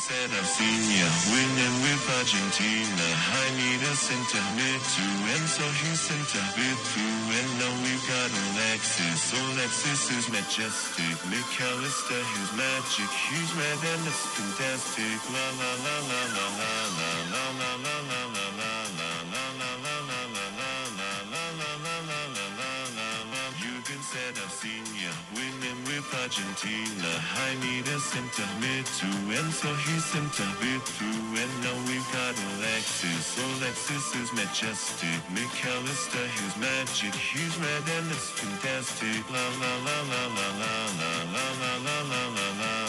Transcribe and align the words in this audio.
said 0.00 0.30
I've 0.32 0.46
seen 0.46 0.82
ya 0.96 1.08
winning 1.28 1.76
with 1.84 2.02
Argentina. 2.16 3.08
I 3.42 3.46
need 3.58 3.80
a 3.84 3.94
center 3.94 4.42
mid 4.56 4.80
to 4.80 5.06
and 5.34 5.44
so 5.44 5.64
he 5.80 5.90
center 5.92 6.44
mid 6.56 6.78
through 6.88 7.22
and 7.36 7.50
now 7.60 7.74
we've 7.84 8.06
got 8.08 8.30
Alexis. 8.48 9.20
Alexis 9.34 10.02
is 10.16 10.26
majestic. 10.30 11.16
McAllister 11.28 12.22
is 12.40 12.50
magic. 12.56 13.10
He's 13.28 13.50
red 13.58 13.80
and 13.92 14.02
it's 14.08 14.24
fantastic. 14.38 15.18
La 15.34 15.46
la 15.60 15.72
la 15.84 15.96
la 16.10 16.22
la 16.38 16.46
la 16.58 16.72
la 16.96 17.44
la 17.60 17.72
la 17.84 17.89
ya 24.68 25.12
winning 25.32 25.80
with 25.88 26.04
Argentina. 26.20 27.12
I 27.48 27.56
need 27.64 27.88
a 27.88 27.98
center 27.98 28.48
mid 28.60 28.84
to 29.00 29.08
and 29.32 29.52
so 29.52 29.72
he's 29.88 30.04
center 30.04 30.48
mid 30.60 30.82
through 30.82 31.40
and 31.40 31.52
now 31.64 31.76
we've 31.88 32.04
got 32.12 32.36
Alexis. 32.52 33.40
Alexis 33.40 34.04
is 34.20 34.28
majestic. 34.36 35.20
McAllister 35.32 36.26
he's 36.36 36.56
magic. 36.60 37.14
He's 37.14 37.56
red 37.56 37.84
and 37.96 38.10
it's 38.12 38.28
fantastic. 38.36 39.24
La 39.32 39.46
la 39.62 39.72
la 39.86 39.98
la 40.12 40.22
la 40.28 40.48
la 40.60 40.74
la 41.00 41.12
la 41.32 41.46
la 41.64 41.72
la 41.88 41.98
la 42.10 42.48
la 42.60 42.79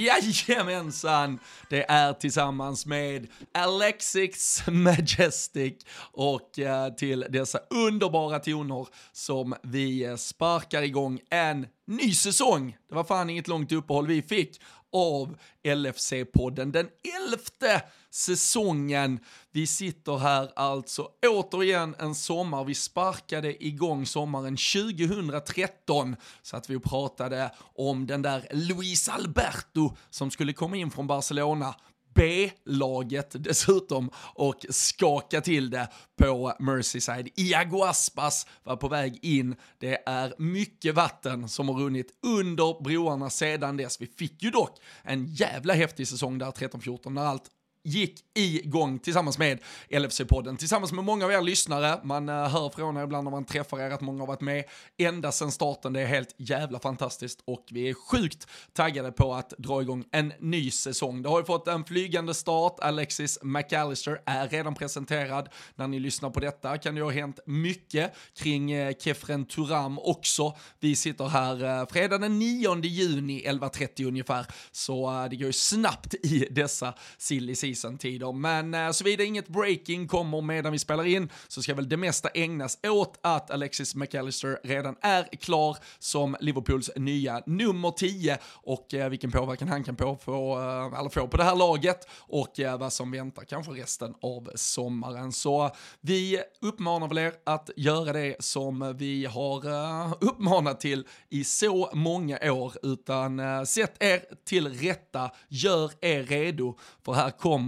Jajamensan! 0.00 1.38
Det 1.68 1.90
är 1.90 2.12
tillsammans 2.12 2.86
med 2.86 3.26
Alexis 3.54 4.62
Majestic 4.66 5.74
och 6.12 6.58
eh, 6.58 6.94
till 6.94 7.26
dessa 7.28 7.58
underbara 7.70 8.38
toner 8.38 8.86
som 9.12 9.54
vi 9.62 10.04
eh, 10.04 10.16
sparkar 10.16 10.82
igång 10.82 11.20
en 11.30 11.66
ny 11.86 12.14
säsong. 12.14 12.76
Det 12.88 12.94
var 12.94 13.04
fan 13.04 13.30
inget 13.30 13.48
långt 13.48 13.72
uppehåll 13.72 14.06
vi 14.06 14.22
fick 14.22 14.60
av 14.92 15.36
LFC-podden. 15.64 16.72
Den 16.72 16.88
elfte 17.28 17.82
säsongen. 18.10 19.20
Vi 19.52 19.66
sitter 19.66 20.18
här 20.18 20.50
alltså 20.56 21.08
återigen 21.26 21.94
en 21.98 22.14
sommar. 22.14 22.64
Vi 22.64 22.74
sparkade 22.74 23.64
igång 23.64 24.06
sommaren 24.06 24.56
2013 24.56 26.16
så 26.42 26.56
att 26.56 26.70
vi 26.70 26.80
pratade 26.80 27.50
om 27.74 28.06
den 28.06 28.22
där 28.22 28.48
Luis 28.50 29.08
Alberto 29.08 29.96
som 30.10 30.30
skulle 30.30 30.52
komma 30.52 30.76
in 30.76 30.90
från 30.90 31.06
Barcelona. 31.06 31.74
B-laget 32.14 33.36
dessutom 33.38 34.10
och 34.34 34.66
skaka 34.70 35.40
till 35.40 35.70
det 35.70 35.88
på 36.18 36.52
Merseyside. 36.58 37.28
Iago 37.36 37.82
Aspas 37.82 38.46
var 38.64 38.76
på 38.76 38.88
väg 38.88 39.18
in. 39.22 39.56
Det 39.78 40.02
är 40.08 40.34
mycket 40.38 40.94
vatten 40.94 41.48
som 41.48 41.68
har 41.68 41.74
runnit 41.74 42.18
under 42.26 42.82
broarna 42.82 43.30
sedan 43.30 43.76
dess. 43.76 44.00
Vi 44.00 44.06
fick 44.06 44.42
ju 44.42 44.50
dock 44.50 44.78
en 45.02 45.26
jävla 45.26 45.74
häftig 45.74 46.08
säsong 46.08 46.38
där 46.38 46.50
13-14 46.50 47.10
när 47.10 47.22
allt 47.22 47.50
gick 47.82 48.20
igång 48.34 48.98
tillsammans 48.98 49.38
med 49.38 49.58
LFC-podden, 49.88 50.56
tillsammans 50.56 50.92
med 50.92 51.04
många 51.04 51.24
av 51.24 51.32
er 51.32 51.40
lyssnare. 51.42 52.00
Man 52.04 52.28
eh, 52.28 52.48
hör 52.48 52.70
från 52.70 52.96
er 52.96 53.02
ibland 53.04 53.24
när 53.24 53.30
man 53.30 53.44
träffar 53.44 53.80
er 53.80 53.90
att 53.90 54.00
många 54.00 54.22
har 54.22 54.26
varit 54.26 54.40
med 54.40 54.64
ända 54.98 55.32
sedan 55.32 55.52
starten. 55.52 55.92
Det 55.92 56.00
är 56.00 56.06
helt 56.06 56.34
jävla 56.36 56.78
fantastiskt 56.78 57.40
och 57.44 57.66
vi 57.70 57.88
är 57.88 57.94
sjukt 57.94 58.46
taggade 58.72 59.12
på 59.12 59.34
att 59.34 59.50
dra 59.58 59.82
igång 59.82 60.04
en 60.12 60.32
ny 60.40 60.70
säsong. 60.70 61.22
Det 61.22 61.28
har 61.28 61.38
ju 61.38 61.44
fått 61.44 61.68
en 61.68 61.84
flygande 61.84 62.34
start. 62.34 62.76
Alexis 62.80 63.38
McAllister 63.42 64.20
är 64.26 64.48
redan 64.48 64.74
presenterad. 64.74 65.48
När 65.74 65.88
ni 65.88 66.00
lyssnar 66.00 66.30
på 66.30 66.40
detta 66.40 66.78
kan 66.78 66.94
det 66.94 67.02
ha 67.02 67.10
hänt 67.10 67.40
mycket 67.46 68.14
kring 68.38 68.72
eh, 68.72 68.94
Kefren 68.98 69.44
Turam 69.44 69.98
också. 69.98 70.56
Vi 70.80 70.96
sitter 70.96 71.24
här 71.24 71.80
eh, 71.80 71.86
fredag 71.86 72.18
den 72.18 72.38
9 72.38 72.80
juni 72.82 73.44
11.30 73.46 74.06
ungefär, 74.08 74.46
så 74.72 75.26
det 75.30 75.36
går 75.36 75.46
ju 75.46 75.52
snabbt 75.52 76.14
i 76.14 76.48
dessa 76.50 76.94
silly 77.18 77.54
season-tider. 77.74 78.32
Men 78.32 78.74
eh, 78.74 78.90
såvida 78.90 79.24
inget 79.24 79.48
breaking 79.48 80.08
kommer 80.08 80.40
medan 80.40 80.72
vi 80.72 80.78
spelar 80.78 81.04
in 81.04 81.28
så 81.48 81.62
ska 81.62 81.74
väl 81.74 81.88
det 81.88 81.96
mesta 81.96 82.28
ägnas 82.28 82.78
åt 82.82 83.18
att 83.22 83.50
Alexis 83.50 83.94
McAllister 83.94 84.58
redan 84.64 84.96
är 85.00 85.24
klar 85.40 85.76
som 85.98 86.36
Liverpools 86.40 86.90
nya 86.96 87.42
nummer 87.46 87.90
10 87.90 88.38
och 88.44 88.94
eh, 88.94 89.08
vilken 89.08 89.30
påverkan 89.30 89.68
han 89.68 89.84
kan 89.84 89.96
på, 89.96 90.16
få, 90.16 90.58
eh, 90.58 90.98
eller 91.00 91.10
få 91.10 91.28
på 91.28 91.36
det 91.36 91.44
här 91.44 91.56
laget 91.56 92.08
och 92.18 92.60
eh, 92.60 92.78
vad 92.78 92.92
som 92.92 93.10
väntar 93.10 93.44
kanske 93.44 93.72
resten 93.72 94.14
av 94.22 94.50
sommaren. 94.54 95.32
Så 95.32 95.70
vi 96.00 96.40
uppmanar 96.60 97.08
väl 97.08 97.18
er 97.18 97.32
att 97.44 97.70
göra 97.76 98.12
det 98.12 98.36
som 98.38 98.96
vi 98.98 99.26
har 99.26 99.66
eh, 99.66 100.12
uppmanat 100.20 100.80
till 100.80 101.06
i 101.28 101.44
så 101.44 101.90
många 101.94 102.38
år, 102.52 102.72
utan 102.82 103.40
eh, 103.40 103.62
sätt 103.62 104.02
er 104.02 104.20
till 104.44 104.68
rätta, 104.68 105.30
gör 105.48 105.90
er 106.00 106.22
redo, 106.22 106.78
för 107.04 107.12
här 107.12 107.30
kommer 107.30 107.59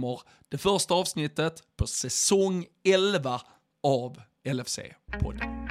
det 0.49 0.57
första 0.57 0.93
avsnittet 0.93 1.63
på 1.77 1.87
säsong 1.87 2.65
11 2.83 3.41
av 3.83 4.21
LFC-podden. 4.45 5.62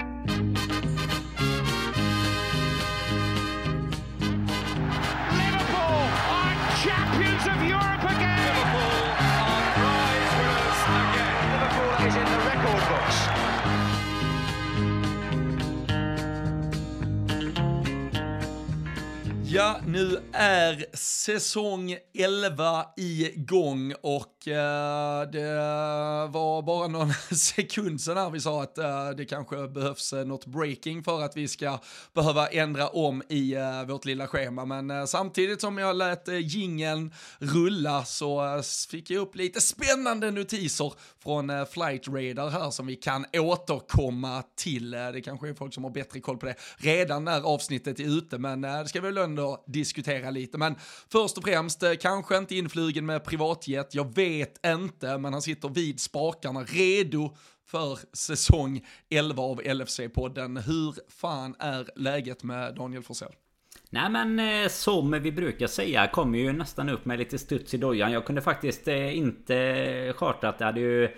Nu 19.92 20.18
är 20.32 20.96
säsong 20.96 21.96
11 22.14 22.86
igång 22.96 23.94
och 24.02 24.48
eh, 24.48 25.30
det 25.30 25.54
var 26.30 26.62
bara 26.62 26.88
någon 26.88 27.12
sekund 27.36 28.00
sedan 28.00 28.16
här 28.16 28.30
vi 28.30 28.40
sa 28.40 28.62
att 28.62 28.78
eh, 28.78 29.10
det 29.10 29.24
kanske 29.24 29.68
behövs 29.68 30.12
eh, 30.12 30.24
något 30.24 30.46
breaking 30.46 31.04
för 31.04 31.22
att 31.22 31.36
vi 31.36 31.48
ska 31.48 31.78
behöva 32.14 32.46
ändra 32.46 32.88
om 32.88 33.22
i 33.28 33.54
eh, 33.54 33.84
vårt 33.84 34.04
lilla 34.04 34.26
schema. 34.26 34.64
Men 34.64 34.90
eh, 34.90 35.04
samtidigt 35.04 35.60
som 35.60 35.78
jag 35.78 35.96
lät 35.96 36.28
eh, 36.28 36.38
jingeln 36.38 37.14
rulla 37.38 38.04
så 38.04 38.56
eh, 38.56 38.62
fick 38.90 39.10
jag 39.10 39.20
upp 39.20 39.36
lite 39.36 39.60
spännande 39.60 40.30
notiser 40.30 40.92
från 41.22 41.50
eh, 41.50 41.64
Flight 41.64 42.08
Radar 42.08 42.50
här 42.50 42.70
som 42.70 42.86
vi 42.86 42.96
kan 42.96 43.26
återkomma 43.32 44.42
till. 44.56 44.94
Eh, 44.94 45.08
det 45.12 45.20
kanske 45.20 45.48
är 45.48 45.54
folk 45.54 45.74
som 45.74 45.84
har 45.84 45.90
bättre 45.90 46.20
koll 46.20 46.38
på 46.38 46.46
det 46.46 46.54
redan 46.76 47.24
när 47.24 47.40
avsnittet 47.40 48.00
är 48.00 48.18
ute, 48.18 48.38
men 48.38 48.60
det 48.60 48.88
ska 48.88 49.00
vi 49.00 49.06
väl 49.06 49.18
ändå 49.18 49.64
diskutera 49.82 50.30
lite. 50.30 50.58
Men 50.58 50.74
först 51.12 51.38
och 51.38 51.44
främst, 51.44 51.82
eh, 51.82 51.92
kanske 52.00 52.36
inte 52.36 52.54
influgen 52.54 53.06
med 53.06 53.24
privatjet, 53.24 53.94
jag 53.94 54.14
vet 54.14 54.66
inte, 54.66 55.18
men 55.18 55.32
han 55.32 55.42
sitter 55.42 55.68
vid 55.68 56.00
spakarna 56.00 56.62
redo 56.62 57.36
för 57.66 57.98
säsong 58.12 58.86
11 59.10 59.42
av 59.42 59.60
LFC-podden. 59.62 60.60
Hur 60.60 60.94
fan 61.20 61.54
är 61.58 61.88
läget 61.96 62.42
med 62.42 62.74
Daniel 62.74 63.02
Forsell? 63.02 63.32
Nej 63.90 64.10
men 64.10 64.38
eh, 64.38 64.68
som 64.68 65.10
vi 65.10 65.32
brukar 65.32 65.66
säga 65.66 66.06
kommer 66.06 66.38
ju 66.38 66.52
nästan 66.52 66.88
upp 66.88 67.04
med 67.04 67.18
lite 67.18 67.38
studs 67.38 67.74
i 67.74 67.76
dojan. 67.76 68.12
Jag 68.12 68.26
kunde 68.26 68.40
faktiskt 68.40 68.88
eh, 68.88 69.16
inte 69.16 70.12
charta 70.16 70.48
att 70.48 70.58
det 70.58 70.64
hade 70.64 70.80
ju 70.80 71.08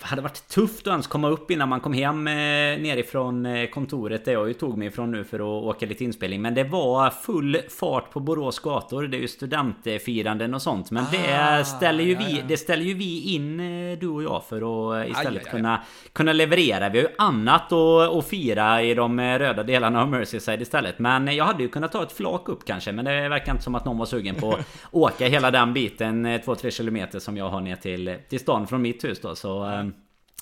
hade 0.00 0.22
varit 0.22 0.48
tufft 0.48 0.86
att 0.86 0.90
ens 0.90 1.06
komma 1.06 1.28
upp 1.28 1.50
innan 1.50 1.68
man 1.68 1.80
kom 1.80 1.92
hem 1.92 2.28
eh, 2.28 2.32
nerifrån 2.32 3.46
eh, 3.46 3.68
kontoret 3.68 4.24
där 4.24 4.32
jag 4.32 4.48
ju 4.48 4.54
tog 4.54 4.78
mig 4.78 4.88
ifrån 4.88 5.10
nu 5.10 5.24
för 5.24 5.38
att 5.38 5.64
åka 5.64 5.86
lite 5.86 6.04
inspelning. 6.04 6.42
Men 6.42 6.54
det 6.54 6.64
var 6.64 7.10
full 7.10 7.58
fart 7.68 8.10
på 8.10 8.20
Borås 8.20 8.58
gator. 8.58 9.02
Det 9.02 9.16
är 9.16 9.20
ju 9.20 9.28
studentfiranden 9.28 10.54
och 10.54 10.62
sånt. 10.62 10.90
Men 10.90 11.04
Ah, 11.04 11.58
det 11.58 11.64
ställer 11.64 12.04
ju 12.04 12.12
ja, 12.12 12.18
vi, 12.26 12.44
det 12.48 12.56
ställer 12.56 12.84
ju 12.84 12.94
vi 12.94 13.34
in 13.34 13.60
eh, 13.60 13.98
du 13.98 14.08
och 14.08 14.22
jag 14.22 14.44
för 14.48 14.56
att 14.56 15.04
eh, 15.04 15.10
istället 15.10 15.32
Aj, 15.32 15.38
aj, 15.38 15.42
aj. 15.46 15.50
kunna 15.50 15.82
kunna 16.12 16.32
leverera. 16.32 16.88
Vi 16.88 16.98
har 16.98 17.08
ju 17.08 17.14
annat 17.18 17.72
att, 17.72 18.16
att 18.16 18.26
fira 18.28 18.82
i 18.82 18.94
de 18.94 19.18
eh, 19.18 19.38
röda 19.38 19.62
delarna 19.62 20.02
av 20.02 20.08
Merseyside 20.08 20.62
istället. 20.62 20.98
Men 20.98 21.36
jag 21.36 21.44
hade 21.44 21.62
ju 21.62 21.68
kunnat 21.68 21.92
ta 21.92 22.02
ett 22.02 22.12
flak 22.12 22.48
upp 22.48 22.64
kanske. 22.64 22.92
Men 22.92 23.04
det 23.04 23.28
verkar 23.28 23.52
inte 23.52 23.64
som 23.64 23.74
att 23.74 23.84
någon 23.84 23.98
var 23.98 24.06
sugen 24.06 24.34
på 24.34 24.52
att 24.52 24.66
åka 24.90 25.28
hela 25.28 25.50
den 25.50 25.72
biten 25.72 26.26
2-3 26.26 26.70
kilometer 26.70 27.18
som 27.18 27.36
jag 27.36 27.48
har 27.48 27.60
ner 27.60 27.76
till, 27.76 28.16
till 28.28 28.40
stan 28.40 28.66
från 28.66 28.82
mitt 28.82 29.04
hus 29.04 29.20
då. 29.20 29.34
Så 29.34 29.55
eh, 29.64 29.84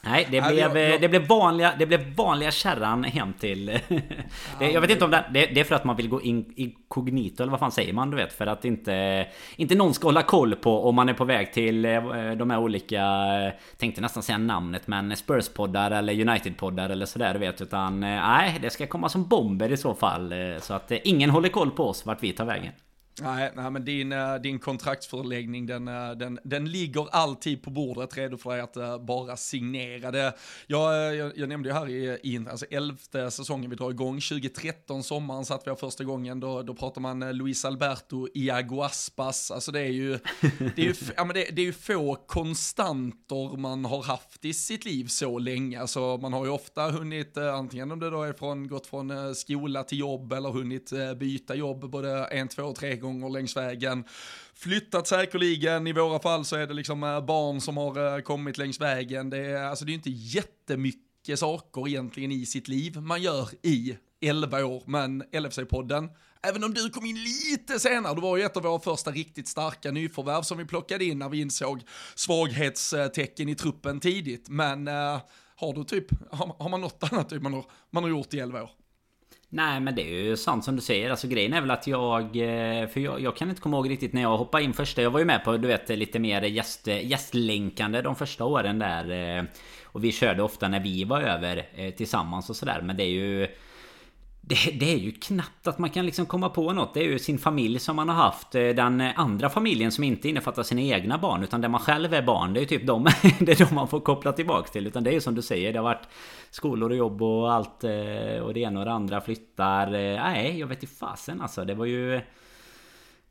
Nej, 0.06 0.26
det 0.30 0.40
blev, 0.40 0.58
jag- 0.58 0.72
jag- 0.90 1.00
det 1.00 1.08
blev 1.08 1.26
vanliga, 1.26 1.72
det 1.78 1.86
blev 1.86 2.14
vanliga 2.14 2.50
kärran 2.50 3.04
hem 3.04 3.32
till... 3.32 3.66
det, 4.58 4.70
jag 4.70 4.80
vet 4.80 4.90
inte 4.90 5.04
om 5.04 5.10
det, 5.10 5.24
det, 5.34 5.46
det 5.46 5.60
är 5.60 5.64
för 5.64 5.74
att 5.74 5.84
man 5.84 5.96
vill 5.96 6.08
gå 6.08 6.22
in 6.22 6.52
inkognito 6.56 7.42
eller 7.42 7.50
vad 7.50 7.60
fan 7.60 7.72
säger 7.72 7.92
man 7.92 8.10
du 8.10 8.16
vet? 8.16 8.32
För 8.32 8.46
att 8.46 8.64
inte, 8.64 9.26
inte 9.56 9.74
någon 9.74 9.94
ska 9.94 10.08
hålla 10.08 10.22
koll 10.22 10.54
på 10.56 10.88
om 10.88 10.94
man 10.94 11.08
är 11.08 11.14
på 11.14 11.24
väg 11.24 11.52
till 11.52 11.84
eh, 11.84 12.02
de 12.36 12.50
här 12.50 12.58
olika... 12.58 13.02
Tänkte 13.76 14.00
nästan 14.00 14.22
säga 14.22 14.38
namnet 14.38 14.86
men 14.86 15.12
Spurs-poddar 15.12 15.90
eller 15.90 16.12
United-poddar 16.12 16.90
eller 16.90 17.06
sådär 17.06 17.32
du 17.32 17.38
vet. 17.38 17.60
Utan 17.60 18.02
eh, 18.04 18.08
nej, 18.10 18.58
det 18.62 18.70
ska 18.70 18.86
komma 18.86 19.08
som 19.08 19.24
bomber 19.28 19.72
i 19.72 19.76
så 19.76 19.94
fall. 19.94 20.32
eh, 20.32 20.38
Så 20.60 20.74
att 20.74 20.90
ingen 21.04 21.30
håller 21.30 21.48
koll 21.48 21.70
på 21.70 21.88
oss 21.88 22.06
vart 22.06 22.22
vi 22.22 22.32
tar 22.32 22.44
vägen. 22.44 22.72
Nej, 23.22 23.52
nej 23.54 23.70
men 23.70 23.84
din, 23.84 24.12
eh, 24.12 24.34
din 24.34 24.58
kontraktsförläggning 24.58 25.66
den, 25.66 25.88
eh, 25.88 26.10
den, 26.10 26.38
den 26.44 26.64
ligger 26.64 27.08
alltid 27.10 27.62
på 27.62 27.70
bordet 27.70 28.16
redo 28.16 28.36
för 28.36 28.50
dig 28.50 28.60
att 28.60 28.76
uh, 28.76 29.04
bara 29.04 29.36
signera 29.36 30.10
det. 30.10 30.34
Jag, 30.66 31.16
jag, 31.16 31.32
jag 31.38 31.48
nämnde 31.48 31.68
ju 31.68 31.74
här 31.74 31.88
i, 31.88 32.18
i 32.22 32.46
alltså 32.50 32.66
elfte 32.70 33.30
säsongen 33.30 33.70
vi 33.70 33.76
drar 33.76 33.90
igång, 33.90 34.20
2013 34.20 35.02
sommaren 35.02 35.44
satt 35.44 35.66
vi 35.66 35.70
här 35.70 35.76
första 35.76 36.04
gången, 36.04 36.40
då, 36.40 36.62
då 36.62 36.74
pratar 36.74 37.00
man 37.00 37.20
Luis 37.20 37.64
Alberto, 37.64 38.28
Iago 38.34 38.82
Aspas, 38.82 39.50
alltså 39.50 39.72
det 39.72 39.80
är 39.80 39.92
ju, 39.92 40.18
det 40.76 40.82
är 40.82 40.86
ju, 40.86 40.94
ja, 41.16 41.24
men 41.24 41.34
det, 41.34 41.48
det 41.52 41.62
är 41.62 41.66
ju 41.66 41.72
få 41.72 42.14
konstanter 42.14 43.56
man 43.56 43.84
har 43.84 44.02
haft 44.02 44.44
i 44.44 44.54
sitt 44.54 44.84
liv 44.84 45.06
så 45.06 45.38
länge, 45.38 45.80
alltså 45.80 46.16
man 46.16 46.32
har 46.32 46.44
ju 46.44 46.50
ofta 46.50 46.90
hunnit, 46.90 47.36
antingen 47.36 47.92
om 47.92 48.00
det 48.00 48.10
då 48.10 48.22
är 48.22 48.32
från, 48.32 48.68
gått 48.68 48.86
från 48.86 49.34
skola 49.34 49.84
till 49.84 49.98
jobb 49.98 50.32
eller 50.32 50.50
hunnit 50.50 50.92
byta 51.18 51.54
jobb 51.54 51.90
både 51.90 52.24
en, 52.24 52.48
två, 52.48 52.72
tre 52.72 53.03
gånger 53.04 53.30
längs 53.30 53.56
vägen. 53.56 54.04
Flyttat 54.54 55.06
säkerligen, 55.06 55.86
i 55.86 55.92
våra 55.92 56.20
fall 56.20 56.44
så 56.44 56.56
är 56.56 56.66
det 56.66 56.74
liksom 56.74 57.02
eh, 57.02 57.20
barn 57.20 57.60
som 57.60 57.76
har 57.76 58.16
eh, 58.16 58.22
kommit 58.22 58.58
längs 58.58 58.80
vägen. 58.80 59.30
Det 59.30 59.38
är, 59.38 59.64
alltså 59.64 59.84
det 59.84 59.92
är 59.92 59.94
inte 59.94 60.10
jättemycket 60.10 61.38
saker 61.38 61.88
egentligen 61.88 62.32
i 62.32 62.46
sitt 62.46 62.68
liv 62.68 63.00
man 63.00 63.22
gör 63.22 63.48
i 63.62 63.96
11 64.20 64.64
år, 64.64 64.82
men 64.86 65.22
LFC-podden, 65.22 66.08
även 66.42 66.64
om 66.64 66.74
du 66.74 66.90
kom 66.90 67.04
in 67.04 67.18
lite 67.24 67.80
senare, 67.80 68.14
du 68.14 68.20
var 68.20 68.36
ju 68.36 68.42
ett 68.42 68.56
av 68.56 68.62
våra 68.62 68.80
första 68.80 69.10
riktigt 69.10 69.48
starka 69.48 69.90
nyförvärv 69.90 70.42
som 70.42 70.58
vi 70.58 70.64
plockade 70.64 71.04
in 71.04 71.18
när 71.18 71.28
vi 71.28 71.40
insåg 71.40 71.82
svaghetstecken 72.14 73.48
i 73.48 73.54
truppen 73.54 74.00
tidigt, 74.00 74.48
men 74.48 74.88
uh, 74.88 75.20
har 75.56 75.72
du 75.72 75.84
typ, 75.84 76.06
har, 76.30 76.56
har 76.58 76.68
man 76.68 76.80
något 76.80 77.12
annat 77.12 77.28
typ 77.28 77.42
man 77.42 77.54
har, 77.54 77.64
man 77.90 78.02
har 78.02 78.10
gjort 78.10 78.34
i 78.34 78.40
11 78.40 78.62
år? 78.62 78.70
Nej 79.54 79.80
men 79.80 79.94
det 79.94 80.02
är 80.02 80.22
ju 80.24 80.36
sant 80.36 80.64
som 80.64 80.76
du 80.76 80.82
säger. 80.82 81.10
Alltså 81.10 81.28
grejen 81.28 81.52
är 81.52 81.60
väl 81.60 81.70
att 81.70 81.86
jag... 81.86 82.22
Eh, 82.24 82.88
för 82.88 83.00
jag, 83.00 83.20
jag, 83.20 83.36
kan 83.36 83.48
inte 83.48 83.60
komma 83.60 83.76
ihåg 83.76 83.90
riktigt 83.90 84.12
när 84.12 84.22
jag 84.22 84.36
hoppade 84.36 84.64
in 84.64 84.72
första. 84.72 85.02
Jag 85.02 85.10
var 85.10 85.18
ju 85.18 85.24
med 85.24 85.44
på 85.44 85.56
du 85.56 85.68
vet 85.68 85.88
lite 85.88 86.18
mer 86.18 86.42
gäst, 86.42 86.86
gästlänkande 86.86 88.02
de 88.02 88.16
första 88.16 88.44
åren 88.44 88.78
där. 88.78 89.38
Eh, 89.38 89.44
och 89.84 90.04
vi 90.04 90.12
körde 90.12 90.42
ofta 90.42 90.68
när 90.68 90.80
vi 90.80 91.04
var 91.04 91.20
över 91.20 91.68
eh, 91.74 91.90
tillsammans 91.90 92.50
och 92.50 92.56
sådär. 92.56 92.80
Men 92.82 92.96
det 92.96 93.02
är 93.02 93.08
ju 93.08 93.48
det, 94.40 94.70
det, 94.80 94.92
är 94.92 94.98
ju 94.98 95.12
knappt 95.12 95.66
att 95.66 95.78
man 95.78 95.90
kan 95.90 96.06
liksom 96.06 96.26
komma 96.26 96.48
på 96.48 96.72
något. 96.72 96.94
Det 96.94 97.00
är 97.00 97.04
ju 97.04 97.18
sin 97.18 97.38
familj 97.38 97.78
som 97.78 97.96
man 97.96 98.08
har 98.08 98.16
haft. 98.16 98.50
Den 98.50 99.00
andra 99.00 99.50
familjen 99.50 99.92
som 99.92 100.04
inte 100.04 100.28
innefattar 100.28 100.62
sina 100.62 100.80
egna 100.80 101.18
barn. 101.18 101.42
Utan 101.42 101.60
där 101.60 101.68
man 101.68 101.80
själv 101.80 102.14
är 102.14 102.22
barn. 102.22 102.52
Det 102.52 102.58
är 102.58 102.62
ju 102.62 102.66
typ 102.66 102.86
de, 102.86 103.04
det 103.38 103.60
är 103.60 103.66
de 103.68 103.74
man 103.74 103.88
får 103.88 104.00
koppla 104.00 104.32
tillbaks 104.32 104.70
till. 104.70 104.86
Utan 104.86 105.04
det 105.04 105.10
är 105.10 105.14
ju 105.14 105.20
som 105.20 105.34
du 105.34 105.42
säger. 105.42 105.72
Det 105.72 105.78
har 105.78 105.84
varit 105.84 106.08
skolor 106.54 106.90
och 106.90 106.96
jobb 106.96 107.22
och 107.22 107.52
allt. 107.52 107.84
Eh, 107.84 108.42
och 108.42 108.54
det 108.54 108.60
ena 108.60 108.80
och 108.80 108.84
det 108.84 108.92
andra 108.92 109.20
flyttar. 109.20 109.86
Eh, 109.86 110.22
nej, 110.22 110.58
jag 110.58 110.66
vet 110.66 110.82
inte 110.82 110.94
fasen 110.94 111.40
alltså. 111.40 111.64
Det 111.64 111.74
var 111.74 111.84
ju... 111.84 112.20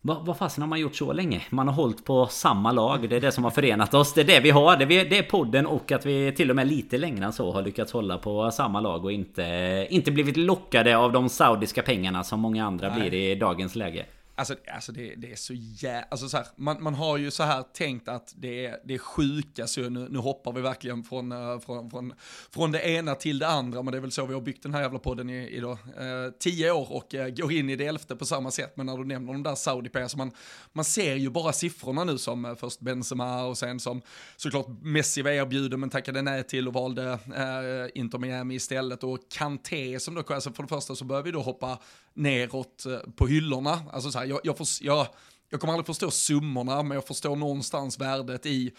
Vad, 0.01 0.25
vad 0.25 0.37
fasen 0.37 0.61
har 0.61 0.69
man 0.69 0.79
gjort 0.79 0.95
så 0.95 1.13
länge? 1.13 1.41
Man 1.49 1.67
har 1.67 1.75
hållit 1.75 2.05
på 2.05 2.27
samma 2.27 2.71
lag. 2.71 3.09
Det 3.09 3.15
är 3.15 3.21
det 3.21 3.31
som 3.31 3.43
har 3.43 3.51
förenat 3.51 3.93
oss. 3.93 4.13
Det 4.13 4.21
är 4.21 4.25
det 4.25 4.39
vi 4.39 4.49
har. 4.49 4.77
Det 4.77 4.83
är, 4.83 5.09
det 5.09 5.17
är 5.17 5.23
podden 5.23 5.65
och 5.67 5.91
att 5.91 6.05
vi 6.05 6.31
till 6.31 6.49
och 6.49 6.55
med 6.55 6.67
lite 6.67 6.97
längre 6.97 7.25
än 7.25 7.33
så 7.33 7.51
har 7.51 7.61
lyckats 7.61 7.93
hålla 7.93 8.17
på 8.17 8.51
samma 8.51 8.81
lag 8.81 9.05
och 9.05 9.11
inte, 9.11 9.87
inte 9.89 10.11
blivit 10.11 10.37
lockade 10.37 10.97
av 10.97 11.11
de 11.11 11.29
saudiska 11.29 11.81
pengarna 11.81 12.23
som 12.23 12.39
många 12.39 12.65
andra 12.65 12.89
Nej. 12.89 13.09
blir 13.09 13.13
i 13.13 13.35
dagens 13.35 13.75
läge. 13.75 14.05
Alltså, 14.35 14.56
alltså 14.74 14.91
det, 14.91 15.15
det 15.15 15.31
är 15.31 15.35
så 15.35 15.53
jävla, 15.53 16.07
alltså 16.12 16.30
så 16.30 16.38
här, 16.38 16.47
man, 16.56 16.83
man 16.83 16.94
har 16.94 17.18
ju 17.18 17.31
så 17.31 17.44
här 17.44 17.63
tänkt 17.63 18.07
att 18.07 18.33
det 18.38 18.65
är, 18.65 18.80
det 18.85 18.94
är 18.94 18.97
sjuka, 18.97 19.68
så 19.68 19.81
nu, 19.81 20.07
nu 20.09 20.19
hoppar 20.19 20.51
vi 20.51 20.62
verkligen 20.62 21.03
från, 21.03 21.31
eh, 21.31 21.59
från, 21.59 21.89
från, 21.89 22.13
från 22.51 22.71
det 22.71 22.89
ena 22.89 23.15
till 23.15 23.39
det 23.39 23.47
andra, 23.47 23.83
men 23.83 23.91
det 23.91 23.97
är 23.97 24.01
väl 24.01 24.12
så 24.12 24.25
vi 24.25 24.33
har 24.33 24.41
byggt 24.41 24.63
den 24.63 24.74
här 24.74 24.81
jävla 24.81 25.00
podden 25.00 25.30
i, 25.30 25.47
i 25.47 25.59
då, 25.59 25.71
eh, 25.71 25.77
tio 26.39 26.71
år 26.71 26.94
och 26.94 27.15
eh, 27.15 27.30
går 27.30 27.51
in 27.51 27.69
i 27.69 27.75
det 27.75 27.85
elfte 27.85 28.15
på 28.15 28.25
samma 28.25 28.51
sätt, 28.51 28.77
men 28.77 28.85
när 28.85 28.97
du 28.97 29.06
nämner 29.06 29.33
de 29.33 29.44
där 29.44 29.56
saudi 29.56 29.89
så 30.07 30.18
man, 30.18 30.31
man 30.74 30.86
ser 30.86 31.15
ju 31.15 31.29
bara 31.29 31.53
siffrorna 31.53 32.03
nu 32.03 32.18
som 32.18 32.45
eh, 32.45 32.56
först 32.56 32.79
Benzema 32.79 33.44
och 33.45 33.57
sen 33.57 33.79
som 33.79 34.01
såklart 34.36 34.68
Messi 34.81 35.21
var 35.21 35.31
erbjuden 35.31 35.79
men 35.79 35.89
tackade 35.89 36.21
nej 36.21 36.44
till 36.44 36.68
och 36.68 36.74
valde 36.74 37.12
eh, 37.12 38.00
Inter 38.00 38.18
Miami 38.18 38.56
istället. 38.56 39.03
Och 39.03 39.19
Kanté 39.29 40.00
som 40.00 40.15
då, 40.15 40.24
alltså 40.33 40.53
för 40.53 40.63
det 40.63 40.69
första 40.69 40.95
så 40.95 41.06
börjar 41.06 41.24
vi 41.24 41.31
då 41.31 41.41
hoppa 41.41 41.79
neråt 42.13 42.86
eh, 42.86 43.00
på 43.15 43.27
hyllorna, 43.27 43.80
alltså 43.92 44.12
så 44.12 44.19
här, 44.19 44.25
jag, 44.25 44.39
jag, 44.44 44.57
får, 44.57 44.68
jag, 44.81 45.07
jag 45.50 45.60
kommer 45.60 45.74
aldrig 45.74 45.86
förstå 45.86 46.12
summorna, 46.12 46.83
men 46.83 46.95
jag 46.95 47.07
förstår 47.07 47.36
någonstans 47.36 48.00
värdet 48.00 48.45
i 48.45 48.74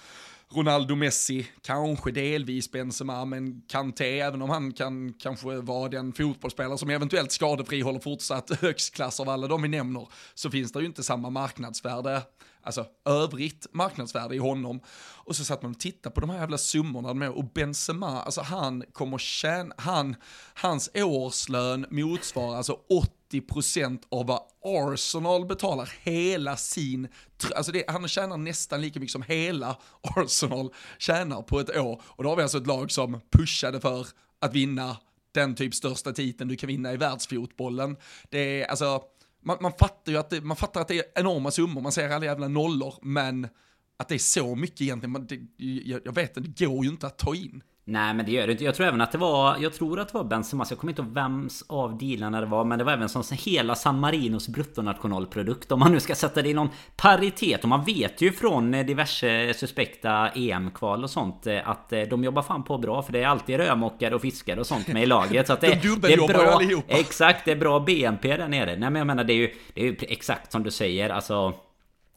Ronaldo 0.55 0.95
Messi, 0.95 1.47
kanske 1.63 2.11
delvis 2.11 2.71
Benzema, 2.71 3.25
men 3.25 3.63
Kanté, 3.69 4.21
även 4.21 4.43
om 4.43 4.51
han 4.51 4.73
kan 4.73 5.13
kanske 5.13 5.61
vara 5.61 5.89
den 5.89 6.13
fotbollsspelare 6.13 6.79
som 6.79 6.91
eventuellt 6.91 7.33
skadefri 7.33 7.81
håller 7.81 8.01
fortsatt 8.01 8.51
högst 8.61 8.95
klass 8.95 9.21
av 9.21 9.29
alla 9.29 9.47
de 9.47 9.63
vi 9.63 9.69
nämner, 9.69 10.09
så 10.35 10.51
finns 10.51 10.73
det 10.73 10.81
ju 10.81 10.87
inte 10.87 11.03
samma 11.03 11.31
marknadsvärde, 11.31 12.23
alltså 12.63 12.87
övrigt 13.05 13.67
marknadsvärde 13.73 14.35
i 14.35 14.39
honom. 14.39 14.81
Och 15.25 15.37
så 15.37 15.45
satt 15.45 15.63
man 15.63 15.71
och 15.71 15.81
tittade 15.81 16.15
på 16.15 16.21
de 16.21 16.31
här 16.31 16.39
jävla 16.39 16.59
summorna 16.59 17.15
med, 17.15 17.31
och 17.31 17.45
Benzema, 17.45 18.23
alltså 18.23 18.41
han 18.41 18.85
kommer 18.93 19.19
tjäna, 19.19 19.75
han, 19.79 20.17
hans 20.55 20.91
årslön 20.95 21.87
motsvarar 21.91 22.57
alltså 22.57 22.73
80 22.73 23.11
90% 23.41 24.03
av 24.11 24.27
vad 24.27 24.41
Arsenal 24.65 25.47
betalar 25.47 25.93
hela 26.03 26.57
sin, 26.57 27.09
alltså 27.55 27.73
det, 27.73 27.85
han 27.89 28.09
tjänar 28.09 28.37
nästan 28.37 28.81
lika 28.81 29.01
mycket 29.01 29.13
som 29.13 29.23
hela 29.23 29.79
Arsenal 30.17 30.71
tjänar 30.99 31.43
på 31.43 31.61
ett 31.61 31.77
år. 31.77 32.03
Och 32.05 32.25
då 32.25 32.29
har 32.29 32.37
vi 32.37 32.43
alltså 32.43 32.59
ett 32.59 32.67
lag 32.67 32.91
som 32.91 33.21
pushade 33.33 33.81
för 33.81 34.07
att 34.41 34.55
vinna 34.55 34.97
den 35.33 35.55
typ 35.55 35.75
största 35.75 36.13
titeln 36.13 36.49
du 36.49 36.57
kan 36.57 36.67
vinna 36.67 36.93
i 36.93 36.97
världsfotbollen. 36.97 37.97
Det 38.31 38.63
är 38.63 38.67
alltså, 38.67 39.03
man, 39.43 39.59
man 39.61 39.73
fattar 39.73 40.13
ju 40.13 40.19
att 40.19 40.31
det, 40.31 40.41
man 40.41 40.57
fattar 40.57 40.81
att 40.81 40.89
det 40.89 40.99
är 40.99 41.21
enorma 41.21 41.51
summor, 41.51 41.81
man 41.81 41.93
ser 41.93 42.11
alla 42.11 42.25
jävla 42.25 42.49
nollor, 42.49 42.95
men 43.03 43.49
att 43.97 44.09
det 44.09 44.15
är 44.15 44.19
så 44.19 44.55
mycket 44.55 44.81
egentligen, 44.81 45.11
man, 45.13 45.27
det, 45.27 45.41
jag, 45.85 46.01
jag 46.05 46.15
vet 46.15 46.37
inte, 46.37 46.51
det 46.51 46.67
går 46.67 46.85
ju 46.85 46.91
inte 46.91 47.07
att 47.07 47.19
ta 47.19 47.35
in. 47.35 47.63
Nej 47.87 48.15
men 48.15 48.27
det 48.27 48.33
gör 48.33 48.47
det 48.47 48.53
inte. 48.53 48.65
Jag 48.65 48.75
tror 48.75 48.87
även 48.87 49.01
att 49.01 49.13
det 49.13 49.19
var... 49.19 49.57
Jag 49.61 49.75
tror 49.75 50.01
att 50.01 50.09
det 50.09 50.15
var 50.15 50.25
Benzema. 50.25 50.67
Jag 50.71 50.79
kommer 50.79 50.91
inte 50.91 51.03
ihåg 51.03 51.11
vems 51.11 51.65
av 51.69 51.99
dealarna 51.99 52.41
det 52.41 52.47
var. 52.47 52.65
Men 52.65 52.79
det 52.79 52.85
var 52.85 52.93
även 52.93 53.09
som 53.09 53.23
hela 53.31 53.75
San 53.75 54.01
Marinos 54.01 54.49
bruttonationalprodukt. 54.49 55.73
Om 55.73 55.81
man 55.81 55.93
nu 55.93 56.01
ska 56.01 56.15
sätta 56.15 56.43
det 56.43 56.49
i 56.49 56.55
någon 56.55 56.69
paritet. 56.97 57.63
Och 57.63 57.69
man 57.69 57.85
vet 57.85 58.21
ju 58.21 58.33
från 58.33 58.71
diverse 58.71 59.55
suspekta 59.55 60.29
EM-kval 60.29 61.05
och 61.05 61.11
sånt. 61.11 61.47
Eh, 61.47 61.69
att 61.69 61.93
eh, 61.93 62.01
de 62.03 62.25
jobbar 62.25 62.43
fan 62.43 62.65
på 62.65 62.79
bra. 62.79 63.03
För 63.03 63.13
det 63.13 63.23
är 63.23 63.27
alltid 63.27 63.57
rödmockare 63.57 64.15
och 64.15 64.23
fiskare 64.23 64.61
och 64.61 64.67
sånt 64.67 64.89
med 64.89 65.03
i 65.03 65.07
laget. 65.07 65.47
Så 65.47 65.53
att 65.53 65.61
det, 65.61 65.67
de 65.83 66.01
det 66.01 66.13
är 66.13 66.29
bra... 66.29 66.61
Exakt, 66.89 67.45
det 67.45 67.53
är 67.53 67.57
bra 67.57 67.81
BNP 67.81 68.37
där 68.37 68.49
nere. 68.49 68.77
Nej 68.77 68.91
men 68.91 68.97
jag 68.97 69.07
menar 69.07 69.25
det 69.25 69.33
är 69.33 69.39
ju... 69.39 69.55
Det 69.75 69.81
är 69.81 69.85
ju 69.85 69.97
exakt 70.01 70.53
som 70.53 70.63
du 70.63 70.71
säger. 70.71 71.11
Alltså... 71.11 71.55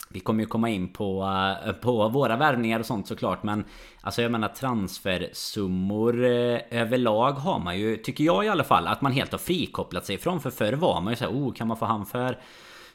Vi 0.10 0.20
kommer 0.20 0.44
ju 0.44 0.48
komma 0.48 0.70
in 0.70 0.94
på, 0.94 1.24
eh, 1.66 1.72
på 1.72 2.10
våra 2.10 2.38
värvningar 2.38 2.80
och 2.80 2.86
sånt 2.86 3.08
såklart 3.08 3.44
men 3.44 3.66
Alltså 4.02 4.22
jag 4.22 4.32
menar 4.32 4.48
transfersummor 4.48 6.26
eh, 6.26 6.60
överlag 6.72 7.32
har 7.32 7.60
man 7.60 7.80
ju 7.80 7.98
Tycker 7.98 8.24
jag 8.24 8.46
i 8.46 8.50
alla 8.50 8.64
fall 8.64 8.88
att 8.88 9.02
man 9.02 9.12
helt 9.12 9.32
har 9.32 9.40
frikopplat 9.40 10.06
sig 10.06 10.16
ifrån 10.16 10.42
För 10.42 10.50
förr 10.50 10.74
var 10.74 11.02
man 11.02 11.14
ju 11.14 11.18
såhär 11.18 11.32
oh 11.32 11.54
kan 11.54 11.68
man 11.68 11.78
få 11.78 11.86
han 11.86 12.06
för 12.06 12.38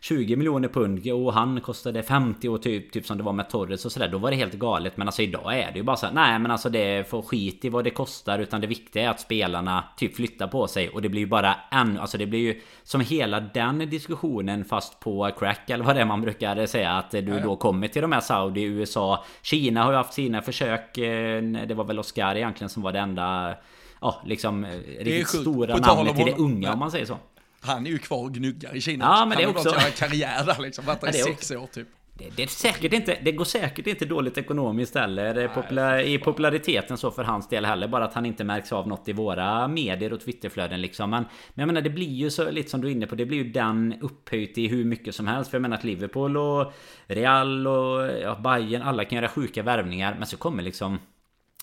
20 0.04 0.36
miljoner 0.36 0.68
pund 0.68 1.06
och 1.12 1.32
han 1.32 1.60
kostade 1.60 2.02
50 2.02 2.48
och 2.48 2.62
typ, 2.62 2.92
typ 2.92 3.06
som 3.06 3.18
det 3.18 3.22
var 3.22 3.32
med 3.32 3.50
Torres 3.50 3.84
och 3.84 3.92
sådär. 3.92 4.08
Då 4.08 4.18
var 4.18 4.30
det 4.30 4.36
helt 4.36 4.54
galet. 4.54 4.96
Men 4.96 5.08
alltså 5.08 5.22
idag 5.22 5.58
är 5.58 5.72
det 5.72 5.78
ju 5.78 5.82
bara 5.82 5.96
så 5.96 6.06
här, 6.06 6.12
nej 6.12 6.38
men 6.38 6.50
alltså 6.50 6.68
det 6.68 7.10
får 7.10 7.22
skit 7.22 7.64
i 7.64 7.68
vad 7.68 7.84
det 7.84 7.90
kostar. 7.90 8.38
Utan 8.38 8.60
det 8.60 8.66
viktiga 8.66 9.02
är 9.02 9.08
att 9.08 9.20
spelarna 9.20 9.84
typ 9.96 10.16
flyttar 10.16 10.46
på 10.46 10.66
sig. 10.66 10.88
Och 10.88 11.02
det 11.02 11.08
blir 11.08 11.20
ju 11.20 11.26
bara 11.26 11.56
en, 11.70 11.98
alltså 11.98 12.18
det 12.18 12.26
blir 12.26 12.38
ju 12.40 12.60
som 12.82 13.00
hela 13.00 13.40
den 13.40 13.78
diskussionen 13.78 14.64
fast 14.64 15.00
på 15.00 15.30
crack 15.38 15.70
eller 15.70 15.84
vad 15.84 15.96
det 15.96 16.00
är 16.00 16.06
man 16.06 16.20
brukar 16.20 16.66
säga. 16.66 16.92
Att 16.92 17.10
du 17.10 17.40
då 17.40 17.56
kommer 17.56 17.88
till 17.88 18.02
de 18.02 18.12
här 18.12 18.20
Saudi, 18.20 18.62
USA, 18.62 19.24
Kina 19.42 19.82
har 19.82 19.90
ju 19.90 19.96
haft 19.96 20.14
sina 20.14 20.42
försök. 20.42 20.98
Eh, 20.98 21.42
det 21.42 21.74
var 21.74 21.84
väl 21.84 21.98
Oscar 21.98 22.36
egentligen 22.36 22.68
som 22.68 22.82
var 22.82 22.92
det 22.92 22.98
enda 22.98 23.54
Ja, 24.00 24.22
liksom 24.24 24.66
riktigt 25.00 25.28
stora 25.28 25.76
namnet 25.76 26.16
till 26.16 26.26
det 26.26 26.34
unga 26.36 26.72
om 26.72 26.78
man 26.78 26.90
säger 26.90 27.06
så 27.06 27.16
han 27.62 27.86
är 27.86 27.90
ju 27.90 27.98
kvar 27.98 28.18
och 28.18 28.34
gnuggar 28.34 28.76
i 28.76 28.80
Kina. 28.80 29.04
Ja, 29.04 29.26
men 29.26 29.38
det 29.38 29.44
är 29.44 29.48
också... 29.48 29.68
Han 29.68 29.78
har 29.78 29.82
bara 29.82 29.90
karriär 29.90 30.44
där 30.44 30.62
liksom, 30.62 30.84
varit 30.84 31.00
där 31.00 31.08
i 31.08 31.12
sex 31.12 31.50
år 31.50 31.66
typ. 31.66 31.88
Det, 32.14 32.36
det, 32.36 32.42
är 32.42 32.46
säkert 32.46 32.92
inte, 32.92 33.18
det 33.24 33.32
går 33.32 33.44
säkert 33.44 33.86
inte 33.86 34.04
dåligt 34.04 34.38
ekonomiskt 34.38 34.94
heller 34.94 35.34
Nej, 35.34 35.48
popula 35.48 36.02
i 36.02 36.18
populariteten 36.18 36.98
så 36.98 37.10
för 37.10 37.24
hans 37.24 37.48
del 37.48 37.64
heller. 37.64 37.88
Bara 37.88 38.04
att 38.04 38.14
han 38.14 38.26
inte 38.26 38.44
märks 38.44 38.72
av 38.72 38.88
något 38.88 39.08
i 39.08 39.12
våra 39.12 39.68
medier 39.68 40.12
och 40.12 40.20
Twitterflöden 40.20 40.80
liksom. 40.80 41.10
Men, 41.10 41.22
men 41.22 41.62
jag 41.62 41.66
menar 41.66 41.80
det 41.80 41.90
blir 41.90 42.12
ju 42.12 42.30
så 42.30 42.50
lite 42.50 42.70
som 42.70 42.80
du 42.80 42.88
är 42.88 42.92
inne 42.92 43.06
på. 43.06 43.14
Det 43.14 43.26
blir 43.26 43.38
ju 43.38 43.50
den 43.50 43.94
upphöjt 44.00 44.58
i 44.58 44.68
hur 44.68 44.84
mycket 44.84 45.14
som 45.14 45.26
helst. 45.26 45.50
För 45.50 45.56
jag 45.56 45.62
menar 45.62 45.76
att 45.76 45.84
Liverpool 45.84 46.36
och 46.36 46.72
Real 47.06 47.66
och 47.66 48.10
ja, 48.22 48.40
Bayern 48.44 48.82
alla 48.82 49.04
kan 49.04 49.16
göra 49.16 49.28
sjuka 49.28 49.62
värvningar. 49.62 50.16
Men 50.18 50.26
så 50.26 50.36
kommer 50.36 50.62
liksom 50.62 50.98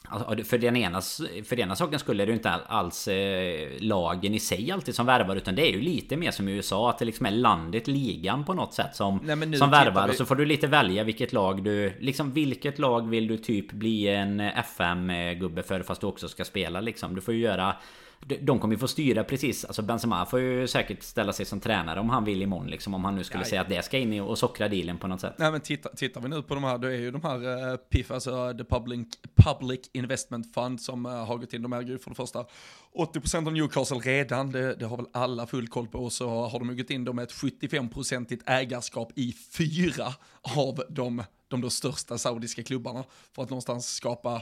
Alltså, 0.08 0.44
för, 0.44 0.58
den 0.58 0.76
ena, 0.76 1.02
för 1.02 1.56
den 1.56 1.60
ena 1.60 1.76
saken 1.76 2.00
skulle 2.00 2.26
det 2.26 2.34
inte 2.34 2.50
alls 2.52 3.08
eh, 3.08 3.70
lagen 3.80 4.34
i 4.34 4.40
sig 4.40 4.72
alltid 4.72 4.96
som 4.96 5.06
värvar 5.06 5.36
Utan 5.36 5.56
det 5.56 5.70
är 5.70 5.72
ju 5.72 5.82
lite 5.82 6.18
mer 6.18 6.32
som 6.32 6.48
i 6.50 6.52
USA 6.52 6.90
Att 6.90 7.00
det 7.00 7.06
liksom 7.06 7.26
är 7.26 7.32
landet, 7.32 7.88
ligan 7.88 8.46
på 8.46 8.54
något 8.54 8.74
sätt 8.74 8.96
som, 8.96 9.20
Nej, 9.24 9.58
som 9.58 9.70
värvar 9.70 10.06
vi... 10.08 10.12
Och 10.12 10.16
så 10.16 10.26
får 10.26 10.36
du 10.36 10.46
lite 10.46 10.68
välja 10.68 11.04
vilket 11.04 11.34
lag 11.34 11.64
du 11.64 11.94
Liksom 12.00 12.32
vilket 12.32 12.80
lag 12.80 13.10
vill 13.10 13.28
du 13.28 13.38
typ 13.38 13.72
bli 13.72 14.08
en 14.08 14.40
FM-gubbe 14.40 15.64
för 15.64 15.84
Fast 15.84 16.02
du 16.02 16.08
också 16.08 16.28
ska 16.28 16.46
spela 16.46 16.82
liksom. 16.82 17.16
Du 17.16 17.22
får 17.22 17.34
ju 17.34 17.40
göra 17.40 17.76
De 18.42 18.60
kommer 18.60 18.76
ju 18.76 18.80
få 18.80 18.88
styra 18.88 19.24
precis. 19.24 19.66
Alltså 19.66 19.82
Benzema 19.82 20.26
får 20.26 20.40
ju 20.40 20.68
säkert 20.68 21.04
ställa 21.04 21.34
sig 21.34 21.46
som 21.46 21.60
tränare 21.60 22.00
om 22.00 22.10
han 22.10 22.26
vill 22.26 22.42
imorgon 22.42 22.68
liksom 22.68 22.94
Om 22.94 23.06
han 23.06 23.16
nu 23.16 23.24
skulle 23.24 23.42
Nej. 23.42 23.50
säga 23.50 23.62
att 23.62 23.70
det 23.70 23.86
ska 23.86 23.98
in 23.98 24.22
och 24.22 24.38
sockra 24.38 24.68
dealen 24.68 24.98
på 24.98 25.08
något 25.08 25.22
sätt. 25.22 25.34
Nej 25.38 25.52
men 25.52 25.62
titta, 25.62 25.90
tittar 25.90 26.22
vi 26.22 26.28
nu 26.30 26.42
på 26.42 26.56
de 26.56 26.64
här 26.64 26.78
Då 26.78 26.88
är 26.88 26.98
ju 26.98 27.12
de 27.12 27.24
här 27.24 27.72
uh, 27.72 27.78
PIF 27.78 28.12
Alltså 28.12 28.54
The 28.54 28.64
Public, 28.64 29.08
Public 29.36 29.80
Investment 29.94 30.54
Fund 30.54 30.82
Som 30.82 31.06
uh, 31.06 31.12
har 31.12 31.38
gått 31.38 31.54
in 31.54 31.62
De 31.62 31.74
äger 31.74 31.88
ju 31.90 32.00
för 32.00 32.10
det 32.10 32.16
första 32.16 32.46
80% 32.96 33.48
av 33.48 33.54
Newcastle 33.54 33.98
redan. 33.98 34.52
Det, 34.52 34.76
det, 34.76 34.86
har 34.86 34.98
väl 34.98 35.06
alla 35.14 35.48
full 35.48 35.68
koll 35.68 35.88
på. 35.88 36.00
Och 36.00 36.12
så 36.12 36.30
har 36.30 36.60
de 36.60 36.70
ju 36.70 36.76
gått 36.76 36.90
in 36.90 37.06
då 37.06 37.14
med 37.14 37.24
ett 37.24 37.34
75-procentigt 37.34 38.42
ägarskap 38.46 39.12
i 39.16 39.36
fyra 39.58 40.14
av 40.58 40.84
de 40.90 41.24
de 41.50 41.62
då 41.62 41.70
största 41.70 42.18
saudiska 42.18 42.64
klubbarna 42.64 43.04
för 43.36 43.44
att 43.44 43.50
någonstans 43.50 43.88
skapa, 43.96 44.42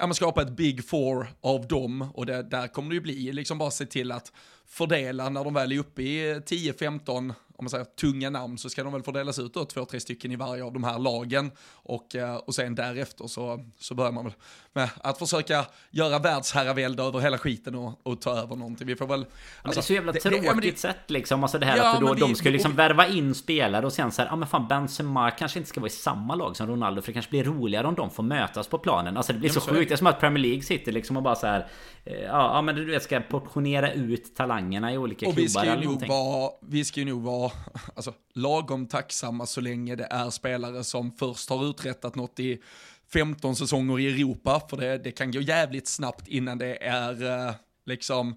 ja, 0.00 0.06
men 0.06 0.14
skapa 0.14 0.42
ett 0.42 0.50
big 0.50 0.88
four 0.88 1.26
av 1.40 1.66
dem 1.66 2.08
och 2.14 2.26
det, 2.26 2.42
där 2.42 2.68
kommer 2.68 2.88
det 2.88 2.94
ju 2.94 3.00
bli 3.00 3.32
liksom 3.32 3.58
bara 3.58 3.70
se 3.70 3.86
till 3.86 4.12
att 4.12 4.32
fördela 4.66 5.28
när 5.28 5.44
de 5.44 5.54
väl 5.54 5.72
är 5.72 5.78
uppe 5.78 6.02
i 6.02 6.34
10-15 6.34 7.34
om 7.60 7.64
man 7.64 7.70
säger 7.70 7.84
tunga 7.84 8.30
namn 8.30 8.58
så 8.58 8.70
ska 8.70 8.84
de 8.84 8.92
väl 8.92 9.02
fördelas 9.02 9.38
ut 9.38 9.54
då 9.54 9.64
två, 9.64 9.84
tre 9.84 10.00
stycken 10.00 10.32
i 10.32 10.36
varje 10.36 10.64
av 10.64 10.72
de 10.72 10.84
här 10.84 10.98
lagen 10.98 11.50
och, 11.72 12.16
eh, 12.16 12.34
och 12.34 12.54
sen 12.54 12.74
därefter 12.74 13.26
så, 13.26 13.64
så 13.78 13.94
börjar 13.94 14.12
man 14.12 14.24
väl 14.24 14.32
med 14.72 14.90
att 15.02 15.18
försöka 15.18 15.66
göra 15.90 16.18
världsherravälde 16.18 17.02
över 17.02 17.20
hela 17.20 17.38
skiten 17.38 17.74
och, 17.74 18.06
och 18.06 18.20
ta 18.20 18.30
över 18.30 18.56
någonting. 18.56 18.86
Vi 18.86 18.96
får 18.96 19.06
väl... 19.06 19.20
Alltså, 19.20 19.30
men 19.62 19.72
det 19.72 19.78
är 19.78 19.82
så 19.82 19.92
jävla 19.92 20.12
det, 20.12 20.20
tråkigt 20.20 20.62
det, 20.62 20.70
det, 20.70 20.78
sätt 20.78 21.10
liksom, 21.10 21.42
alltså 21.42 21.58
det 21.58 21.66
här 21.66 21.76
ja, 21.76 21.94
att 21.94 22.00
då, 22.00 22.14
de 22.14 22.34
skulle 22.34 22.52
liksom 22.52 22.76
värva 22.76 23.06
in 23.06 23.34
spelare 23.34 23.86
och 23.86 23.92
sen 23.92 24.12
så 24.12 24.22
här, 24.22 24.28
ja 24.28 24.36
men 24.36 24.48
fan 24.48 24.68
Benzema 24.68 25.30
kanske 25.30 25.58
inte 25.58 25.68
ska 25.68 25.80
vara 25.80 25.88
i 25.88 25.90
samma 25.90 26.34
lag 26.34 26.56
som 26.56 26.66
Ronaldo 26.66 27.02
för 27.02 27.06
det 27.06 27.12
kanske 27.12 27.30
blir 27.30 27.44
roligare 27.44 27.86
om 27.86 27.94
de 27.94 28.10
får 28.10 28.22
mötas 28.22 28.68
på 28.68 28.78
planen. 28.78 29.16
Alltså 29.16 29.32
det 29.32 29.38
blir 29.38 29.50
så, 29.50 29.60
så 29.60 29.70
sjukt, 29.70 29.88
det 29.88 29.94
är 29.94 29.96
som 29.96 30.06
att 30.06 30.20
Premier 30.20 30.42
League 30.42 30.62
sitter 30.62 30.92
liksom 30.92 31.16
och 31.16 31.22
bara 31.22 31.36
så 31.36 31.46
här, 31.46 31.66
eh, 32.04 32.20
ja, 32.20 32.62
men 32.62 32.74
du 32.74 32.84
vet 32.84 33.02
ska 33.02 33.20
portionera 33.20 33.92
ut 33.92 34.36
talangerna 34.36 34.92
i 34.92 34.98
olika 34.98 35.26
och 35.28 35.34
klubbar 35.34 35.62
eller 35.62 35.84
någonting. 35.84 36.08
Vara, 36.08 36.50
vi 36.62 36.84
ska 36.84 37.00
ju 37.00 37.06
nog 37.06 37.22
vara, 37.22 37.49
alltså 37.94 38.14
lagom 38.34 38.86
tacksamma 38.86 39.46
så 39.46 39.60
länge 39.60 39.96
det 39.96 40.08
är 40.10 40.30
spelare 40.30 40.84
som 40.84 41.12
först 41.12 41.50
har 41.50 41.70
uträttat 41.70 42.14
något 42.14 42.40
i 42.40 42.60
15 43.12 43.56
säsonger 43.56 43.98
i 43.98 44.06
Europa, 44.06 44.62
för 44.70 44.76
det, 44.76 44.98
det 44.98 45.12
kan 45.12 45.32
gå 45.32 45.40
jävligt 45.40 45.88
snabbt 45.88 46.28
innan 46.28 46.58
det 46.58 46.84
är 46.84 47.46
eh, 47.48 47.54
liksom 47.86 48.36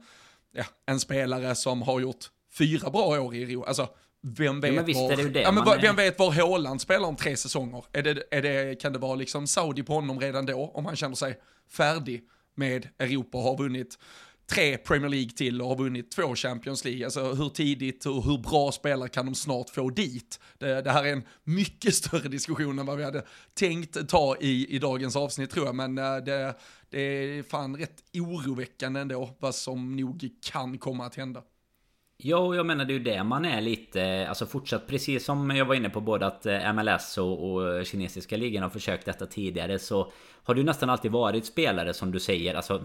ja, 0.51 0.63
en 0.85 0.99
spelare 0.99 1.55
som 1.55 1.81
har 1.81 1.99
gjort 1.99 2.25
fyra 2.57 2.89
bra 2.89 3.21
år 3.21 3.35
i 3.35 3.43
Europa. 3.43 3.67
Alltså, 3.67 3.89
vem 4.21 4.61
vet, 4.61 4.87
ja, 4.87 5.07
var, 5.07 5.33
ja, 5.33 5.51
men 5.51 5.81
vem 5.81 5.95
vet 5.95 6.19
var 6.19 6.31
Håland 6.31 6.81
spelar 6.81 7.07
om 7.07 7.15
tre 7.15 7.37
säsonger? 7.37 7.85
Är 7.91 8.03
det, 8.03 8.23
är 8.31 8.41
det, 8.41 8.81
kan 8.81 8.93
det 8.93 8.99
vara 8.99 9.15
liksom 9.15 9.47
Saudi 9.47 9.83
på 9.83 9.93
honom 9.93 10.19
redan 10.19 10.45
då, 10.45 10.71
om 10.73 10.85
han 10.85 10.95
känner 10.95 11.15
sig 11.15 11.39
färdig 11.69 12.23
med 12.55 12.89
Europa 12.99 13.37
och 13.37 13.43
har 13.43 13.57
vunnit 13.57 13.97
tre 14.47 14.77
Premier 14.77 15.09
League 15.09 15.29
till 15.29 15.61
och 15.61 15.67
har 15.67 15.75
vunnit 15.75 16.11
två 16.11 16.35
Champions 16.35 16.85
League. 16.85 17.05
Alltså 17.05 17.33
hur 17.33 17.49
tidigt 17.49 18.05
och 18.05 18.23
hur 18.23 18.37
bra 18.37 18.71
spelare 18.71 19.09
kan 19.09 19.25
de 19.25 19.35
snart 19.35 19.69
få 19.69 19.89
dit? 19.89 20.39
Det, 20.57 20.81
det, 20.81 20.91
här 20.91 21.03
är 21.03 21.13
en 21.13 21.23
mycket 21.43 21.95
större 21.95 22.29
diskussion 22.29 22.79
än 22.79 22.85
vad 22.85 22.97
vi 22.97 23.03
hade 23.03 23.23
tänkt 23.53 24.09
ta 24.09 24.37
i, 24.39 24.75
i 24.75 24.79
dagens 24.79 25.15
avsnitt 25.15 25.51
tror 25.51 25.65
jag, 25.65 25.75
men 25.75 25.97
eh, 25.97 26.17
det, 26.17 26.55
det 26.89 27.01
är 27.01 27.43
fan 27.43 27.77
rätt 27.77 28.03
oroväckande 28.13 28.99
ändå 28.99 29.29
vad 29.39 29.55
som 29.55 29.95
nog 29.95 30.29
kan 30.41 30.77
komma 30.77 31.05
att 31.05 31.15
hända. 31.15 31.43
Ja, 32.17 32.55
jag 32.55 32.65
menar 32.65 32.85
det 32.85 32.93
är 32.93 32.97
ju 32.97 33.03
det 33.03 33.23
man 33.23 33.45
är 33.45 33.61
lite, 33.61 34.25
alltså 34.29 34.45
fortsatt 34.45 34.87
precis 34.87 35.25
som 35.25 35.49
jag 35.49 35.65
var 35.65 35.75
inne 35.75 35.89
på 35.89 36.01
både 36.01 36.25
att 36.25 36.45
eh, 36.45 36.73
MLS 36.73 37.17
och, 37.17 37.53
och 37.53 37.85
kinesiska 37.85 38.37
ligan 38.37 38.63
har 38.63 38.69
försökt 38.69 39.05
detta 39.05 39.25
tidigare 39.25 39.79
så 39.79 40.11
har 40.45 40.55
du 40.55 40.63
nästan 40.63 40.89
alltid 40.89 41.11
varit 41.11 41.45
spelare 41.45 41.93
som 41.93 42.11
du 42.11 42.19
säger, 42.19 42.55
alltså 42.55 42.81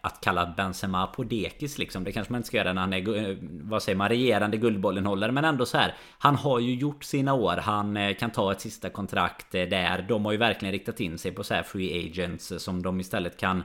att 0.00 0.20
kalla 0.20 0.54
Benzema 0.56 1.06
på 1.06 1.22
dekis 1.22 1.78
liksom. 1.78 2.04
Det 2.04 2.12
kanske 2.12 2.32
man 2.32 2.38
inte 2.38 2.46
ska 2.46 2.56
göra 2.56 2.72
när 2.72 2.80
han 2.80 2.92
är, 2.92 3.30
eh, 3.30 3.36
vad 3.42 3.82
säger 3.82 3.96
man, 3.96 4.08
regerande 4.08 4.56
Guldbollenhållare. 4.56 5.32
Men 5.32 5.44
ändå 5.44 5.66
så 5.66 5.78
här, 5.78 5.94
han 6.18 6.36
har 6.36 6.58
ju 6.58 6.74
gjort 6.74 7.04
sina 7.04 7.34
år. 7.34 7.56
Han 7.56 7.96
eh, 7.96 8.14
kan 8.14 8.30
ta 8.30 8.52
ett 8.52 8.60
sista 8.60 8.90
kontrakt 8.90 9.54
eh, 9.54 9.62
där. 9.62 10.04
De 10.08 10.24
har 10.24 10.32
ju 10.32 10.38
verkligen 10.38 10.72
riktat 10.72 11.00
in 11.00 11.18
sig 11.18 11.32
på 11.32 11.44
så 11.44 11.54
här 11.54 11.62
free 11.62 12.10
agents 12.10 12.52
som 12.58 12.82
de 12.82 13.00
istället 13.00 13.36
kan 13.36 13.62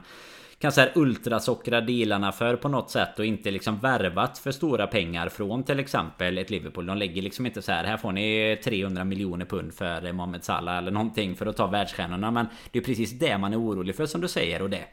kan 0.58 0.72
så 0.72 0.80
här 0.80 0.92
ultrasockra 0.94 1.80
dealarna 1.80 2.32
för 2.32 2.56
på 2.56 2.68
något 2.68 2.90
sätt 2.90 3.18
och 3.18 3.26
inte 3.26 3.50
liksom 3.50 3.78
värvat 3.78 4.38
för 4.38 4.50
stora 4.50 4.86
pengar 4.86 5.28
från 5.28 5.64
till 5.64 5.80
exempel 5.80 6.38
ett 6.38 6.50
Liverpool. 6.50 6.86
De 6.86 6.96
lägger 6.96 7.22
liksom 7.22 7.46
inte 7.46 7.62
så 7.62 7.72
här, 7.72 7.84
här 7.84 7.96
får 7.96 8.12
ni 8.12 8.58
300 8.64 9.04
miljoner 9.04 9.44
pund 9.44 9.74
för 9.74 10.12
Mohamed 10.12 10.44
Salah 10.44 10.78
eller 10.78 10.90
någonting 10.90 11.36
för 11.36 11.46
att 11.46 11.56
ta 11.56 11.66
världsstjärnorna. 11.66 12.30
Men 12.30 12.46
det 12.70 12.78
är 12.78 12.82
precis 12.82 13.18
det 13.18 13.37
man 13.38 13.52
är 13.52 13.60
orolig 13.60 13.96
för 13.96 14.06
som 14.06 14.20
du 14.20 14.28
säger 14.28 14.62
och 14.62 14.70
det 14.70 14.84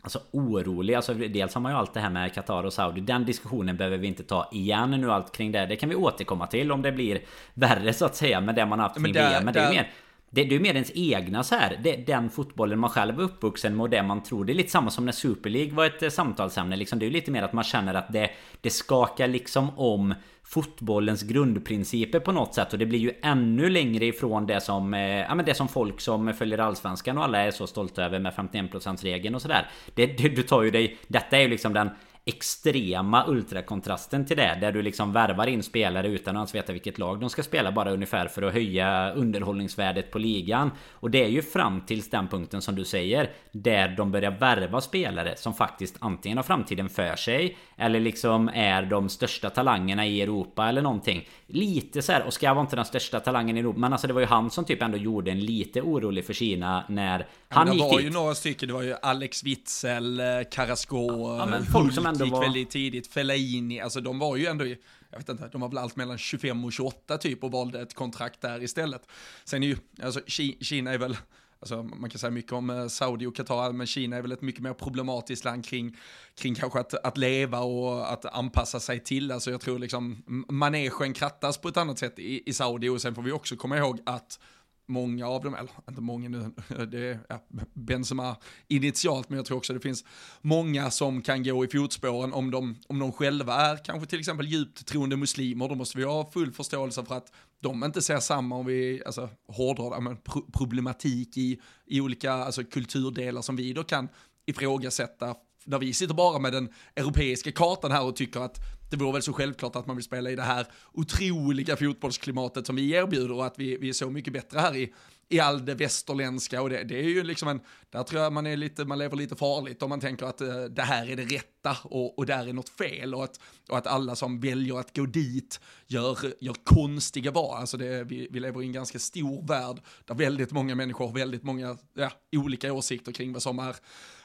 Alltså 0.00 0.20
orolig, 0.30 0.94
alltså 0.94 1.14
dels 1.14 1.54
har 1.54 1.60
man 1.60 1.72
ju 1.72 1.78
allt 1.78 1.94
det 1.94 2.00
här 2.00 2.10
med 2.10 2.34
Qatar 2.34 2.64
och 2.64 2.72
Saudi 2.72 3.00
Den 3.00 3.24
diskussionen 3.24 3.76
behöver 3.76 3.98
vi 3.98 4.06
inte 4.06 4.22
ta 4.22 4.48
igen 4.52 4.90
nu 4.90 5.12
allt 5.12 5.36
kring 5.36 5.52
det 5.52 5.66
Det 5.66 5.76
kan 5.76 5.88
vi 5.88 5.94
återkomma 5.94 6.46
till 6.46 6.72
om 6.72 6.82
det 6.82 6.92
blir 6.92 7.20
värre 7.54 7.92
så 7.92 8.04
att 8.04 8.16
säga 8.16 8.40
med 8.40 8.54
det 8.54 8.66
man 8.66 8.78
har 8.78 8.88
haft 8.88 8.94
kring 8.94 9.02
men 9.02 9.12
VM 9.12 9.44
Men 9.44 9.54
det 9.54 9.60
är 9.60 9.70
mer 9.70 9.90
det, 10.30 10.44
det 10.44 10.54
är 10.54 10.60
mer 10.60 10.74
ens 10.74 10.92
egna 10.94 11.42
så 11.42 11.54
här. 11.54 11.80
Det, 11.82 11.96
den 11.96 12.30
fotbollen 12.30 12.78
man 12.78 12.90
själv 12.90 13.20
är 13.20 13.22
uppvuxen 13.22 13.76
med 13.76 13.82
och 13.82 13.90
det 13.90 14.02
man 14.02 14.22
tror. 14.22 14.44
Det 14.44 14.52
är 14.52 14.54
lite 14.54 14.70
samma 14.70 14.90
som 14.90 15.04
när 15.04 15.12
Super 15.12 15.50
League 15.50 15.74
var 15.74 15.86
ett 15.86 16.02
eh, 16.02 16.10
samtalsämne. 16.10 16.76
Liksom, 16.76 16.98
det 16.98 17.06
är 17.06 17.10
lite 17.10 17.30
mer 17.30 17.42
att 17.42 17.52
man 17.52 17.64
känner 17.64 17.94
att 17.94 18.12
det, 18.12 18.30
det 18.60 18.70
skakar 18.70 19.28
liksom 19.28 19.78
om 19.78 20.14
fotbollens 20.48 21.22
grundprinciper 21.22 22.20
på 22.20 22.32
något 22.32 22.54
sätt. 22.54 22.72
Och 22.72 22.78
det 22.78 22.86
blir 22.86 22.98
ju 22.98 23.12
ännu 23.22 23.70
längre 23.70 24.04
ifrån 24.04 24.46
det 24.46 24.60
som 24.60 24.94
eh, 24.94 25.00
Ja 25.00 25.34
men 25.34 25.44
det 25.44 25.54
som 25.54 25.68
folk 25.68 26.00
som 26.00 26.34
följer 26.34 26.58
allsvenskan 26.58 27.18
och 27.18 27.24
alla 27.24 27.38
är 27.38 27.50
så 27.50 27.66
stolta 27.66 28.04
över 28.04 28.18
med 28.18 28.32
51% 28.32 29.02
regeln 29.02 29.34
och 29.34 29.42
sådär. 29.42 29.70
Det, 29.94 30.06
det, 30.06 30.28
Du 30.28 30.42
tar 30.42 30.62
ju 30.62 30.70
dig 30.70 30.98
Detta 31.08 31.36
är 31.36 31.40
ju 31.40 31.48
liksom 31.48 31.72
den 31.72 31.90
extrema 32.28 33.24
ultrakontrasten 33.26 34.26
till 34.26 34.36
det. 34.36 34.58
Där 34.60 34.72
du 34.72 34.82
liksom 34.82 35.12
värvar 35.12 35.46
in 35.46 35.62
spelare 35.62 36.08
utan 36.08 36.36
att 36.36 36.40
ens 36.40 36.54
veta 36.54 36.72
vilket 36.72 36.98
lag 36.98 37.20
de 37.20 37.30
ska 37.30 37.42
spela. 37.42 37.72
Bara 37.72 37.90
ungefär 37.90 38.28
för 38.28 38.42
att 38.42 38.52
höja 38.52 39.12
underhållningsvärdet 39.12 40.10
på 40.10 40.18
ligan. 40.18 40.70
Och 40.92 41.10
det 41.10 41.24
är 41.24 41.28
ju 41.28 41.42
fram 41.42 41.80
tills 41.80 42.10
den 42.10 42.28
punkten 42.28 42.62
som 42.62 42.74
du 42.74 42.84
säger. 42.84 43.30
Där 43.52 43.88
de 43.88 44.12
börjar 44.12 44.30
värva 44.30 44.80
spelare 44.80 45.36
som 45.36 45.54
faktiskt 45.54 45.96
antingen 45.98 46.38
har 46.38 46.42
framtiden 46.42 46.88
för 46.88 47.16
sig. 47.16 47.56
Eller 47.76 48.00
liksom 48.00 48.50
är 48.54 48.82
de 48.82 49.08
största 49.08 49.50
talangerna 49.50 50.06
i 50.06 50.22
Europa 50.22 50.68
eller 50.68 50.82
någonting. 50.82 51.28
Lite 51.46 52.02
så 52.02 52.12
här, 52.12 52.26
Oskar 52.26 52.54
var 52.54 52.60
inte 52.62 52.76
den 52.76 52.84
största 52.84 53.20
talangen 53.20 53.56
i 53.56 53.60
Europa. 53.60 53.78
Men 53.78 53.92
alltså 53.92 54.06
det 54.06 54.12
var 54.12 54.20
ju 54.20 54.26
han 54.26 54.50
som 54.50 54.64
typ 54.64 54.82
ändå 54.82 54.98
gjorde 54.98 55.30
en 55.30 55.40
lite 55.40 55.82
orolig 55.82 56.26
för 56.26 56.32
Kina 56.32 56.84
när 56.88 57.26
han 57.48 57.72
gick 57.72 57.82
dit. 57.82 57.90
Det 57.90 57.94
var 57.96 58.00
ju 58.00 58.10
några 58.10 58.34
stycken. 58.34 58.68
Det 58.68 58.74
var 58.74 58.82
ju 58.82 58.94
Alex 59.02 59.44
Witzel, 59.44 60.20
eh, 60.20 60.26
Carrasco, 60.50 61.08
ja, 61.38 61.46
men 61.46 61.64
folk 61.66 61.92
som 61.92 62.06
ändå 62.16 62.24
gick 62.24 62.32
var... 62.32 62.40
väldigt 62.40 62.70
tidigt. 62.70 63.06
Fellaini, 63.06 63.80
alltså 63.80 64.00
de 64.00 64.18
var 64.18 64.36
ju 64.36 64.46
ändå, 64.46 64.66
jag 65.10 65.18
vet 65.18 65.28
inte, 65.28 65.48
de 65.52 65.60
var 65.60 65.68
väl 65.68 65.78
allt 65.78 65.96
mellan 65.96 66.18
25 66.18 66.64
och 66.64 66.72
28 66.72 67.18
typ 67.18 67.44
och 67.44 67.52
valde 67.52 67.80
ett 67.80 67.94
kontrakt 67.94 68.40
där 68.40 68.62
istället. 68.62 69.08
Sen 69.44 69.62
är 69.62 69.66
ju, 69.66 69.76
alltså 70.02 70.20
Kina 70.60 70.92
är 70.92 70.98
väl, 70.98 71.16
Alltså, 71.60 71.82
man 71.82 72.10
kan 72.10 72.18
säga 72.18 72.30
mycket 72.30 72.52
om 72.52 72.70
eh, 72.70 72.86
Saudi 72.86 73.26
och 73.26 73.36
Qatar, 73.36 73.72
men 73.72 73.86
Kina 73.86 74.16
är 74.16 74.22
väl 74.22 74.32
ett 74.32 74.42
mycket 74.42 74.62
mer 74.62 74.74
problematiskt 74.74 75.44
land 75.44 75.66
kring, 75.66 75.96
kring 76.34 76.54
kanske 76.54 76.80
att, 76.80 76.94
att 76.94 77.18
leva 77.18 77.60
och 77.60 78.12
att 78.12 78.24
anpassa 78.24 78.80
sig 78.80 79.00
till. 79.00 79.32
Alltså 79.32 79.50
jag 79.50 79.60
tror 79.60 79.78
liksom 79.78 80.22
manegen 80.48 81.12
krattas 81.12 81.58
på 81.58 81.68
ett 81.68 81.76
annat 81.76 81.98
sätt 81.98 82.18
i, 82.18 82.50
i 82.50 82.52
Saudi 82.52 82.88
och 82.88 83.02
sen 83.02 83.14
får 83.14 83.22
vi 83.22 83.32
också 83.32 83.56
komma 83.56 83.76
ihåg 83.76 84.00
att 84.06 84.38
många 84.86 85.26
av 85.26 85.42
dem, 85.42 85.54
eller 85.54 85.70
inte 85.88 86.00
många 86.00 86.28
nu, 86.28 86.50
det 86.86 86.98
är 86.98 87.18
ja, 87.28 87.40
Benzema 87.72 88.36
initialt, 88.68 89.28
men 89.28 89.36
jag 89.36 89.46
tror 89.46 89.58
också 89.58 89.72
det 89.72 89.80
finns 89.80 90.04
många 90.40 90.90
som 90.90 91.22
kan 91.22 91.42
gå 91.44 91.64
i 91.64 91.68
fotspåren 91.68 92.32
om 92.32 92.50
de, 92.50 92.76
om 92.88 92.98
de 92.98 93.12
själva 93.12 93.54
är 93.54 93.76
kanske 93.76 94.06
till 94.06 94.18
exempel 94.18 94.46
djupt 94.46 94.86
troende 94.86 95.16
muslimer, 95.16 95.68
då 95.68 95.74
måste 95.74 95.98
vi 95.98 96.04
ha 96.04 96.30
full 96.30 96.52
förståelse 96.52 97.04
för 97.04 97.14
att 97.14 97.32
de 97.60 97.84
inte 97.84 98.02
ser 98.02 98.20
samma, 98.20 98.56
om 98.56 98.66
vi 98.66 99.02
alltså, 99.06 99.28
hårdrar 99.48 100.00
men, 100.00 100.16
problematik 100.52 101.36
i, 101.36 101.60
i 101.86 102.00
olika 102.00 102.32
alltså, 102.32 102.64
kulturdelar 102.64 103.42
som 103.42 103.56
vi 103.56 103.72
då 103.72 103.84
kan 103.84 104.08
ifrågasätta. 104.46 105.34
Där 105.64 105.78
vi 105.78 105.92
sitter 105.92 106.14
bara 106.14 106.38
med 106.38 106.52
den 106.52 106.68
europeiska 106.96 107.52
kartan 107.52 107.90
här 107.90 108.04
och 108.04 108.16
tycker 108.16 108.40
att 108.40 108.58
det 108.90 108.96
vore 108.96 109.12
väl 109.12 109.22
så 109.22 109.32
självklart 109.32 109.76
att 109.76 109.86
man 109.86 109.96
vill 109.96 110.04
spela 110.04 110.30
i 110.30 110.36
det 110.36 110.42
här 110.42 110.66
otroliga 110.92 111.76
fotbollsklimatet 111.76 112.66
som 112.66 112.76
vi 112.76 112.90
erbjuder 112.90 113.32
och 113.32 113.46
att 113.46 113.58
vi, 113.58 113.76
vi 113.76 113.88
är 113.88 113.92
så 113.92 114.10
mycket 114.10 114.32
bättre 114.32 114.58
här 114.58 114.76
i, 114.76 114.92
i 115.28 115.40
all 115.40 115.64
det 115.64 115.74
västerländska 115.74 116.62
och 116.62 116.70
det, 116.70 116.84
det, 116.84 116.98
är 116.98 117.08
ju 117.08 117.22
liksom 117.22 117.48
en, 117.48 117.60
där 117.90 118.02
tror 118.02 118.22
jag 118.22 118.32
man 118.32 118.46
är 118.46 118.56
lite, 118.56 118.84
man 118.84 118.98
lever 118.98 119.16
lite 119.16 119.36
farligt 119.36 119.82
om 119.82 119.88
man 119.88 120.00
tänker 120.00 120.26
att 120.26 120.40
uh, 120.40 120.64
det 120.64 120.82
här 120.82 121.10
är 121.10 121.16
det 121.16 121.24
rätta 121.24 121.76
och, 121.82 122.18
och 122.18 122.26
där 122.26 122.48
är 122.48 122.52
något 122.52 122.68
fel 122.68 123.14
och 123.14 123.24
att, 123.24 123.40
och 123.68 123.78
att 123.78 123.86
alla 123.86 124.16
som 124.16 124.40
väljer 124.40 124.78
att 124.78 124.96
gå 124.96 125.06
dit 125.06 125.60
gör, 125.86 126.18
gör 126.40 126.54
konstiga 126.64 127.30
val. 127.30 127.56
Alltså 127.60 127.76
det, 127.76 128.04
vi, 128.04 128.28
vi 128.30 128.40
lever 128.40 128.62
i 128.62 128.66
en 128.66 128.72
ganska 128.72 128.98
stor 128.98 129.46
värld 129.46 129.82
där 130.04 130.14
väldigt 130.14 130.52
många 130.52 130.74
människor 130.74 131.06
har 131.06 131.14
väldigt 131.14 131.42
många 131.42 131.76
ja, 131.94 132.10
olika 132.36 132.72
åsikter 132.72 133.12
kring 133.12 133.32
vad 133.32 133.42
som 133.42 133.58
är 133.58 133.76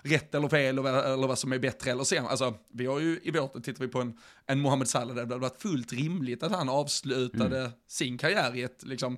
rätt 0.02 0.36
eller 0.36 0.50
fel 0.50 0.78
eller 0.80 1.28
vad 1.28 1.40
som 1.40 1.52
är 1.52 1.60
bättre 1.60 1.92
eller 1.92 2.04
sämre. 2.04 2.30
Alltså, 2.30 2.54
vi 2.74 2.86
har 2.86 3.00
ju 3.00 3.20
i 3.24 3.32
vårt, 3.32 3.64
tittar 3.64 3.86
vi 3.86 3.88
på 3.88 4.02
en, 4.02 4.18
en 4.46 4.60
Mohamed 4.60 4.88
Salah, 4.88 5.16
det 5.16 5.22
hade 5.22 5.38
varit 5.38 5.62
fullt 5.62 5.94
rimligt 5.94 6.44
att 6.44 6.52
han 6.52 6.70
avslutade 6.70 7.60
mm. 7.60 7.72
sin 7.88 8.18
karriär 8.18 8.56
i 8.56 8.62
ett 8.62 8.84
liksom, 8.84 9.18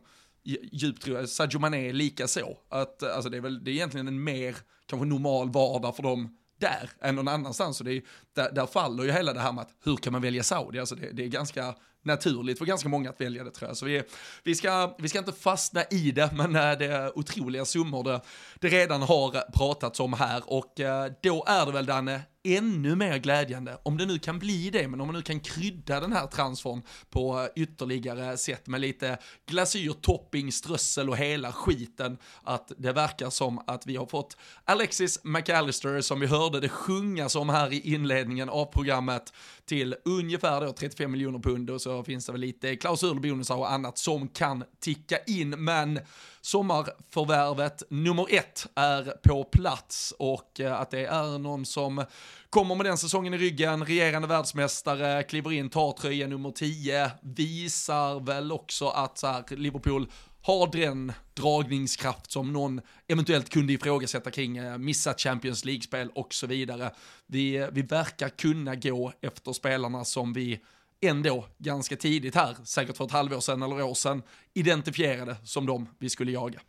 djupt 0.71 1.03
tror 1.03 1.15
jag, 1.15 1.21
alltså 1.21 1.35
Sadio 1.35 1.59
Mané 1.59 1.91
lika 1.91 2.27
så. 2.27 2.57
Att, 2.69 3.03
alltså 3.03 3.29
det 3.29 3.37
är 3.37 3.41
väl, 3.41 3.63
det 3.63 3.71
är 3.71 3.73
egentligen 3.73 4.07
en 4.07 4.23
mer, 4.23 4.55
kanske 4.85 5.05
normal 5.05 5.49
vardag 5.49 5.95
för 5.95 6.03
dem 6.03 6.37
där 6.59 6.89
än 7.01 7.15
någon 7.15 7.27
annanstans. 7.27 7.79
Och 7.79 7.85
det 7.85 7.93
är, 7.93 8.01
där, 8.35 8.51
där 8.51 8.65
faller 8.65 9.03
ju 9.03 9.11
hela 9.11 9.33
det 9.33 9.39
här 9.39 9.51
med 9.51 9.61
att 9.61 9.73
hur 9.83 9.97
kan 9.97 10.13
man 10.13 10.21
välja 10.21 10.43
Saudi? 10.43 10.79
Alltså 10.79 10.95
det, 10.95 11.11
det 11.11 11.23
är 11.23 11.27
ganska 11.27 11.75
naturligt 12.03 12.57
för 12.57 12.65
ganska 12.65 12.89
många 12.89 13.09
att 13.09 13.21
välja 13.21 13.43
det 13.43 13.51
tror 13.51 13.69
jag. 13.69 13.77
Så 13.77 13.85
vi, 13.85 14.03
vi, 14.43 14.55
ska, 14.55 14.95
vi 14.99 15.09
ska 15.09 15.19
inte 15.19 15.31
fastna 15.31 15.83
i 15.83 16.11
det, 16.11 16.29
men 16.33 16.55
eh, 16.55 16.77
det 16.77 16.85
är 16.85 17.17
otroliga 17.17 17.65
summor 17.65 18.03
det, 18.03 18.21
det 18.59 18.67
redan 18.67 19.01
har 19.01 19.51
pratats 19.51 19.99
om 19.99 20.13
här. 20.13 20.43
Och 20.45 20.79
eh, 20.79 21.11
då 21.23 21.43
är 21.47 21.65
det 21.65 21.71
väl 21.71 21.85
Danne, 21.85 22.21
ännu 22.43 22.95
mer 22.95 23.17
glädjande, 23.17 23.77
om 23.83 23.97
det 23.97 24.05
nu 24.05 24.19
kan 24.19 24.39
bli 24.39 24.69
det, 24.69 24.87
men 24.87 25.01
om 25.01 25.07
man 25.07 25.15
nu 25.15 25.21
kan 25.21 25.39
krydda 25.39 25.99
den 25.99 26.13
här 26.13 26.27
transform 26.27 26.81
på 27.09 27.39
eh, 27.39 27.63
ytterligare 27.63 28.37
sätt 28.37 28.67
med 28.67 28.81
lite 28.81 29.17
glasyr, 29.45 29.93
topping, 30.01 30.51
strössel 30.51 31.09
och 31.09 31.17
hela 31.17 31.51
skiten, 31.51 32.17
att 32.43 32.71
det 32.77 32.91
verkar 32.91 33.29
som 33.29 33.61
att 33.67 33.87
vi 33.87 33.95
har 33.95 34.05
fått 34.05 34.37
Alexis 34.65 35.23
McAllister, 35.23 36.01
som 36.01 36.19
vi 36.19 36.27
hörde 36.27 36.59
det 36.59 36.69
sjungas 36.69 37.35
om 37.35 37.49
här 37.49 37.73
i 37.73 37.93
inledningen 37.93 38.49
av 38.49 38.65
programmet, 38.65 39.33
till 39.65 39.95
ungefär 40.05 40.61
då 40.61 40.73
35 40.73 41.11
miljoner 41.11 41.39
pund 41.39 41.69
och 41.69 41.81
så 41.81 42.03
finns 42.03 42.25
det 42.25 42.31
väl 42.31 42.41
lite 42.41 42.75
klausulbonusar 42.75 43.55
och 43.55 43.71
annat 43.71 43.97
som 43.97 44.27
kan 44.27 44.63
ticka 44.79 45.17
in, 45.27 45.49
men 45.49 45.99
sommarförvärvet 46.41 47.83
nummer 47.89 48.27
ett 48.29 48.67
är 48.75 49.13
på 49.23 49.43
plats 49.43 50.13
och 50.19 50.59
eh, 50.59 50.79
att 50.79 50.91
det 50.91 51.05
är 51.05 51.37
någon 51.37 51.65
som 51.65 52.05
kommer 52.49 52.75
med 52.75 52.85
den 52.85 52.97
säsongen 52.97 53.33
i 53.33 53.37
ryggen, 53.37 53.85
regerande 53.85 54.27
världsmästare, 54.27 55.23
kliver 55.23 55.51
in, 55.51 55.69
tar 55.69 55.91
tröja 55.91 56.27
nummer 56.27 56.51
10, 56.51 57.11
visar 57.21 58.19
väl 58.19 58.51
också 58.51 58.87
att 58.87 59.17
så 59.17 59.27
här, 59.27 59.55
Liverpool 59.55 60.07
har 60.45 60.71
den 60.71 61.13
dragningskraft 61.33 62.31
som 62.31 62.53
någon 62.53 62.81
eventuellt 63.07 63.49
kunde 63.49 63.73
ifrågasätta 63.73 64.31
kring 64.31 64.57
eh, 64.57 64.77
missat 64.77 65.21
Champions 65.21 65.65
League-spel 65.65 66.09
och 66.15 66.33
så 66.33 66.47
vidare. 66.47 66.91
Vi, 67.27 67.55
eh, 67.55 67.67
vi 67.71 67.81
verkar 67.81 68.29
kunna 68.29 68.75
gå 68.75 69.13
efter 69.21 69.53
spelarna 69.53 70.05
som 70.05 70.33
vi 70.33 70.59
ändå 71.01 71.47
ganska 71.57 71.95
tidigt 71.95 72.35
här, 72.35 72.55
säkert 72.63 72.97
för 72.97 73.05
ett 73.05 73.11
halvår 73.11 73.39
sedan 73.39 73.61
eller 73.61 73.83
år 73.83 73.93
sedan, 73.93 74.23
identifierade 74.53 75.35
som 75.43 75.65
de 75.65 75.89
vi 75.99 76.09
skulle 76.09 76.31
jaga. 76.31 76.59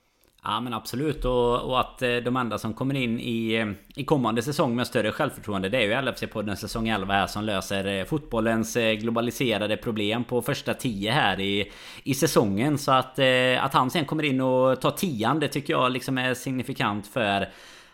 Ja 0.46 0.60
men 0.60 0.74
absolut 0.74 1.24
och, 1.24 1.60
och, 1.60 1.80
att 1.80 2.02
eh, 2.02 2.16
de 2.16 2.36
enda 2.36 2.58
som 2.58 2.74
kommer 2.74 2.94
in 2.94 3.20
i, 3.20 3.54
eh, 3.54 4.00
i 4.00 4.04
kommande 4.04 4.42
säsong 4.42 4.76
med 4.76 4.86
större 4.86 5.12
självförtroende 5.12 5.68
Det 5.68 5.78
är 5.78 5.82
ju 5.82 5.92
LFC-podden 5.92 6.54
säsong 6.54 6.88
11 6.88 7.14
här 7.14 7.26
som 7.26 7.44
löser 7.44 7.98
eh, 7.98 8.04
fotbollens 8.04 8.76
globaliserade 9.00 9.76
problem 9.76 10.24
på 10.24 10.42
första 10.42 10.74
10 10.74 11.10
här 11.10 11.40
i, 11.40 11.72
i 12.02 12.14
säsongen 12.14 12.78
Så 12.78 12.92
att, 12.92 13.18
att 13.60 13.74
han 13.74 13.90
sen 13.90 14.04
kommer 14.04 14.22
in 14.22 14.40
och 14.40 14.80
tar 14.80 14.90
tian 14.90 15.40
det 15.40 15.48
tycker 15.48 15.72
jag 15.72 15.92
liksom 15.92 16.18
är 16.18 16.34
signifikant 16.34 17.06
för 17.06 17.48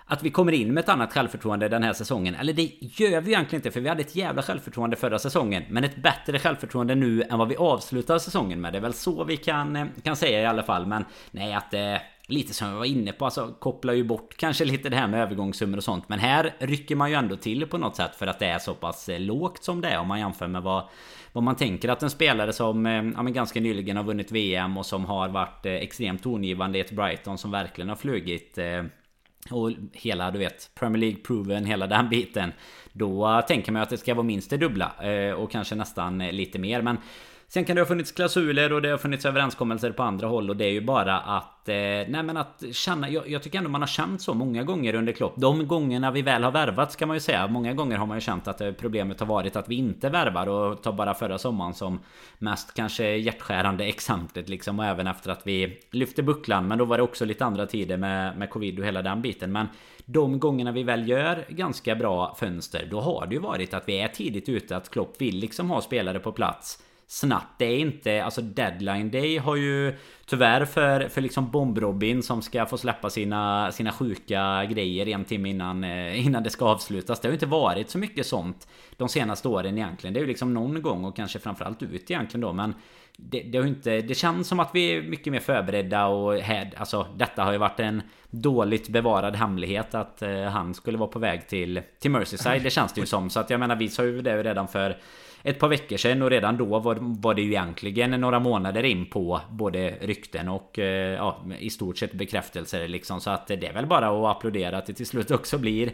att 0.04 0.22
vi 0.22 0.30
kommer 0.30 0.52
in 0.52 0.74
med 0.74 0.82
ett 0.82 0.88
annat 0.88 1.12
självförtroende 1.12 1.68
den 1.68 1.82
här 1.82 1.92
säsongen. 1.92 2.34
Eller 2.34 2.52
det 2.52 2.70
gör 2.80 3.20
vi 3.20 3.32
egentligen 3.32 3.60
inte 3.60 3.70
för 3.70 3.80
vi 3.80 3.88
hade 3.88 4.00
ett 4.00 4.16
jävla 4.16 4.42
självförtroende 4.42 4.96
förra 4.96 5.18
säsongen. 5.18 5.62
Men 5.68 5.84
ett 5.84 5.96
bättre 5.96 6.38
självförtroende 6.38 6.94
nu 6.94 7.22
än 7.22 7.38
vad 7.38 7.48
vi 7.48 7.56
avslutar 7.56 8.18
säsongen 8.18 8.60
med. 8.60 8.72
Det 8.72 8.78
är 8.78 8.82
väl 8.82 8.94
så 8.94 9.24
vi 9.24 9.36
kan, 9.36 9.90
kan 10.02 10.16
säga 10.16 10.40
i 10.40 10.46
alla 10.46 10.62
fall. 10.62 10.86
Men 10.86 11.04
nej 11.30 11.54
att 11.54 11.70
det 11.70 12.02
lite 12.30 12.54
som 12.54 12.68
jag 12.68 12.76
var 12.76 12.84
inne 12.84 13.12
på, 13.12 13.24
alltså 13.24 13.54
kopplar 13.58 13.92
ju 13.92 14.04
bort 14.04 14.36
kanske 14.36 14.64
lite 14.64 14.88
det 14.88 14.96
här 14.96 15.08
med 15.08 15.22
övergångssummor 15.22 15.76
och 15.76 15.84
sånt. 15.84 16.08
Men 16.08 16.18
här 16.18 16.54
rycker 16.58 16.96
man 16.96 17.10
ju 17.10 17.16
ändå 17.16 17.36
till 17.36 17.66
på 17.66 17.78
något 17.78 17.96
sätt 17.96 18.16
för 18.16 18.26
att 18.26 18.38
det 18.38 18.46
är 18.46 18.58
så 18.58 18.74
pass 18.74 19.08
eh, 19.08 19.20
lågt 19.20 19.64
som 19.64 19.80
det 19.80 19.88
är 19.88 19.98
om 19.98 20.08
man 20.08 20.18
jämför 20.18 20.46
med 20.46 20.62
vad 20.62 20.84
vad 21.32 21.44
man 21.44 21.56
tänker 21.56 21.88
att 21.88 22.02
en 22.02 22.10
spelare 22.10 22.52
som 22.52 22.86
eh, 22.86 22.92
ja, 22.92 23.22
men 23.22 23.32
ganska 23.32 23.60
nyligen 23.60 23.96
har 23.96 24.04
vunnit 24.04 24.32
VM 24.32 24.76
och 24.76 24.86
som 24.86 25.04
har 25.04 25.28
varit 25.28 25.66
eh, 25.66 25.72
extremt 25.72 26.22
tongivande 26.22 26.78
i 26.78 26.80
ett 26.80 26.90
Brighton 26.90 27.38
som 27.38 27.50
verkligen 27.50 27.88
har 27.88 27.96
flugit 27.96 28.58
och 29.50 29.70
hela 29.92 30.30
du 30.30 30.38
vet 30.38 30.70
Premier 30.74 31.00
League 31.00 31.20
proven 31.20 31.64
hela 31.64 31.86
den 31.86 32.08
biten 32.08 32.52
Då 32.92 33.42
tänker 33.48 33.72
man 33.72 33.82
att 33.82 33.90
det 33.90 33.96
ska 33.96 34.14
vara 34.14 34.26
minst 34.26 34.50
det 34.50 34.56
dubbla 34.56 34.92
och 35.36 35.50
kanske 35.50 35.74
nästan 35.74 36.18
lite 36.18 36.58
mer 36.58 36.82
men 36.82 36.96
Sen 37.52 37.64
kan 37.64 37.76
det 37.76 37.82
ha 37.82 37.86
funnits 37.86 38.12
klausuler 38.12 38.72
och 38.72 38.82
det 38.82 38.88
har 38.88 38.98
funnits 38.98 39.26
överenskommelser 39.26 39.92
på 39.92 40.02
andra 40.02 40.26
håll 40.26 40.50
och 40.50 40.56
det 40.56 40.64
är 40.64 40.70
ju 40.70 40.80
bara 40.80 41.20
att... 41.20 41.68
Eh, 41.68 41.74
nej 41.74 42.22
men 42.22 42.36
att 42.36 42.64
känna... 42.72 43.10
Jag, 43.10 43.28
jag, 43.28 43.42
tycker 43.42 43.58
ändå 43.58 43.70
man 43.70 43.82
har 43.82 43.86
känt 43.86 44.22
så 44.22 44.34
många 44.34 44.62
gånger 44.62 44.94
under 44.94 45.12
Klopp. 45.12 45.34
De 45.36 45.66
gångerna 45.66 46.10
vi 46.10 46.22
väl 46.22 46.44
har 46.44 46.50
värvat 46.50 46.92
ska 46.92 47.06
man 47.06 47.16
ju 47.16 47.20
säga. 47.20 47.46
Många 47.46 47.74
gånger 47.74 47.96
har 47.96 48.06
man 48.06 48.16
ju 48.16 48.20
känt 48.20 48.48
att 48.48 48.60
eh, 48.60 48.72
problemet 48.72 49.20
har 49.20 49.26
varit 49.26 49.56
att 49.56 49.68
vi 49.68 49.74
inte 49.74 50.08
värvar 50.08 50.46
och 50.46 50.82
tar 50.82 50.92
bara 50.92 51.14
förra 51.14 51.38
sommaren 51.38 51.74
som 51.74 52.00
mest 52.38 52.74
kanske 52.74 53.16
hjärtskärande 53.16 53.84
exemplet 53.84 54.48
liksom. 54.48 54.78
Och 54.78 54.84
även 54.84 55.06
efter 55.06 55.30
att 55.30 55.46
vi 55.46 55.80
lyfte 55.90 56.22
bucklan. 56.22 56.68
Men 56.68 56.78
då 56.78 56.84
var 56.84 56.96
det 56.96 57.02
också 57.02 57.24
lite 57.24 57.44
andra 57.44 57.66
tider 57.66 57.96
med, 57.96 58.38
med 58.38 58.50
covid 58.50 58.78
och 58.78 58.86
hela 58.86 59.02
den 59.02 59.22
biten. 59.22 59.52
Men 59.52 59.66
de 60.04 60.38
gångerna 60.38 60.72
vi 60.72 60.82
väl 60.82 61.08
gör 61.08 61.44
ganska 61.48 61.94
bra 61.94 62.36
fönster, 62.40 62.88
då 62.90 63.00
har 63.00 63.26
det 63.26 63.34
ju 63.34 63.40
varit 63.40 63.74
att 63.74 63.88
vi 63.88 64.00
är 64.00 64.08
tidigt 64.08 64.48
ute. 64.48 64.76
Att 64.76 64.90
Klopp 64.90 65.20
vill 65.20 65.36
liksom 65.36 65.70
ha 65.70 65.80
spelare 65.80 66.18
på 66.18 66.32
plats 66.32 66.78
snabbt. 67.10 67.58
Det 67.58 67.64
är 67.64 67.78
inte, 67.78 68.24
alltså 68.24 68.40
deadline 68.40 69.10
day 69.10 69.38
har 69.38 69.56
ju 69.56 69.94
tyvärr 70.26 70.64
för, 70.64 71.08
för 71.08 71.20
liksom 71.20 71.50
Bomb-Robin 71.50 72.22
som 72.22 72.42
ska 72.42 72.66
få 72.66 72.78
släppa 72.78 73.10
sina, 73.10 73.72
sina 73.72 73.92
sjuka 73.92 74.64
grejer 74.64 75.08
en 75.08 75.24
timme 75.24 75.48
innan, 75.48 75.84
eh, 75.84 76.26
innan 76.26 76.42
det 76.42 76.50
ska 76.50 76.64
avslutas. 76.64 77.20
Det 77.20 77.28
har 77.28 77.30
ju 77.30 77.36
inte 77.36 77.46
varit 77.46 77.90
så 77.90 77.98
mycket 77.98 78.26
sånt 78.26 78.68
de 78.96 79.08
senaste 79.08 79.48
åren 79.48 79.78
egentligen. 79.78 80.14
Det 80.14 80.20
är 80.20 80.22
ju 80.22 80.26
liksom 80.26 80.54
någon 80.54 80.82
gång 80.82 81.04
och 81.04 81.16
kanske 81.16 81.38
framförallt 81.38 81.82
ut 81.82 82.10
egentligen 82.10 82.40
då. 82.40 82.52
Men 82.52 82.74
det, 83.16 83.40
det, 83.40 83.58
har 83.58 83.66
inte, 83.66 84.00
det 84.00 84.14
känns 84.14 84.48
som 84.48 84.60
att 84.60 84.70
vi 84.74 84.96
är 84.96 85.02
mycket 85.02 85.32
mer 85.32 85.40
förberedda 85.40 86.06
och 86.06 86.34
här, 86.34 86.70
alltså 86.76 87.06
detta 87.16 87.44
har 87.44 87.52
ju 87.52 87.58
varit 87.58 87.80
en 87.80 88.02
dåligt 88.30 88.88
bevarad 88.88 89.36
hemlighet 89.36 89.94
att 89.94 90.22
eh, 90.22 90.42
han 90.42 90.74
skulle 90.74 90.98
vara 90.98 91.10
på 91.10 91.18
väg 91.18 91.48
till, 91.48 91.80
till 91.98 92.10
Merseyside. 92.10 92.62
Det 92.62 92.70
känns 92.70 92.92
det 92.92 93.00
ju 93.00 93.06
som. 93.06 93.30
Så 93.30 93.40
att 93.40 93.50
jag 93.50 93.60
menar 93.60 93.76
vi 93.76 93.88
sa 93.88 94.04
ju 94.04 94.22
det 94.22 94.42
redan 94.42 94.68
för 94.68 94.96
ett 95.42 95.58
par 95.58 95.68
veckor 95.68 95.96
sedan 95.96 96.22
och 96.22 96.30
redan 96.30 96.56
då 96.56 96.78
var, 96.78 96.98
var 97.00 97.34
det 97.34 97.42
ju 97.42 97.48
egentligen 97.48 98.10
några 98.10 98.38
månader 98.38 98.82
in 98.82 99.06
på 99.06 99.40
både 99.50 99.94
rykten 100.00 100.48
och 100.48 100.78
eh, 100.78 101.14
ja, 101.14 101.44
i 101.58 101.70
stort 101.70 101.98
sett 101.98 102.12
bekräftelser 102.12 102.88
liksom. 102.88 103.20
Så 103.20 103.30
att 103.30 103.46
det 103.46 103.66
är 103.66 103.72
väl 103.72 103.86
bara 103.86 104.08
att 104.08 104.36
applådera 104.36 104.78
att 104.78 104.86
det 104.86 104.92
till 104.92 105.06
slut 105.06 105.30
också 105.30 105.58
blir 105.58 105.92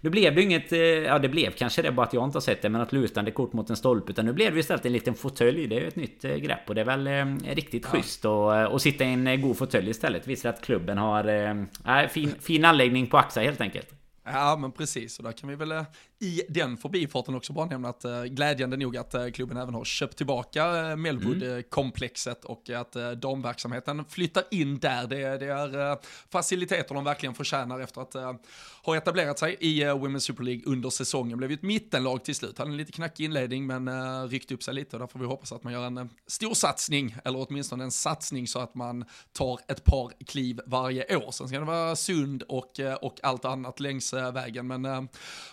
Nu 0.00 0.10
blev 0.10 0.34
det 0.34 0.40
ju 0.40 0.46
inget, 0.46 0.72
eh, 0.72 0.78
ja 0.78 1.18
det 1.18 1.28
blev 1.28 1.50
kanske 1.50 1.82
det 1.82 1.92
bara 1.92 2.06
att 2.06 2.12
jag 2.12 2.24
inte 2.24 2.36
har 2.36 2.40
sett 2.40 2.62
det 2.62 2.68
men 2.68 2.80
att 2.80 2.92
lutande 2.92 3.30
kort 3.30 3.52
mot 3.52 3.70
en 3.70 3.76
stolpe 3.76 4.12
utan 4.12 4.26
nu 4.26 4.32
blev 4.32 4.54
det 4.54 4.60
istället 4.60 4.86
en 4.86 4.92
liten 4.92 5.14
fåtölj. 5.14 5.66
Det 5.66 5.76
är 5.76 5.80
ju 5.80 5.88
ett 5.88 5.96
nytt 5.96 6.24
eh, 6.24 6.36
grepp 6.36 6.68
och 6.68 6.74
det 6.74 6.80
är 6.80 6.84
väl 6.84 7.08
riktigt 7.54 7.84
ja. 7.84 7.88
schysst 7.90 8.24
och, 8.24 8.72
och 8.72 8.82
sitta 8.82 9.04
i 9.04 9.12
en 9.12 9.42
god 9.42 9.58
fåtölj 9.58 9.90
istället. 9.90 10.26
Visar 10.26 10.48
att 10.48 10.64
klubben 10.64 10.98
har 10.98 11.28
äh, 11.28 12.08
fin, 12.08 12.34
fin 12.40 12.64
anläggning 12.64 13.06
på 13.06 13.18
AXA 13.18 13.40
helt 13.40 13.60
enkelt. 13.60 13.94
Ja, 14.32 14.56
men 14.56 14.72
precis. 14.72 15.18
Och 15.18 15.24
där 15.24 15.32
kan 15.32 15.48
vi 15.48 15.54
väl 15.54 15.84
i 16.20 16.42
den 16.48 16.76
förbifarten 16.76 17.34
också 17.34 17.52
bara 17.52 17.66
nämna 17.66 17.88
att 17.88 18.04
äh, 18.04 18.24
glädjande 18.24 18.76
nog 18.76 18.96
att 18.96 19.14
äh, 19.14 19.28
klubben 19.28 19.56
även 19.56 19.74
har 19.74 19.84
köpt 19.84 20.16
tillbaka 20.16 20.90
äh, 20.90 20.96
Melwood-komplexet 20.96 22.44
mm. 22.44 22.56
och 22.56 22.70
att 22.70 23.20
damverksamheten 23.20 24.04
flyttar 24.04 24.44
in 24.50 24.78
där. 24.78 25.06
Det, 25.06 25.38
det 25.38 25.46
är 25.46 25.98
faciliteter 26.30 26.94
de 26.94 27.04
verkligen 27.04 27.34
förtjänar 27.34 27.80
efter 27.80 28.00
att 28.00 28.40
ha 28.84 28.96
etablerat 28.96 29.38
sig 29.38 29.56
i 29.60 29.84
Women's 29.84 30.18
Super 30.18 30.44
League 30.44 30.62
under 30.66 30.90
säsongen. 30.90 31.38
Blev 31.38 31.50
ju 31.50 31.54
ett 31.54 31.62
mittenlag 31.62 32.24
till 32.24 32.34
slut, 32.34 32.58
hade 32.58 32.70
en 32.70 32.76
lite 32.76 32.92
knackig 32.92 33.24
inledning 33.24 33.66
men 33.66 34.28
ryckte 34.28 34.54
upp 34.54 34.62
sig 34.62 34.74
lite 34.74 34.96
och 34.96 35.00
där 35.00 35.06
får 35.06 35.18
vi 35.18 35.26
hoppas 35.26 35.52
att 35.52 35.64
man 35.64 35.72
gör 35.72 35.86
en 35.86 36.10
stor 36.26 36.54
satsning, 36.54 37.16
eller 37.24 37.46
åtminstone 37.48 37.84
en 37.84 37.90
satsning 37.90 38.46
så 38.46 38.58
att 38.58 38.74
man 38.74 39.04
tar 39.32 39.60
ett 39.68 39.84
par 39.84 40.12
kliv 40.26 40.60
varje 40.66 41.16
år. 41.16 41.30
Sen 41.30 41.48
ska 41.48 41.58
det 41.58 41.64
vara 41.64 41.96
sund 41.96 42.42
och, 42.42 42.80
och 43.00 43.20
allt 43.22 43.44
annat 43.44 43.80
längs 43.80 44.12
vägen. 44.12 44.66
Men 44.66 45.08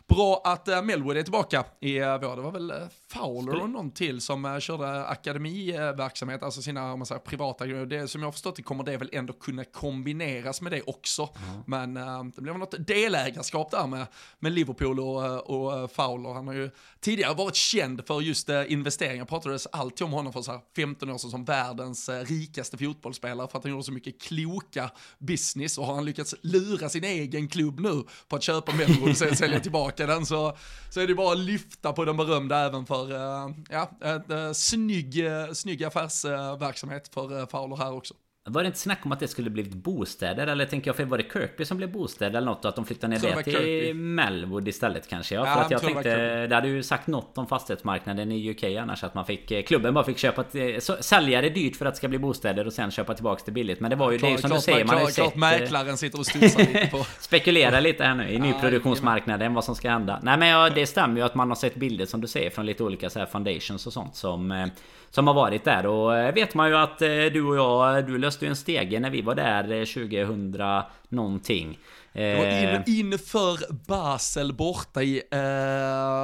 bra 0.08 0.42
att 0.46 0.55
att 0.56 0.68
uh, 0.68 0.82
Melwood 0.82 1.18
är 1.18 1.24
tillbaka 1.24 1.64
i 1.80 2.00
uh, 2.00 2.18
vår. 2.22 2.36
Det 2.36 2.42
var 2.42 2.52
väl 2.52 2.72
uh, 2.72 2.78
Fowler 3.08 3.62
och 3.62 3.70
någon 3.70 3.92
till 3.92 4.22
som 4.22 4.60
körde 4.62 5.06
akademiverksamhet, 5.06 6.44
alltså 6.44 6.62
sina 6.62 6.94
om 6.94 7.00
man 7.00 7.06
säger, 7.06 7.20
privata 7.20 7.68
grejer. 7.68 7.86
Det, 7.86 8.08
som 8.08 8.22
jag 8.22 8.28
har 8.28 8.32
förstått 8.32 8.56
det 8.56 8.64
kommer 8.64 8.84
det 8.84 8.98
väl 8.98 9.10
ändå 9.12 9.34
kunna 9.34 9.64
kombineras 9.64 10.62
med 10.62 10.72
det 10.72 10.82
också. 10.82 11.30
Mm. 11.50 11.94
Men 11.94 12.32
det 12.36 12.42
blev 12.42 12.58
något 12.58 12.88
delägarskap 12.88 13.72
där 13.72 13.88
med, 13.88 14.06
med 14.40 14.52
Liverpool 14.52 15.00
och, 15.00 15.50
och 15.50 15.92
Fowler. 15.92 16.34
Han 16.34 16.48
har 16.48 16.54
ju 16.54 16.70
tidigare 17.00 17.34
varit 17.34 17.56
känd 17.56 18.08
för 18.08 18.22
just 18.22 18.50
investeringar. 18.50 19.26
Pratades 19.26 19.68
alltid 19.68 20.06
om 20.06 20.12
honom 20.12 20.34
för 20.34 20.42
så 20.42 20.52
här 20.52 20.62
15 20.76 21.10
år 21.10 21.18
sedan 21.18 21.32
som 21.32 21.46
världens 21.46 22.10
rikaste 22.10 22.78
fotbollsspelare 22.78 23.48
för 23.48 23.58
att 23.58 23.64
han 23.64 23.72
gjorde 23.72 23.84
så 23.84 23.92
mycket 23.92 24.22
kloka 24.22 24.92
business 25.20 25.78
och 25.78 25.86
har 25.86 25.96
han 25.96 26.06
lyckats 26.06 26.36
lura 26.42 26.90
sin 26.90 27.04
egen 27.04 27.48
klubb 27.48 27.80
nu 27.80 28.04
på 28.28 28.36
att 28.36 28.44
köpa 28.44 28.72
Melwood 28.72 29.10
och 29.10 29.18
sen 29.18 29.36
sälja 29.36 29.60
tillbaka 29.60 30.06
den 30.06 30.26
så 30.26 30.45
så, 30.90 31.00
är 31.00 31.08
det 31.08 31.16
bara 31.16 31.32
att 31.34 31.40
lyfta 31.40 31.94
på 31.94 32.06
den 32.06 32.18
berömda 32.18 32.60
även 32.66 32.86
för 32.86 33.12
eh, 33.12 33.50
ja, 33.70 33.92
en 34.02 34.32
eh, 34.32 34.52
snygg, 34.52 35.26
eh, 35.26 35.52
snygg 35.52 35.84
affärsverksamhet 35.84 37.08
för 37.08 37.46
Fowler 37.46 37.76
här 37.76 37.94
också. 37.94 38.14
Var 38.48 38.64
det 38.64 38.68
inte 38.68 38.80
snack 38.80 39.00
om 39.06 39.12
att 39.12 39.20
det 39.20 39.28
skulle 39.28 39.50
blivit 39.50 39.74
bostäder? 39.74 40.48
Eller 40.48 40.66
tänker 40.66 40.90
jag, 40.90 40.96
för 40.96 41.06
var 41.06 41.18
det 41.18 41.24
Kirkby 41.34 41.66
som 41.66 41.78
blev 41.78 41.92
bostäder 41.92 42.38
eller 42.38 42.46
något? 42.46 42.66
Och 42.66 42.70
att 42.70 42.76
de 42.76 42.86
flyttade 42.86 43.14
ner 43.14 43.20
det 43.22 43.36
det 43.36 43.44
till 43.44 43.54
Kirkby. 43.54 43.94
Melwood 43.94 44.68
istället 44.68 45.08
kanske? 45.10 45.36
Ja, 45.36 45.48
Ja, 45.48 45.54
för 45.54 45.62
att 45.62 45.72
jag 45.72 45.82
det 45.82 45.86
tänkte... 45.88 46.48
Det 46.48 46.56
hade 46.56 46.68
ju 46.68 46.84
sagt 46.84 47.08
något 47.08 47.38
om 47.38 47.48
fastighetsmarknaden 47.48 48.32
i 48.32 48.50
UK 48.52 48.64
annars. 48.64 49.04
Att 49.04 49.14
man 49.14 49.26
fick... 49.26 49.52
eh, 49.52 49.64
Klubben 49.64 49.94
bara 49.94 50.04
fick 50.06 50.18
köpa... 50.18 50.44
så- 50.80 50.98
Sälja 51.00 51.42
det 51.42 51.50
dyrt 51.50 51.76
för 51.76 51.86
att 51.86 51.94
det 51.94 51.98
ska 51.98 52.08
bli 52.08 52.18
bostäder 52.20 52.68
och 52.68 52.74
sen 52.74 52.92
köpa 52.92 53.14
tillbaks 53.14 53.44
det 53.44 53.52
billigt. 53.52 53.80
Men 53.80 53.90
det 53.90 53.96
var 53.96 54.12
ju... 54.12 54.18
det 54.18 54.28
är 54.28 54.32
ju 54.32 54.38
som 54.38 54.50
du 54.50 54.60
säger, 54.60 54.86
man 54.86 54.96
har 54.96 55.02
ju 55.02 55.12
klart, 55.12 55.26
sett... 55.28 55.34
eh, 55.34 55.40
mäklaren 55.40 55.98
sitter 55.98 56.20
och 56.20 56.26
studsar 56.26 56.60
lite 56.60 56.88
på... 56.92 56.98
Spekulera 57.20 57.80
lite 57.80 58.04
här 58.04 58.16
nu 58.16 58.30
i 58.30 58.40
nyproduktionsmarknaden 58.40 59.54
vad 59.54 59.64
som 59.64 59.76
ska 59.76 59.90
hända. 59.90 60.20
Nej 60.24 60.38
men 60.38 60.48
ja, 60.48 60.70
det 60.70 60.86
stämmer 60.88 61.20
ju 61.20 61.26
att 61.26 61.36
man 61.36 61.50
har 61.50 61.56
sett 61.56 61.76
bilder 61.76 62.06
som 62.06 62.22
du 62.22 62.28
säger 62.28 62.50
från 62.50 62.66
lite 62.66 62.84
olika 62.84 63.10
så 63.10 63.20
här 63.20 63.26
foundations 63.26 63.88
och 63.88 63.94
sånt 63.94 64.16
som 64.16 64.52
eh, 64.52 64.68
Som 65.10 65.28
har 65.28 65.34
varit 65.34 65.64
där 65.64 65.86
och 65.86 66.18
eh, 66.18 66.34
vet 66.34 66.54
man 66.56 66.70
ju 66.70 66.78
att 66.78 67.02
eh, 67.02 67.08
du 67.10 67.44
och 67.46 67.56
jag 67.56 68.06
Du 68.06 68.18
löste 68.18 68.35
ju 68.44 68.50
en 68.50 68.56
stege 68.56 69.00
när 69.00 69.10
vi 69.10 69.22
var 69.22 69.36
där 69.36 69.72
eh, 69.72 69.86
2000 69.86 70.84
någonting. 71.10 71.80
Det 72.16 72.36
var 72.38 72.46
Eh, 72.46 72.74
in, 72.76 73.12
inför 73.12 73.74
Basel 73.88 74.54
borta 74.54 75.04
i, 75.04 75.18
eh, 75.32 75.40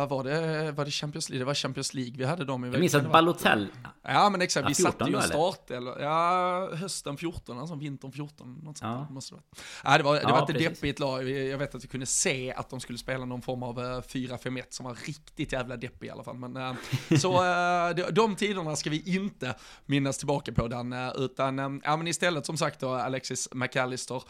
var, 0.08 0.24
det, 0.24 0.72
var 0.72 0.86
det 0.86 0.92
Champions 0.92 1.30
League? 1.30 1.42
Det 1.42 1.46
var 1.46 1.54
Champions 1.54 1.94
League 1.94 2.14
vi 2.18 2.26
hade 2.26 2.46
dem 2.46 2.66
i 2.66 2.68
jag 2.68 2.80
minns 2.80 2.96
att 2.96 3.04
det? 3.04 3.10
Balotelli 3.10 3.68
Ja 4.04 4.30
men 4.30 4.42
exakt, 4.42 4.66
vi 4.68 4.70
Ja, 4.72 4.76
satte 4.92 5.06
14 5.06 5.08
ju 5.12 5.16
en 5.16 5.22
start, 5.24 5.72
eller, 5.72 6.00
ja 6.00 6.70
hösten 6.76 7.18
14, 7.18 7.60
alltså 7.60 7.76
vintern 7.76 8.12
14, 8.12 8.54
något 8.64 8.78
sånt 8.78 8.92
Ja. 8.92 9.06
där 9.08 9.14
måste 9.14 9.36
det 9.36 9.42
vara. 9.84 9.92
Ja, 9.94 9.98
det 9.98 10.04
var, 10.04 10.16
det 10.16 10.22
Ja, 10.22 10.30
var 10.32 10.40
ett 10.42 10.48
precis. 10.48 10.68
deppigt 10.70 11.00
lag, 11.00 11.24
Vi- 11.24 11.52
jag 11.52 11.58
vet 11.58 11.76
att 11.76 11.84
vi 11.84 11.88
kunde 11.88 12.06
se 12.06 12.54
att 12.54 12.70
de 12.70 12.80
skulle 12.80 12.98
spela 12.98 13.26
någon 13.26 13.42
form 13.42 13.64
av 13.64 13.80
eh, 13.80 14.02
4-5-1 14.02 14.64
som 14.70 14.86
var 14.86 14.98
riktigt 15.08 15.52
jävla 15.54 15.78
deppig 15.78 16.08
i 16.08 16.10
alla 16.10 16.24
fall. 16.24 16.36
Men, 16.38 16.58
eh, 16.58 16.74
så 17.20 17.34
eh, 17.90 17.96
de, 17.96 18.04
de 18.12 18.36
tiderna 18.36 18.76
ska 18.76 18.90
vi 18.90 19.16
inte 19.16 19.56
minnas 19.86 20.18
tillbaka 20.18 20.52
på 20.54 20.68
den, 20.68 20.94
eh, 20.94 21.12
utan 21.18 21.60
eh, 21.60 21.70
ja, 21.84 21.98
men 21.98 22.08
istället 22.08 22.46
som 22.46 22.58
sagt 22.58 22.80
då 22.80 22.94
Alexis 22.94 23.50
McAllister, 23.54 24.24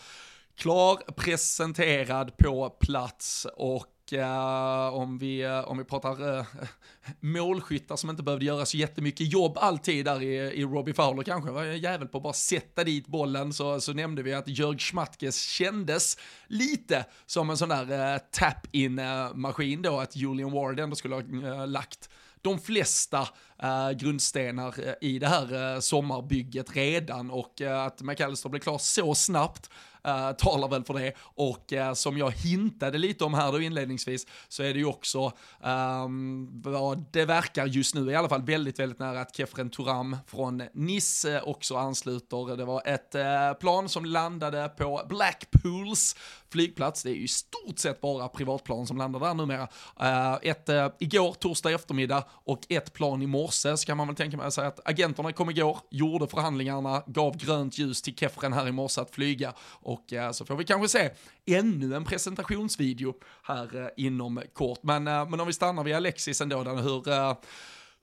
klar, 0.61 1.11
presenterad 1.11 2.37
på 2.37 2.69
plats 2.69 3.47
och 3.55 4.13
eh, 4.13 4.93
om, 4.93 5.17
vi, 5.17 5.41
eh, 5.41 5.59
om 5.59 5.77
vi 5.77 5.83
pratar 5.83 6.37
uh, 6.37 6.45
målskyttar 7.19 7.95
som 7.95 8.09
inte 8.09 8.23
behövde 8.23 8.45
göra 8.45 8.65
så 8.65 8.77
jättemycket 8.77 9.33
jobb 9.33 9.57
alltid 9.57 10.05
där 10.05 10.21
i, 10.23 10.35
i 10.35 10.63
Robbie 10.63 10.93
Fowler 10.93 11.23
kanske, 11.23 11.51
var 11.51 11.63
en 11.63 11.79
jävel 11.79 12.07
på 12.07 12.17
att 12.17 12.23
bara 12.23 12.33
sätta 12.33 12.83
dit 12.83 13.07
bollen. 13.07 13.53
Så, 13.53 13.81
så 13.81 13.93
nämnde 13.93 14.23
vi 14.23 14.33
att 14.33 14.47
Jörg 14.47 14.77
Schmatkes 14.77 15.41
kändes 15.41 16.17
lite 16.47 17.05
som 17.25 17.49
en 17.49 17.57
sån 17.57 17.69
där 17.69 18.19
tap-in-maskin 18.31 19.81
då, 19.81 19.99
att 19.99 20.15
Julian 20.15 20.51
Ward 20.51 20.79
ändå 20.79 20.95
skulle 20.95 21.15
ha 21.15 21.65
lagt 21.65 22.09
de 22.41 22.59
flesta 22.59 23.27
eh, 23.63 23.91
grundstenar 23.91 24.95
i 25.01 25.19
det 25.19 25.27
här 25.27 25.73
eh, 25.73 25.79
sommarbygget 25.79 26.75
redan. 26.75 27.31
Och 27.31 27.61
eh, 27.61 27.85
att 27.85 28.01
McAllister 28.01 28.49
blev 28.49 28.59
klar 28.59 28.77
så 28.77 29.15
snabbt 29.15 29.69
Eh, 30.07 30.31
talar 30.31 30.67
väl 30.67 30.83
för 30.83 30.93
det 30.93 31.13
och 31.19 31.73
eh, 31.73 31.93
som 31.93 32.17
jag 32.17 32.31
hintade 32.31 32.97
lite 32.97 33.23
om 33.23 33.33
här 33.33 33.51
då 33.51 33.61
inledningsvis 33.61 34.27
så 34.47 34.63
är 34.63 34.73
det 34.73 34.79
ju 34.79 34.85
också 34.85 35.31
ehm, 35.63 36.61
vad 36.61 37.05
det 37.11 37.25
verkar 37.25 37.65
just 37.65 37.95
nu 37.95 38.11
i 38.11 38.15
alla 38.15 38.29
fall 38.29 38.41
väldigt, 38.41 38.79
väldigt 38.79 38.99
nära 38.99 39.21
att 39.21 39.35
Kefren 39.35 39.69
Turam 39.69 40.17
från 40.27 40.63
Nice 40.73 41.41
också 41.41 41.75
ansluter. 41.75 42.57
Det 42.57 42.65
var 42.65 42.81
ett 42.85 43.15
eh, 43.15 43.53
plan 43.59 43.89
som 43.89 44.05
landade 44.05 44.69
på 44.77 45.01
Blackpools 45.09 46.15
flygplats. 46.49 47.03
Det 47.03 47.09
är 47.09 47.13
ju 47.13 47.23
i 47.23 47.27
stort 47.27 47.79
sett 47.79 48.01
bara 48.01 48.27
privatplan 48.27 48.87
som 48.87 48.97
landar 48.97 49.19
där 49.19 49.33
numera. 49.33 49.67
Eh, 49.99 50.33
ett 50.41 50.69
eh, 50.69 50.87
igår, 50.99 51.33
torsdag 51.33 51.71
eftermiddag 51.71 52.23
och 52.29 52.61
ett 52.69 52.93
plan 52.93 53.21
i 53.21 53.27
morse 53.27 53.77
så 53.77 53.85
kan 53.85 53.97
man 53.97 54.07
väl 54.07 54.15
tänka 54.15 54.51
sig 54.51 54.67
att 54.67 54.71
att 54.71 54.89
agenterna 54.89 55.33
kom 55.33 55.49
igår, 55.49 55.77
gjorde 55.89 56.27
förhandlingarna, 56.27 57.03
gav 57.07 57.37
grönt 57.37 57.77
ljus 57.77 58.01
till 58.01 58.15
Kefren 58.15 58.53
här 58.53 58.67
i 58.67 58.71
morse 58.71 59.01
att 59.01 59.15
flyga 59.15 59.53
och 59.91 60.13
eh, 60.13 60.31
så 60.31 60.45
får 60.45 60.55
vi 60.55 60.65
kanske 60.65 60.87
se 60.99 61.09
ännu 61.45 61.95
en 61.95 62.05
presentationsvideo 62.05 63.13
här 63.43 63.81
eh, 63.81 63.87
inom 63.97 64.41
kort. 64.53 64.83
Men, 64.83 65.07
eh, 65.07 65.29
men 65.29 65.39
om 65.39 65.47
vi 65.47 65.53
stannar 65.53 65.83
vid 65.83 65.95
Alexis 65.95 66.41
ändå, 66.41 66.63
den, 66.63 66.77
hur 66.77 67.09
eh, 67.09 67.33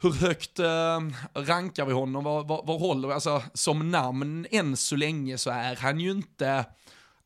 hur 0.03 0.13
högt 0.13 0.59
eh, 0.59 1.01
rankar 1.35 1.85
vi 1.85 1.93
honom? 1.93 2.25
Var, 2.25 2.45
var, 2.45 2.63
var 2.67 2.79
håller 2.79 3.09
vi? 3.09 3.15
Alltså, 3.15 3.43
som 3.55 3.91
namn 3.91 4.47
än 4.51 4.77
så 4.77 4.97
länge 4.97 5.39
så 5.39 5.51
är 5.51 5.77
han 5.77 6.01
ju 6.01 6.11
inte, 6.11 6.65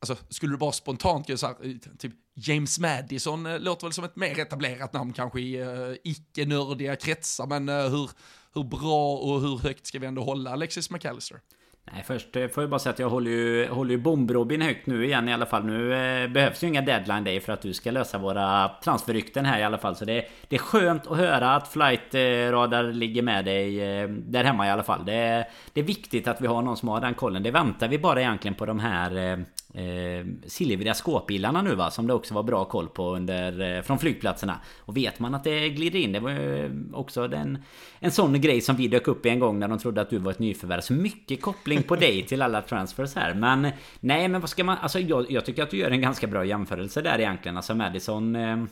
alltså 0.01 0.17
skulle 0.29 0.53
du 0.53 0.57
bara 0.57 0.73
spontant 0.73 1.29
göra 1.29 1.39
så 1.39 1.47
här, 1.47 1.57
eh, 1.63 1.77
typ 1.99 2.13
James 2.35 2.79
Madison 2.79 3.57
låter 3.57 3.87
väl 3.87 3.93
som 3.93 4.05
ett 4.05 4.17
mer 4.17 4.39
etablerat 4.39 4.93
namn 4.93 5.13
kanske 5.13 5.41
i 5.41 5.99
icke-nördiga 6.05 6.97
kretsar, 6.97 7.47
men 7.47 7.69
hur, 7.69 8.11
hur 8.55 8.65
bra 8.65 9.17
och 9.17 9.41
hur 9.41 9.59
högt 9.59 9.87
ska 9.87 9.99
vi 9.99 10.07
ändå 10.07 10.23
hålla 10.23 10.51
Alexis 10.53 10.91
McAllister? 10.91 11.41
Nej 11.85 12.03
först 12.07 12.37
eh, 12.37 12.49
får 12.49 12.63
jag 12.63 12.71
bara 12.71 12.79
säga 12.79 12.93
att 12.93 12.99
jag 12.99 13.11
håller 13.11 13.31
ju, 13.31 13.69
håller 13.69 13.91
ju 13.91 14.01
bomb-Robin 14.01 14.63
högt 14.63 14.87
nu 14.87 15.05
igen 15.05 15.29
i 15.29 15.33
alla 15.33 15.47
fall. 15.47 15.65
Nu 15.65 15.95
eh, 15.95 16.29
behövs 16.29 16.63
ju 16.63 16.67
inga 16.67 16.83
deadline 16.83 17.25
day 17.25 17.41
för 17.41 17.53
att 17.53 17.63
du 17.63 17.75
ska 17.75 17.91
lösa 17.91 18.19
våra 18.19 18.69
transferrykten 18.85 19.45
här 19.45 19.61
i 19.61 19.63
alla 19.63 19.79
fall. 19.79 19.97
Så 19.97 20.05
det, 20.05 20.25
det 20.49 20.57
är 20.57 20.61
skönt 20.61 21.07
att 21.07 21.17
höra 21.17 21.55
att 21.55 21.69
flight 21.69 22.15
eh, 22.15 22.51
radar 22.51 22.85
ligger 22.85 23.23
med 23.23 23.45
dig 23.45 23.81
eh, 23.81 24.09
där 24.09 24.45
hemma 24.45 24.67
i 24.67 24.71
alla 24.71 24.83
fall. 24.83 25.05
Det, 25.05 25.47
det 25.73 25.81
är 25.81 25.85
viktigt 25.85 26.29
att 26.29 26.41
vi 26.41 26.47
har 26.47 26.63
någon 26.63 26.77
som 26.77 26.89
har 26.89 27.01
den 27.01 27.15
kollen. 27.15 27.43
Det 27.43 27.51
väntar 27.51 27.89
vi 27.89 27.99
bara 27.99 28.21
egentligen 28.21 28.55
på 28.55 28.67
de 28.67 28.81
här 28.81 29.17
eh, 29.17 29.39
eh, 29.75 30.27
silvriga 30.47 30.95
skåpbilarna 30.95 31.63
nu 31.63 31.75
va 31.75 31.91
Som 31.91 32.07
det 32.07 32.15
också 32.15 32.35
var 32.35 32.43
bra 32.43 32.65
koll 32.65 32.89
på 32.89 33.17
under 33.17 33.77
eh, 33.77 33.83
Från 33.83 33.99
flygplatserna. 33.99 34.61
Och 34.79 34.97
vet 34.97 35.19
man 35.19 35.35
att 35.35 35.45
det 35.45 35.69
glider 35.69 35.99
in 35.99 36.13
Det 36.13 36.21
var 36.21 36.31
ju 36.31 36.65
eh, 36.65 36.71
också 36.93 37.29
den 37.29 37.59
En 38.01 38.11
sån 38.11 38.41
grej 38.41 38.61
som 38.61 38.77
vi 38.77 38.89
dök 38.89 39.09
upp 39.09 39.27
i 39.27 39.29
en 39.29 39.39
gång 39.39 39.59
När 39.59 39.69
de 39.69 39.79
trodde 39.79 40.01
att 40.01 40.11
du 40.11 40.19
var 40.19 40.31
ett 40.31 40.39
nyförvärv. 40.39 40.81
Så 40.81 40.93
mycket 40.93 41.43
koppling 41.43 41.83
på 41.83 41.97
dig 41.97 42.27
till 42.27 42.43
alla 42.43 42.63
transfers 42.63 43.15
här. 43.15 43.35
Men 43.35 43.69
Nej 44.01 44.29
men 44.29 44.41
vad 44.41 44.51
ska 44.51 44.65
man 44.65 44.79
Alltså 44.79 45.01
jag, 45.01 45.31
jag 45.31 45.45
tycker 45.45 45.63
att 45.63 45.71
du 45.71 45.77
gör 45.77 45.91
en 45.91 46.01
ganska 46.01 46.27
bra 46.27 46.45
jämförelse 46.45 47.03
där 47.03 47.19
egentligen. 47.19 47.57
Alltså 47.57 47.75
Madison 47.75 48.37
eh, 48.37 48.65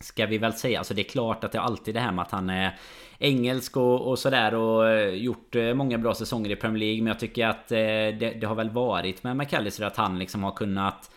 Ska 0.00 0.26
vi 0.26 0.38
väl 0.38 0.52
säga, 0.52 0.78
alltså 0.78 0.94
det 0.94 1.02
är 1.02 1.10
klart 1.10 1.44
att 1.44 1.52
det 1.52 1.58
är 1.58 1.62
alltid 1.62 1.94
det 1.94 2.00
här 2.00 2.12
med 2.12 2.22
att 2.22 2.30
han 2.30 2.50
är 2.50 2.78
Engelsk 3.18 3.76
och, 3.76 4.08
och 4.08 4.18
sådär 4.18 4.54
och 4.54 4.88
eh, 4.88 5.14
gjort 5.14 5.56
eh, 5.56 5.74
många 5.74 5.98
bra 5.98 6.14
säsonger 6.14 6.50
i 6.50 6.56
Premier 6.56 6.80
League. 6.80 7.02
Men 7.02 7.06
jag 7.06 7.18
tycker 7.18 7.46
att 7.46 7.72
eh, 7.72 7.78
det, 7.78 8.36
det 8.40 8.46
har 8.46 8.54
väl 8.54 8.70
varit 8.70 9.24
med 9.24 9.36
McAllister 9.36 9.84
att 9.84 9.96
han 9.96 10.18
liksom 10.18 10.42
har 10.42 10.52
kunnat 10.52 11.10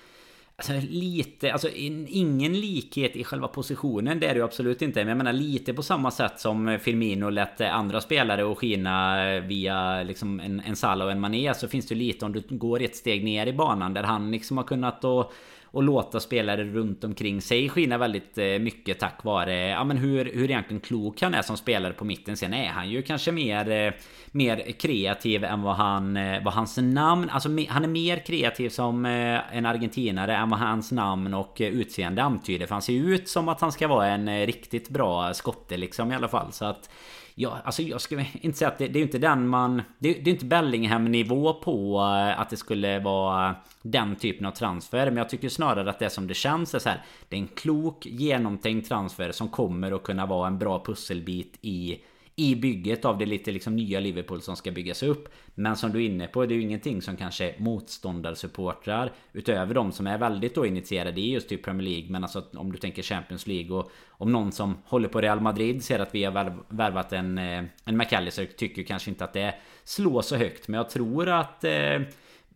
Alltså 0.56 0.74
lite, 0.90 1.54
alltså 1.54 1.70
ingen 1.70 2.60
likhet 2.60 3.16
i 3.16 3.24
själva 3.24 3.48
positionen 3.48 4.20
Det 4.20 4.28
är 4.28 4.34
det 4.34 4.40
ju 4.40 4.44
absolut 4.44 4.82
inte. 4.82 5.00
Men 5.00 5.08
jag 5.08 5.18
menar 5.18 5.34
lite 5.34 5.74
på 5.74 5.84
samma 5.84 6.12
sätt 6.12 6.40
som 6.40 6.80
Firmino 6.82 7.30
lät 7.30 7.62
andra 7.62 8.02
spelare 8.02 8.52
att 8.52 8.58
skina 8.58 9.40
via 9.40 10.04
liksom 10.04 10.40
en, 10.40 10.60
en 10.60 10.76
Salah 10.76 11.06
och 11.06 11.12
en 11.12 11.20
Mané 11.20 11.54
Så 11.54 11.68
finns 11.68 11.88
det 11.88 11.96
lite 11.96 12.26
om 12.26 12.34
du 12.34 12.44
går 12.50 12.82
ett 12.82 12.96
steg 12.96 13.24
ner 13.24 13.48
i 13.48 13.54
banan 13.54 13.94
Där 13.94 14.04
han 14.04 14.32
liksom 14.32 14.58
har 14.58 14.64
kunnat 14.64 15.04
och 15.04 15.34
och 15.74 15.84
låta 15.84 16.20
spelare 16.20 16.64
runt 16.64 17.04
omkring 17.04 17.42
sig 17.42 17.70
skina 17.70 17.98
väldigt 17.98 18.38
eh, 18.38 18.60
mycket 18.60 19.00
tack 19.00 19.24
vare 19.24 19.68
ja, 19.68 19.84
men 19.84 19.98
hur, 19.98 20.26
hur 20.34 20.52
egentligen 20.52 20.82
klok 20.82 21.22
han 21.22 21.34
är 21.34 21.42
som 21.42 21.58
spelare 21.58 21.94
på 21.94 22.06
mitten. 22.06 22.38
Sen 22.38 22.54
är 22.54 22.68
han 22.68 22.90
ju 22.90 23.02
kanske 23.02 23.32
mer, 23.32 23.70
eh, 23.70 23.94
mer 24.32 24.72
kreativ 24.72 25.44
än 25.44 25.62
vad 25.62 25.76
han 25.76 26.18
eh, 26.18 26.44
vad 26.44 26.54
hans 26.54 26.78
namn... 26.78 27.30
Alltså 27.30 27.50
han 27.70 27.84
är 27.84 27.88
mer 27.88 28.18
kreativ 28.18 28.70
som 28.70 29.06
en 29.06 29.66
argentinare 29.66 30.36
än 30.36 30.50
vad 30.50 30.60
hans 30.60 30.92
namn 30.92 31.34
och 31.34 31.58
utseende 31.60 32.24
antyder. 32.24 32.68
För 32.68 32.76
han 32.76 32.82
ser 32.82 32.94
ju 32.94 33.16
ut 33.16 33.30
som 33.30 33.50
att 33.50 33.62
han 33.62 33.72
ska 33.72 33.88
vara 33.88 34.08
en 34.08 34.46
riktigt 34.46 34.90
bra 34.90 35.34
skotte 35.34 35.78
liksom 35.78 36.12
i 36.12 36.16
alla 36.16 36.28
fall. 36.28 36.52
Så 36.52 36.66
att 36.66 36.90
Ja, 37.36 37.58
alltså 37.64 37.82
jag 37.82 38.02
skulle 38.02 38.26
inte 38.42 38.58
säga 38.58 38.70
att 38.70 38.78
det, 38.78 38.88
det 38.88 39.00
är 39.00 39.04
inte 39.04 39.18
den 39.18 39.48
man... 39.48 39.82
Det, 40.00 40.14
det 40.14 40.30
är 40.30 40.34
inte 40.34 40.46
Bellingham-nivå 40.46 41.54
på 41.54 41.98
eh, 41.98 42.40
att 42.40 42.50
det 42.50 42.58
skulle 42.58 43.00
vara 43.00 43.56
den 43.82 44.16
typen 44.16 44.46
av 44.46 44.52
transfer. 44.52 45.06
Men 45.06 45.18
jag 45.18 45.30
tycker 45.30 45.50
snarare 45.50 45.90
att 45.90 46.00
det 46.00 46.10
som 46.10 46.28
det 46.28 46.34
känns 46.34 46.76
är 46.76 46.80
så 46.80 46.90
här. 46.90 47.02
Det 47.30 47.36
är 47.36 47.40
en 47.40 47.48
klok, 47.48 48.06
genomtänkt 48.06 48.88
transfer 48.88 49.32
som 49.32 49.50
kommer 49.50 49.92
att 49.92 50.04
kunna 50.04 50.26
vara 50.26 50.48
en 50.48 50.60
bra 50.60 50.84
pusselbit 50.86 51.58
i 51.62 52.00
i 52.36 52.56
bygget 52.56 53.06
av 53.06 53.18
det 53.18 53.26
lite 53.26 53.52
liksom 53.52 53.76
nya 53.76 54.00
Liverpool 54.00 54.42
som 54.42 54.56
ska 54.56 54.72
byggas 54.72 55.04
upp. 55.04 55.30
Men 55.56 55.76
som 55.76 55.92
du 55.92 56.04
är 56.04 56.10
inne 56.10 56.28
på, 56.28 56.46
det 56.46 56.54
är 56.54 56.56
ju 56.56 56.62
ingenting 56.62 57.02
som 57.02 57.18
kanske 57.18 57.56
motståndarsupportrar 57.58 59.12
utöver 59.34 59.74
de 59.74 59.92
som 59.92 60.08
är 60.08 60.18
väldigt 60.18 60.56
då 60.56 60.66
initierade 60.66 61.22
i 61.22 61.32
just 61.32 61.50
typ 61.50 61.64
Premier 61.64 61.90
League. 61.90 62.12
Men 62.12 62.24
alltså 62.24 62.44
om 62.54 62.72
du 62.72 62.78
tänker 62.78 63.04
Champions 63.04 63.48
League 63.48 63.78
och 63.78 63.92
om 64.10 64.32
någon 64.32 64.52
som 64.52 64.78
håller 64.86 65.08
på 65.08 65.22
Real 65.22 65.42
Madrid 65.42 65.84
ser 65.84 66.00
att 66.00 66.16
vi 66.16 66.24
har 66.24 66.58
värvat 66.70 67.14
en, 67.14 67.38
eh, 67.38 67.64
en 67.86 67.98
McAllister 67.98 68.46
tycker 68.46 68.84
kanske 68.84 69.10
inte 69.10 69.24
att 69.24 69.34
det 69.34 69.56
slår 69.84 70.22
så 70.22 70.36
högt. 70.36 70.68
Men 70.68 70.78
jag 70.78 70.90
tror 70.90 71.30
att 71.30 71.64
eh, 71.64 72.00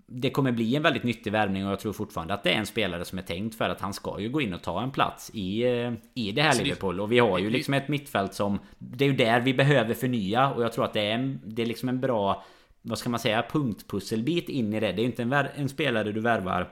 det 0.10 0.30
kommer 0.30 0.52
bli 0.52 0.76
en 0.76 0.82
väldigt 0.84 1.04
nyttig 1.04 1.32
värvning 1.32 1.66
och 1.66 1.72
jag 1.72 1.80
tror 1.80 1.94
fortfarande 1.94 2.34
att 2.34 2.44
det 2.44 2.50
är 2.52 2.58
en 2.58 2.66
spelare 2.66 3.06
som 3.06 3.18
är 3.18 3.22
tänkt 3.22 3.56
för 3.56 3.70
att 3.70 3.82
han 3.82 3.94
ska 3.94 4.20
ju 4.20 4.30
gå 4.30 4.42
in 4.42 4.54
och 4.54 4.62
ta 4.62 4.82
en 4.84 4.92
plats 4.92 5.32
i, 5.34 5.64
eh, 5.64 5.94
i 6.14 6.32
det 6.32 6.42
här 6.42 6.52
Så 6.52 6.58
det- 6.58 6.64
Liverpool. 6.64 7.00
Och 7.00 7.12
vi 7.12 7.20
har 7.20 7.40
ju 7.40 7.50
liksom 7.50 7.74
ett 7.74 7.88
mittfält 7.88 8.34
som... 8.34 8.60
Det 8.78 9.06
är 9.06 9.10
ju 9.10 9.16
där 9.16 9.40
vi 9.42 9.54
behöver 9.54 9.94
förnya 9.94 10.54
och 10.54 10.64
jag 10.64 10.74
tror 10.74 10.86
att 10.86 10.94
det 10.94 11.02
är, 11.02 11.12
en, 11.16 11.40
det 11.46 11.62
är 11.62 11.66
liksom 11.66 11.90
en 11.90 12.00
bra... 12.00 12.44
Vad 12.82 12.98
ska 12.98 13.10
man 13.10 13.20
säga? 13.20 13.46
Punktpusselbit 13.52 14.50
in 14.50 14.74
i 14.74 14.80
det. 14.80 14.92
Det 14.92 14.94
är 15.02 15.04
ju 15.04 15.06
inte 15.06 15.22
en, 15.24 15.34
en 15.34 15.70
spelare 15.70 16.12
du 16.12 16.20
värvar 16.22 16.70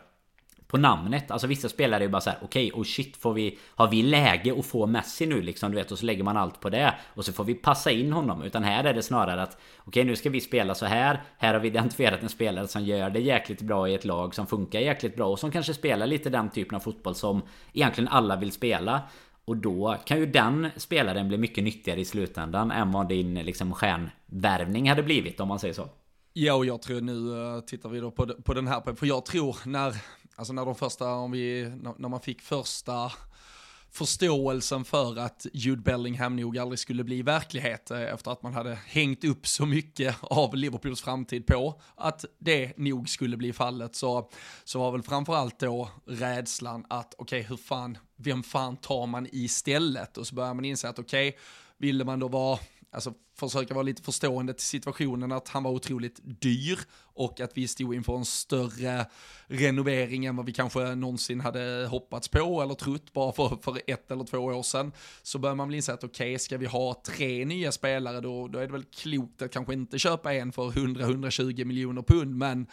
på 0.67 0.77
namnet. 0.77 1.31
Alltså 1.31 1.47
vissa 1.47 1.69
spelare 1.69 1.99
är 1.99 2.05
ju 2.05 2.11
bara 2.11 2.21
så 2.21 2.29
här: 2.29 2.39
okej, 2.41 2.67
okay, 2.67 2.81
oh 2.81 2.83
shit, 2.83 3.17
får 3.17 3.33
vi, 3.33 3.57
har 3.67 3.87
vi 3.87 4.03
läge 4.03 4.59
att 4.59 4.65
få 4.65 4.85
Messi 4.85 5.25
nu 5.25 5.41
liksom? 5.41 5.71
Du 5.71 5.77
vet, 5.77 5.91
och 5.91 5.99
så 5.99 6.05
lägger 6.05 6.23
man 6.23 6.37
allt 6.37 6.59
på 6.59 6.69
det. 6.69 6.93
Och 7.13 7.25
så 7.25 7.33
får 7.33 7.43
vi 7.43 7.53
passa 7.53 7.91
in 7.91 8.13
honom. 8.13 8.41
Utan 8.43 8.63
här 8.63 8.83
är 8.83 8.93
det 8.93 9.03
snarare 9.03 9.41
att 9.41 9.53
okej, 9.53 9.87
okay, 9.87 10.03
nu 10.03 10.15
ska 10.15 10.29
vi 10.29 10.41
spela 10.41 10.75
så 10.75 10.85
här. 10.85 11.23
Här 11.37 11.53
har 11.53 11.61
vi 11.61 11.67
identifierat 11.67 12.23
en 12.23 12.29
spelare 12.29 12.67
som 12.67 12.83
gör 12.83 13.09
det 13.09 13.19
jäkligt 13.19 13.61
bra 13.61 13.89
i 13.89 13.93
ett 13.93 14.05
lag 14.05 14.35
som 14.35 14.47
funkar 14.47 14.79
jäkligt 14.79 15.15
bra 15.15 15.27
och 15.27 15.39
som 15.39 15.51
kanske 15.51 15.73
spelar 15.73 16.07
lite 16.07 16.29
den 16.29 16.49
typen 16.49 16.75
av 16.75 16.79
fotboll 16.79 17.15
som 17.15 17.41
egentligen 17.73 18.07
alla 18.07 18.35
vill 18.35 18.51
spela. 18.51 19.01
Och 19.45 19.57
då 19.57 19.97
kan 20.05 20.19
ju 20.19 20.25
den 20.25 20.69
spelaren 20.77 21.27
bli 21.27 21.37
mycket 21.37 21.63
nyttigare 21.63 21.99
i 21.99 22.05
slutändan 22.05 22.71
än 22.71 22.91
vad 22.91 23.09
din 23.09 23.33
liksom 23.33 23.73
stjärnvärvning 23.73 24.89
hade 24.89 25.03
blivit 25.03 25.39
om 25.39 25.47
man 25.47 25.59
säger 25.59 25.73
så. 25.73 25.89
Ja, 26.33 26.53
och 26.53 26.65
jag 26.65 26.81
tror 26.81 27.01
nu 27.01 27.41
eh, 27.41 27.61
tittar 27.61 27.89
vi 27.89 27.99
då 27.99 28.11
på, 28.11 28.27
på 28.27 28.53
den 28.53 28.67
här, 28.67 28.95
för 28.95 29.05
jag 29.05 29.25
tror 29.25 29.57
när, 29.65 29.95
alltså 30.35 30.53
när 30.53 30.65
de 30.65 30.75
första, 30.75 31.13
om 31.13 31.31
vi, 31.31 31.71
när, 31.97 32.09
man 32.09 32.21
fick 32.21 32.41
första 32.41 33.11
förståelsen 33.91 34.85
för 34.85 35.19
att 35.19 35.45
Jude 35.53 35.81
Bellingham 35.81 36.35
nog 36.35 36.57
aldrig 36.57 36.79
skulle 36.79 37.03
bli 37.03 37.21
verklighet 37.21 37.91
eh, 37.91 38.01
efter 38.01 38.31
att 38.31 38.43
man 38.43 38.53
hade 38.53 38.75
hängt 38.85 39.23
upp 39.23 39.47
så 39.47 39.65
mycket 39.65 40.15
av 40.21 40.55
Liverpools 40.55 41.01
framtid 41.01 41.47
på 41.47 41.81
att 41.95 42.25
det 42.39 42.77
nog 42.77 43.09
skulle 43.09 43.37
bli 43.37 43.53
fallet 43.53 43.95
så, 43.95 44.29
så 44.63 44.79
var 44.79 44.91
väl 44.91 45.03
framförallt 45.03 45.59
då 45.59 45.89
rädslan 46.05 46.85
att 46.89 47.13
okej 47.17 47.39
okay, 47.39 47.49
hur 47.49 47.57
fan, 47.57 47.97
vem 48.15 48.43
fan 48.43 48.77
tar 48.77 49.07
man 49.07 49.27
istället? 49.31 50.17
Och 50.17 50.27
så 50.27 50.35
börjar 50.35 50.53
man 50.53 50.65
inse 50.65 50.89
att 50.89 50.99
okej, 50.99 51.29
okay, 51.29 51.39
ville 51.77 52.03
man 52.03 52.19
då 52.19 52.27
vara 52.27 52.59
alltså 52.95 53.13
försöka 53.39 53.73
vara 53.73 53.83
lite 53.83 54.01
förstående 54.01 54.53
till 54.53 54.65
situationen 54.65 55.31
att 55.31 55.47
han 55.47 55.63
var 55.63 55.71
otroligt 55.71 56.19
dyr 56.23 56.79
och 57.03 57.39
att 57.39 57.57
vi 57.57 57.67
stod 57.67 57.95
inför 57.95 58.17
en 58.17 58.25
större 58.25 59.05
renovering 59.47 60.25
än 60.25 60.35
vad 60.35 60.45
vi 60.45 60.53
kanske 60.53 60.95
någonsin 60.95 61.39
hade 61.39 61.87
hoppats 61.89 62.27
på 62.27 62.61
eller 62.61 62.73
trott 62.73 63.13
bara 63.13 63.31
för, 63.31 63.57
för 63.61 63.81
ett 63.87 64.11
eller 64.11 64.23
två 64.23 64.37
år 64.37 64.63
sedan. 64.63 64.91
Så 65.23 65.39
bör 65.39 65.55
man 65.55 65.67
väl 65.67 65.75
inse 65.75 65.93
att 65.93 66.03
okej, 66.03 66.31
okay, 66.31 66.39
ska 66.39 66.57
vi 66.57 66.65
ha 66.65 67.01
tre 67.05 67.45
nya 67.45 67.71
spelare 67.71 68.21
då, 68.21 68.47
då 68.47 68.59
är 68.59 68.65
det 68.65 68.73
väl 68.73 68.83
klokt 68.83 69.41
att 69.41 69.51
kanske 69.51 69.73
inte 69.73 69.99
köpa 69.99 70.33
en 70.33 70.51
för 70.51 70.71
100-120 70.71 71.65
miljoner 71.65 72.01
pund, 72.01 72.35
men 72.35 72.67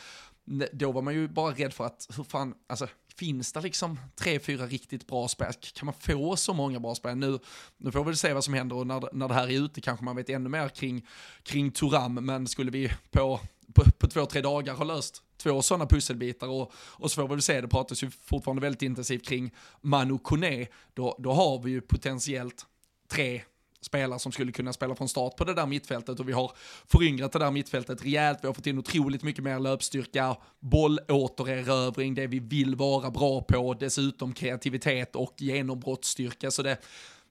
då 0.72 0.92
var 0.92 1.02
man 1.02 1.14
ju 1.14 1.28
bara 1.28 1.54
rädd 1.54 1.72
för 1.72 1.84
att, 1.84 2.08
hur 2.16 2.24
fan, 2.24 2.54
alltså 2.68 2.88
finns 3.18 3.52
det 3.52 3.60
liksom 3.60 4.00
tre, 4.14 4.40
fyra 4.40 4.66
riktigt 4.66 5.06
bra 5.06 5.28
spel? 5.28 5.52
Kan 5.74 5.86
man 5.86 5.94
få 5.94 6.36
så 6.36 6.54
många 6.54 6.80
bra 6.80 6.94
spel? 6.94 7.16
Nu, 7.16 7.38
nu 7.76 7.92
får 7.92 8.04
vi 8.04 8.16
se 8.16 8.32
vad 8.32 8.44
som 8.44 8.54
händer 8.54 8.76
och 8.76 8.86
när, 8.86 9.08
när 9.12 9.28
det 9.28 9.34
här 9.34 9.48
är 9.48 9.64
ute 9.64 9.80
kanske 9.80 10.04
man 10.04 10.16
vet 10.16 10.28
ännu 10.28 10.48
mer 10.48 10.68
kring, 10.68 11.06
kring 11.42 11.70
Turam, 11.70 12.14
men 12.14 12.48
skulle 12.48 12.70
vi 12.70 12.92
på, 13.10 13.40
på, 13.74 13.84
på 13.98 14.06
två, 14.06 14.26
tre 14.26 14.40
dagar 14.40 14.74
ha 14.74 14.84
löst 14.84 15.22
två 15.36 15.62
sådana 15.62 15.86
pusselbitar 15.86 16.48
och, 16.48 16.72
och 16.74 17.10
så 17.10 17.14
får 17.14 17.28
vi 17.28 17.34
väl 17.34 17.42
se, 17.42 17.60
det 17.60 17.68
pratas 17.68 18.02
ju 18.02 18.10
fortfarande 18.10 18.62
väldigt 18.62 18.82
intensivt 18.82 19.26
kring 19.26 19.54
Manu 19.80 20.18
Kone, 20.18 20.66
då, 20.94 21.16
då 21.18 21.32
har 21.32 21.62
vi 21.62 21.70
ju 21.70 21.80
potentiellt 21.80 22.66
tre 23.08 23.42
spelare 23.82 24.18
som 24.18 24.32
skulle 24.32 24.52
kunna 24.52 24.72
spela 24.72 24.94
från 24.94 25.08
start 25.08 25.36
på 25.36 25.44
det 25.44 25.54
där 25.54 25.66
mittfältet 25.66 26.20
och 26.20 26.28
vi 26.28 26.32
har 26.32 26.52
föryngrat 26.86 27.32
det 27.32 27.38
där 27.38 27.50
mittfältet 27.50 28.04
rejält. 28.04 28.38
Vi 28.42 28.46
har 28.46 28.54
fått 28.54 28.66
in 28.66 28.78
otroligt 28.78 29.22
mycket 29.22 29.44
mer 29.44 29.58
löpstyrka, 29.58 30.36
bollåtererövring, 30.60 32.14
det 32.14 32.26
vi 32.26 32.38
vill 32.38 32.74
vara 32.74 33.10
bra 33.10 33.40
på, 33.40 33.74
dessutom 33.74 34.32
kreativitet 34.32 35.16
och 35.16 35.34
genombrottsstyrka. 35.38 36.50
Så 36.50 36.62
det, 36.62 36.78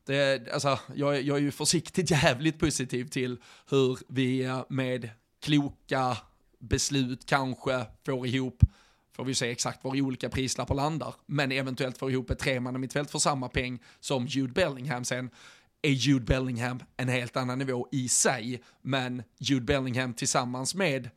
det, 0.05 0.53
alltså, 0.53 0.79
jag, 0.95 1.21
jag 1.21 1.37
är 1.37 1.41
ju 1.41 1.51
försiktigt 1.51 2.11
jävligt 2.23 2.59
positiv 2.59 3.05
till 3.05 3.37
hur 3.69 3.97
vi 4.07 4.49
med 4.69 5.09
kloka 5.41 6.17
beslut 6.59 7.25
kanske 7.25 7.85
får 8.05 8.27
ihop 8.27 8.63
får 9.21 9.25
vi 9.25 9.35
se 9.35 9.51
exakt 9.51 9.83
var 9.83 10.01
olika 10.01 10.29
prislappar 10.29 10.75
landar, 10.75 11.13
men 11.25 11.51
eventuellt 11.51 11.97
får 11.97 12.11
ihop 12.11 12.29
ett 12.29 12.39
tremannamittfält 12.39 13.11
för 13.11 13.19
samma 13.19 13.49
peng 13.49 13.79
som 13.99 14.27
Jude 14.27 14.53
Bellingham 14.53 15.05
sen 15.05 15.29
är 15.81 15.89
Jude 15.89 16.25
Bellingham 16.25 16.83
en 16.97 17.09
helt 17.09 17.37
annan 17.37 17.59
nivå 17.59 17.87
i 17.91 18.09
sig, 18.09 18.61
men 18.81 19.23
Jude 19.39 19.65
Bellingham 19.65 20.13
tillsammans 20.13 20.75
med 20.75 21.09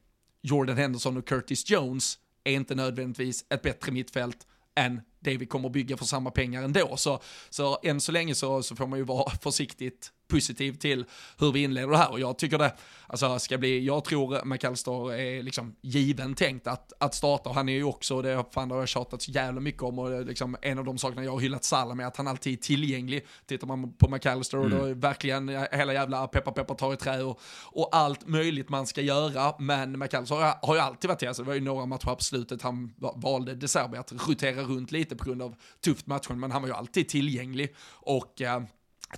Jordan 0.43 0.77
Henderson 0.77 1.17
och 1.17 1.29
Curtis 1.29 1.71
Jones 1.71 2.19
är 2.45 2.53
inte 2.53 2.75
nödvändigtvis 2.75 3.45
ett 3.51 3.63
bättre 3.63 3.93
mittfält 3.93 4.47
än 4.75 5.01
det 5.21 5.37
vi 5.37 5.47
kommer 5.47 5.69
bygga 5.69 5.97
för 5.97 6.05
samma 6.05 6.31
pengar 6.31 6.63
ändå. 6.63 6.97
Så, 6.97 7.23
så 7.51 7.79
än 7.83 8.01
så 8.01 8.13
länge 8.13 8.35
så, 8.35 8.63
så 8.63 8.77
får 8.77 8.87
man 8.87 8.99
ju 8.99 9.05
vara 9.05 9.31
försiktigt 9.43 10.13
positiv 10.29 10.73
till 10.73 11.05
hur 11.39 11.53
vi 11.53 11.63
inleder 11.63 11.89
det 11.89 11.97
här. 11.97 12.11
Och 12.11 12.21
jag 12.21 12.39
tycker 12.39 12.59
det 12.59 12.73
alltså, 13.07 13.39
ska 13.39 13.59
bli, 13.59 13.85
jag 13.85 14.05
tror 14.05 14.45
McAllister 14.45 15.13
är 15.13 15.43
liksom 15.43 15.77
given 15.83 16.35
tänkt 16.35 16.67
att, 16.67 16.93
att 16.99 17.15
starta. 17.15 17.49
Och 17.49 17.55
han 17.55 17.69
är 17.69 17.73
ju 17.73 17.85
också, 17.85 18.23
det, 18.23 18.45
fan, 18.51 18.69
det 18.69 18.75
har 18.75 18.83
jag 18.83 18.89
tjatat 18.89 19.23
så 19.23 19.31
jävla 19.31 19.61
mycket 19.61 19.83
om 19.83 19.99
och 19.99 20.27
liksom 20.27 20.57
en 20.63 20.79
av 20.79 20.85
de 20.85 20.99
sakerna 20.99 21.25
jag 21.25 21.33
har 21.33 21.41
hyllat 21.41 21.65
Salah 21.65 21.97
med 21.97 22.07
att 22.07 22.17
han 22.17 22.29
alltid 22.29 22.53
är 22.53 22.57
tillgänglig. 22.57 23.27
Tittar 23.47 23.67
man 23.67 23.93
på 23.93 24.09
McAllister 24.09 24.59
och 24.59 24.71
då 24.71 24.85
är 24.85 24.95
verkligen 24.95 25.49
hela 25.49 25.93
jävla 25.93 26.29
peppa 26.29 26.53
peppa 26.53 26.75
tar 26.75 26.93
i 26.93 26.97
trä 26.97 27.23
och, 27.23 27.41
och 27.65 27.89
allt 27.93 28.29
möjligt 28.29 28.69
man 28.69 28.87
ska 28.87 29.01
göra. 29.01 29.55
Men 29.59 29.99
McAllister 29.99 30.37
har, 30.37 30.67
har 30.67 30.75
ju 30.75 30.81
alltid 30.81 31.09
varit 31.09 31.23
alltså, 31.23 31.43
det 31.43 31.47
var 31.47 31.55
ju 31.55 31.61
några 31.61 31.87
matcher 31.87 32.15
på 32.15 32.25
slutet 32.25 32.63
han 32.63 32.95
valde 33.17 33.55
De 33.55 33.69
Serbi 33.69 33.97
att 33.97 34.13
rotera 34.29 34.63
runt 34.63 34.93
lite 34.93 35.17
på 35.17 35.25
grund 35.25 35.43
av 35.43 35.55
tufft 35.85 36.07
matchen 36.07 36.41
men 36.41 36.51
han 36.51 36.63
var 36.63 36.69
ju 36.69 36.75
alltid 36.75 37.09
tillgänglig. 37.09 37.75
Och 37.91 38.43
eh, 38.43 38.63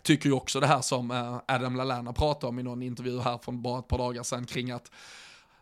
tycker 0.02 0.28
ju 0.28 0.32
också 0.32 0.60
det 0.60 0.66
här 0.66 0.80
som 0.80 1.10
eh, 1.10 1.40
Adam 1.48 1.76
Lallana 1.76 2.12
pratade 2.12 2.46
om 2.46 2.58
i 2.58 2.62
någon 2.62 2.82
intervju 2.82 3.20
här 3.20 3.38
från 3.38 3.62
bara 3.62 3.78
ett 3.78 3.88
par 3.88 3.98
dagar 3.98 4.22
sedan 4.22 4.46
kring 4.46 4.70
att 4.70 4.90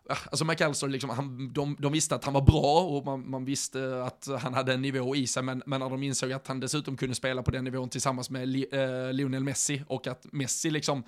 eh, 0.09 0.17
Alltså 0.25 0.45
McAllister, 0.45 0.87
liksom, 0.87 1.09
han, 1.09 1.53
de, 1.53 1.75
de 1.79 1.91
visste 1.91 2.15
att 2.15 2.23
han 2.23 2.33
var 2.33 2.41
bra 2.41 2.81
och 2.81 3.05
man, 3.05 3.29
man, 3.29 3.45
visste 3.45 4.03
att 4.03 4.27
han 4.41 4.53
hade 4.53 4.73
en 4.73 4.81
nivå 4.81 5.15
i 5.15 5.27
sig, 5.27 5.43
men, 5.43 5.63
men 5.65 5.79
när 5.79 5.89
de 5.89 6.03
insåg 6.03 6.31
att 6.31 6.47
han 6.47 6.59
dessutom 6.59 6.97
kunde 6.97 7.15
spela 7.15 7.43
på 7.43 7.51
den 7.51 7.63
nivån 7.63 7.89
tillsammans 7.89 8.29
med 8.29 8.47
Li, 8.47 8.67
eh, 8.71 9.13
Lionel 9.13 9.43
Messi 9.43 9.83
och 9.87 10.07
att 10.07 10.25
Messi 10.31 10.69
liksom 10.69 11.03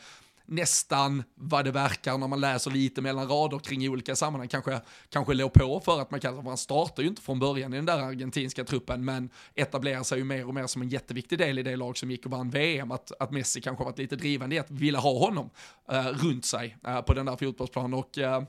nästan 0.48 1.24
vad 1.36 1.66
det 1.66 1.72
verkar 1.72 2.18
när 2.18 2.28
man 2.28 2.42
läser 2.42 2.72
lite 2.72 3.02
mellan 3.02 3.28
rader 3.28 3.60
kring 3.60 3.90
olika 3.90 4.16
sammanhang. 4.16 4.48
Kanske, 4.48 4.82
kanske 5.10 5.34
låg 5.34 5.54
på 5.54 5.80
för 5.80 6.02
att 6.02 6.12
man 6.12 6.20
kan, 6.20 6.44
man 6.44 6.58
startar 6.58 7.04
ju 7.04 7.10
inte 7.10 7.22
från 7.22 7.40
början 7.40 7.74
i 7.74 7.76
den 7.76 7.86
där 7.86 8.00
argentinska 8.00 8.64
truppen 8.64 9.06
men 9.06 9.30
etablerar 9.56 10.04
sig 10.04 10.18
ju 10.18 10.24
mer 10.24 10.48
och 10.48 10.54
mer 10.54 10.68
som 10.68 10.82
en 10.82 10.90
jätteviktig 10.90 11.38
del 11.38 11.60
i 11.60 11.64
det 11.64 11.76
lag 11.76 11.98
som 11.98 12.12
gick 12.12 12.26
och 12.26 12.32
vann 12.32 12.50
VM, 12.50 12.92
att, 12.92 13.12
att 13.20 13.32
Messi 13.32 13.62
kanske 13.62 13.84
varit 13.84 13.98
lite 13.98 14.16
drivande 14.16 14.56
i 14.56 14.60
att 14.60 14.72
vilja 14.72 15.00
ha 15.00 15.20
honom 15.20 15.50
uh, 15.92 16.08
runt 16.08 16.46
sig 16.46 16.78
uh, 16.88 17.02
på 17.02 17.14
den 17.14 17.26
där 17.26 17.36
fotbollsplanen 17.36 17.94
och 17.94 18.18
uh, 18.18 18.42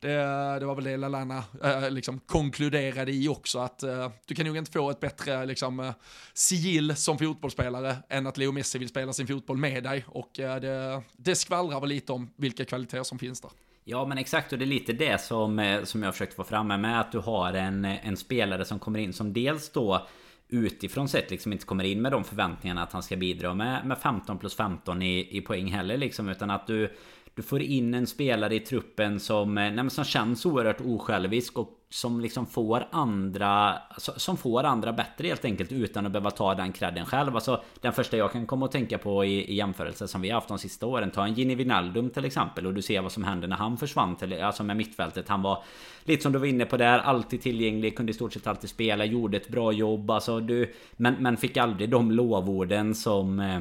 det, 0.00 0.16
det, 0.60 0.66
var 0.66 0.74
väl 0.74 0.84
det 0.84 0.96
Lalana 0.96 1.44
uh, 1.64 1.90
liksom 1.90 2.18
konkluderade 2.18 3.12
i 3.12 3.28
också 3.28 3.58
att 3.58 3.84
du 4.26 4.34
kan 4.34 4.46
nog 4.46 4.56
inte 4.56 4.72
få 4.72 4.90
ett 4.90 5.00
bättre 5.00 5.46
liksom, 5.46 5.92
sigill 6.34 6.96
som 6.96 7.18
fotbollsspelare 7.18 7.96
än 8.08 8.26
att 8.26 8.36
Leo 8.36 8.52
Messi 8.52 8.78
vill 8.78 8.88
spela 8.88 9.12
sin 9.12 9.26
fotboll 9.26 9.56
med 9.56 9.82
dig. 9.82 10.04
Och 10.08 10.30
det, 10.34 11.02
det 11.16 11.34
skvallrar 11.40 11.80
väl 11.80 11.88
lite 11.88 12.12
om 12.12 12.30
vilka 12.36 12.64
kvaliteter 12.64 13.02
som 13.02 13.18
finns 13.18 13.40
där. 13.40 13.50
Ja 13.84 14.06
men 14.06 14.18
exakt 14.18 14.52
och 14.52 14.58
det 14.58 14.64
är 14.64 14.66
lite 14.66 14.92
det 14.92 15.20
som, 15.20 15.58
eh, 15.58 15.84
som 15.84 16.02
jag 16.02 16.14
försökt 16.14 16.34
få 16.34 16.44
fram 16.44 16.66
med 16.66 17.00
att 17.00 17.12
du 17.12 17.18
har 17.18 17.52
en, 17.52 17.84
en 17.84 18.16
spelare 18.16 18.64
som 18.64 18.78
kommer 18.78 18.98
in 18.98 19.12
som 19.12 19.32
dels 19.32 19.70
då 19.70 20.06
utifrån 20.48 21.08
sett 21.08 21.30
liksom 21.30 21.52
inte 21.52 21.66
kommer 21.66 21.84
in 21.84 22.02
med 22.02 22.12
de 22.12 22.24
förväntningarna 22.24 22.82
att 22.82 22.92
han 22.92 23.02
ska 23.02 23.16
bidra 23.16 23.54
med, 23.54 23.86
med 23.86 23.98
15 23.98 24.38
plus 24.38 24.54
15 24.54 25.02
i, 25.02 25.36
i 25.36 25.40
poäng 25.40 25.66
heller 25.72 25.96
liksom 25.96 26.28
utan 26.28 26.50
att 26.50 26.66
du 26.66 26.96
du 27.34 27.42
får 27.42 27.62
in 27.62 27.94
en 27.94 28.06
spelare 28.06 28.54
i 28.54 28.60
truppen 28.60 29.20
som, 29.20 29.58
eh, 29.58 29.72
nej, 29.72 29.90
som 29.90 30.04
känns 30.04 30.46
oerhört 30.46 30.80
osjälvisk 30.80 31.58
och 31.58 31.76
som 31.92 32.20
liksom 32.20 32.46
får 32.46 32.86
andra 32.90 33.78
Som 33.98 34.36
får 34.36 34.64
andra 34.64 34.92
bättre 34.92 35.28
helt 35.28 35.44
enkelt 35.44 35.72
utan 35.72 36.06
att 36.06 36.12
behöva 36.12 36.30
ta 36.30 36.54
den 36.54 36.72
credden 36.72 37.06
själv. 37.06 37.34
Alltså 37.34 37.62
Den 37.80 37.92
första 37.92 38.16
jag 38.16 38.32
kan 38.32 38.46
komma 38.46 38.66
att 38.66 38.72
tänka 38.72 38.98
på 38.98 39.24
i, 39.24 39.52
i 39.52 39.54
jämförelse 39.54 40.08
som 40.08 40.20
vi 40.20 40.28
har 40.28 40.34
haft 40.34 40.48
de 40.48 40.58
sista 40.58 40.86
åren 40.86 41.10
Ta 41.10 41.24
en 41.24 41.34
Gini 41.34 41.54
Wijnaldum 41.54 42.10
till 42.10 42.24
exempel 42.24 42.66
och 42.66 42.74
du 42.74 42.82
ser 42.82 43.00
vad 43.00 43.12
som 43.12 43.24
hände 43.24 43.46
när 43.46 43.56
han 43.56 43.76
försvann 43.76 44.16
till, 44.16 44.42
Alltså 44.42 44.62
med 44.62 44.76
mittfältet. 44.76 45.28
Han 45.28 45.42
var 45.42 45.62
Lite 46.04 46.22
som 46.22 46.32
du 46.32 46.38
var 46.38 46.46
inne 46.46 46.64
på 46.64 46.76
där 46.76 46.98
Alltid 46.98 47.42
tillgänglig 47.42 47.96
Kunde 47.96 48.10
i 48.10 48.14
stort 48.14 48.32
sett 48.32 48.46
alltid 48.46 48.70
spela 48.70 49.04
Gjorde 49.04 49.36
ett 49.36 49.48
bra 49.48 49.72
jobb. 49.72 50.10
Alltså 50.10 50.40
du 50.40 50.74
Men, 50.92 51.14
men 51.18 51.36
fick 51.36 51.56
aldrig 51.56 51.90
de 51.90 52.10
lovorden 52.10 52.94
som 52.94 53.40
eh, 53.40 53.60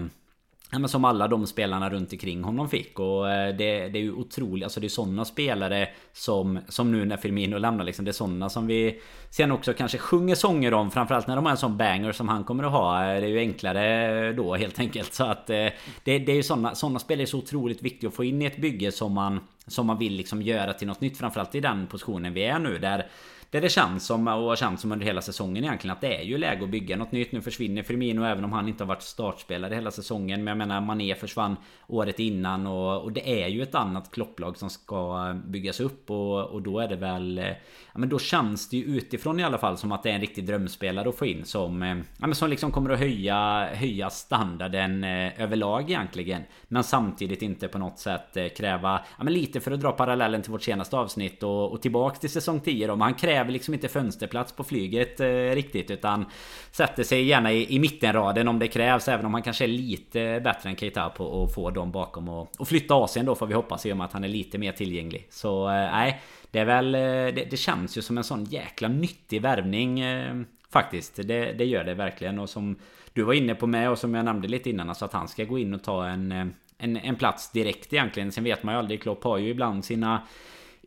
Ja, 0.71 0.79
men 0.79 0.89
som 0.89 1.05
alla 1.05 1.27
de 1.27 1.47
spelarna 1.47 1.89
runt 1.89 2.11
omkring 2.11 2.43
honom 2.43 2.69
fick. 2.69 2.99
Och 2.99 3.31
eh, 3.31 3.55
det, 3.55 3.89
det 3.89 3.99
är 3.99 4.03
ju 4.03 4.13
otroligt 4.13 4.63
Alltså 4.63 4.79
det 4.79 4.87
är 4.87 4.89
sådana 4.89 5.25
spelare 5.25 5.89
som 6.13 6.59
Som 6.67 6.91
nu 6.91 7.05
när 7.05 7.17
Firmino 7.17 7.57
lämnar 7.57 7.83
liksom 7.85 8.05
Det 8.05 8.11
är 8.11 8.13
sådana 8.13 8.49
som 8.49 8.67
vi 8.67 9.01
Sen 9.29 9.51
också 9.51 9.73
kanske 9.73 9.97
sjunger 9.97 10.35
sånger 10.35 10.73
om 10.73 10.91
Framförallt 10.91 11.27
när 11.27 11.35
de 11.35 11.45
har 11.45 11.51
en 11.51 11.57
sån 11.57 11.77
banger 11.77 12.11
som 12.11 12.29
han 12.29 12.43
kommer 12.43 12.63
att 12.63 12.71
ha. 12.71 13.03
Eh, 13.03 13.21
det 13.21 13.27
är 13.27 13.29
ju 13.29 13.39
enklare 13.39 14.27
eh, 14.27 14.35
då 14.35 14.55
helt 14.55 14.79
enkelt. 14.79 15.13
Så 15.13 15.23
att 15.23 15.47
Det, 15.47 15.73
det 16.03 16.29
är 16.29 16.35
ju 16.35 16.43
sådana 16.43 16.75
Sådana 16.75 16.99
spelare 16.99 17.23
är 17.23 17.25
så 17.25 17.37
otroligt 17.37 17.81
viktiga 17.81 18.07
att 18.07 18.15
få 18.15 18.23
in 18.23 18.41
i 18.41 18.45
ett 18.45 18.57
bygge 18.57 18.91
som 18.91 19.13
man 19.13 19.39
Som 19.67 19.87
man 19.87 19.97
vill 19.97 20.13
liksom 20.13 20.41
göra 20.41 20.73
till 20.73 20.87
något 20.87 21.01
nytt 21.01 21.17
Framförallt 21.17 21.55
i 21.55 21.59
den 21.59 21.87
positionen 21.87 22.33
vi 22.33 22.43
är 22.43 22.59
nu 22.59 22.77
där 22.77 23.07
där 23.51 23.61
det 23.61 23.69
känns 23.69 24.05
som 24.05 24.27
och 24.27 24.33
har 24.33 24.55
känts 24.55 24.81
som 24.81 24.91
under 24.91 25.05
hela 25.05 25.21
säsongen 25.21 25.63
egentligen 25.63 25.95
att 25.95 26.01
det 26.01 26.17
är 26.17 26.23
ju 26.23 26.37
läge 26.37 26.63
att 26.63 26.69
bygga 26.69 26.97
något 26.97 27.11
nytt. 27.11 27.31
Nu 27.31 27.41
försvinner 27.41 27.83
Firmino 27.83 28.23
även 28.23 28.43
om 28.43 28.51
han 28.51 28.67
inte 28.67 28.83
har 28.83 28.87
varit 28.87 29.01
startspelare 29.01 29.75
hela 29.75 29.91
säsongen. 29.91 30.43
Men 30.43 30.47
jag 30.47 30.57
menar 30.57 30.81
Mané 30.81 31.15
försvann 31.15 31.55
året 31.87 32.19
innan 32.19 32.67
och, 32.67 33.03
och 33.03 33.11
det 33.11 33.43
är 33.43 33.47
ju 33.47 33.63
ett 33.63 33.75
annat 33.75 34.11
klopplag 34.11 34.57
som 34.57 34.69
ska 34.69 35.33
byggas 35.45 35.79
upp 35.79 36.11
och, 36.11 36.45
och 36.45 36.61
då 36.61 36.79
är 36.79 36.87
det 36.87 36.95
väl... 36.95 37.37
Eh, 37.37 37.45
ja 37.93 37.99
men 37.99 38.09
då 38.09 38.19
känns 38.19 38.69
det 38.69 38.77
ju 38.77 38.83
utifrån 38.83 39.39
i 39.39 39.43
alla 39.43 39.57
fall 39.57 39.77
som 39.77 39.91
att 39.91 40.03
det 40.03 40.09
är 40.09 40.13
en 40.13 40.21
riktig 40.21 40.45
drömspelare 40.45 41.09
att 41.09 41.15
få 41.15 41.25
in 41.25 41.45
som... 41.45 41.83
Eh, 41.83 41.97
ja 41.97 42.27
men 42.27 42.35
som 42.35 42.49
liksom 42.49 42.71
kommer 42.71 42.89
att 42.89 42.99
höja, 42.99 43.69
höja 43.73 44.09
standarden 44.09 45.03
eh, 45.03 45.41
överlag 45.41 45.89
egentligen. 45.89 46.41
Men 46.67 46.83
samtidigt 46.83 47.41
inte 47.41 47.67
på 47.67 47.77
något 47.77 47.99
sätt 47.99 48.37
kräva... 48.57 49.01
Ja 49.17 49.23
men 49.23 49.33
lite 49.33 49.59
för 49.59 49.71
att 49.71 49.81
dra 49.81 49.91
parallellen 49.91 50.41
till 50.41 50.51
vårt 50.51 50.63
senaste 50.63 50.97
avsnitt 50.97 51.43
och, 51.43 51.71
och 51.71 51.81
tillbaks 51.81 52.19
till 52.19 52.29
säsong 52.29 52.59
10 52.59 52.87
då. 52.87 52.95
Men 52.95 53.01
han 53.01 53.13
kräver 53.13 53.38
liksom 53.47 53.73
inte 53.73 53.87
fönsterplats 53.87 54.51
på 54.51 54.63
flyget 54.63 55.19
eh, 55.19 55.27
riktigt 55.27 55.91
utan 55.91 56.25
sätter 56.71 57.03
sig 57.03 57.23
gärna 57.23 57.51
i, 57.51 57.75
i 57.75 57.79
mittenraden 57.79 58.47
om 58.47 58.59
det 58.59 58.67
krävs. 58.67 59.07
Även 59.07 59.25
om 59.25 59.33
han 59.33 59.43
kanske 59.43 59.63
är 59.63 59.67
lite 59.67 60.41
bättre 60.43 60.69
än 60.69 60.75
Keita 60.75 61.09
på 61.09 61.43
att 61.43 61.53
få 61.53 61.69
dem 61.69 61.91
bakom 61.91 62.29
och, 62.29 62.51
och 62.59 62.67
flytta 62.67 62.95
Asien 62.95 63.25
då 63.25 63.35
får 63.35 63.47
vi 63.47 63.53
hoppas 63.53 63.85
i 63.85 63.93
och 63.93 63.97
med 63.97 64.05
att 64.05 64.13
han 64.13 64.23
är 64.23 64.27
lite 64.27 64.57
mer 64.57 64.71
tillgänglig. 64.71 65.27
Så 65.29 65.67
eh, 65.67 65.73
nej, 65.73 66.21
det 66.51 66.59
är 66.59 66.65
väl... 66.65 66.95
Eh, 66.95 66.99
det, 66.99 67.47
det, 67.49 67.57
känns 67.57 67.97
ju 67.97 68.01
som 68.01 68.17
en 68.17 68.23
sån 68.23 68.45
jäkla 68.45 68.87
nyttig 68.87 69.41
värvning 69.41 69.99
eh, 69.99 70.41
faktiskt. 70.69 71.15
Det, 71.15 71.53
det 71.53 71.65
gör 71.65 71.83
det 71.83 71.93
verkligen 71.93 72.39
och 72.39 72.49
som 72.49 72.75
du 73.13 73.23
var 73.23 73.33
inne 73.33 73.55
på 73.55 73.67
med 73.67 73.89
och 73.89 73.97
som 73.97 74.15
jag 74.15 74.25
nämnde 74.25 74.47
lite 74.47 74.69
innan. 74.69 74.89
Alltså 74.89 75.05
att 75.05 75.13
han 75.13 75.27
ska 75.27 75.43
gå 75.43 75.59
in 75.59 75.73
och 75.73 75.83
ta 75.83 76.07
en, 76.07 76.31
eh, 76.31 76.45
en, 76.77 76.97
en 76.97 77.15
plats 77.15 77.51
direkt 77.51 77.93
egentligen. 77.93 78.31
Sen 78.31 78.43
vet 78.43 78.63
man 78.63 78.75
ju 78.75 78.79
aldrig. 78.79 79.01
Klopp 79.01 79.23
har 79.23 79.37
ju 79.37 79.49
ibland 79.49 79.85
sina 79.85 80.27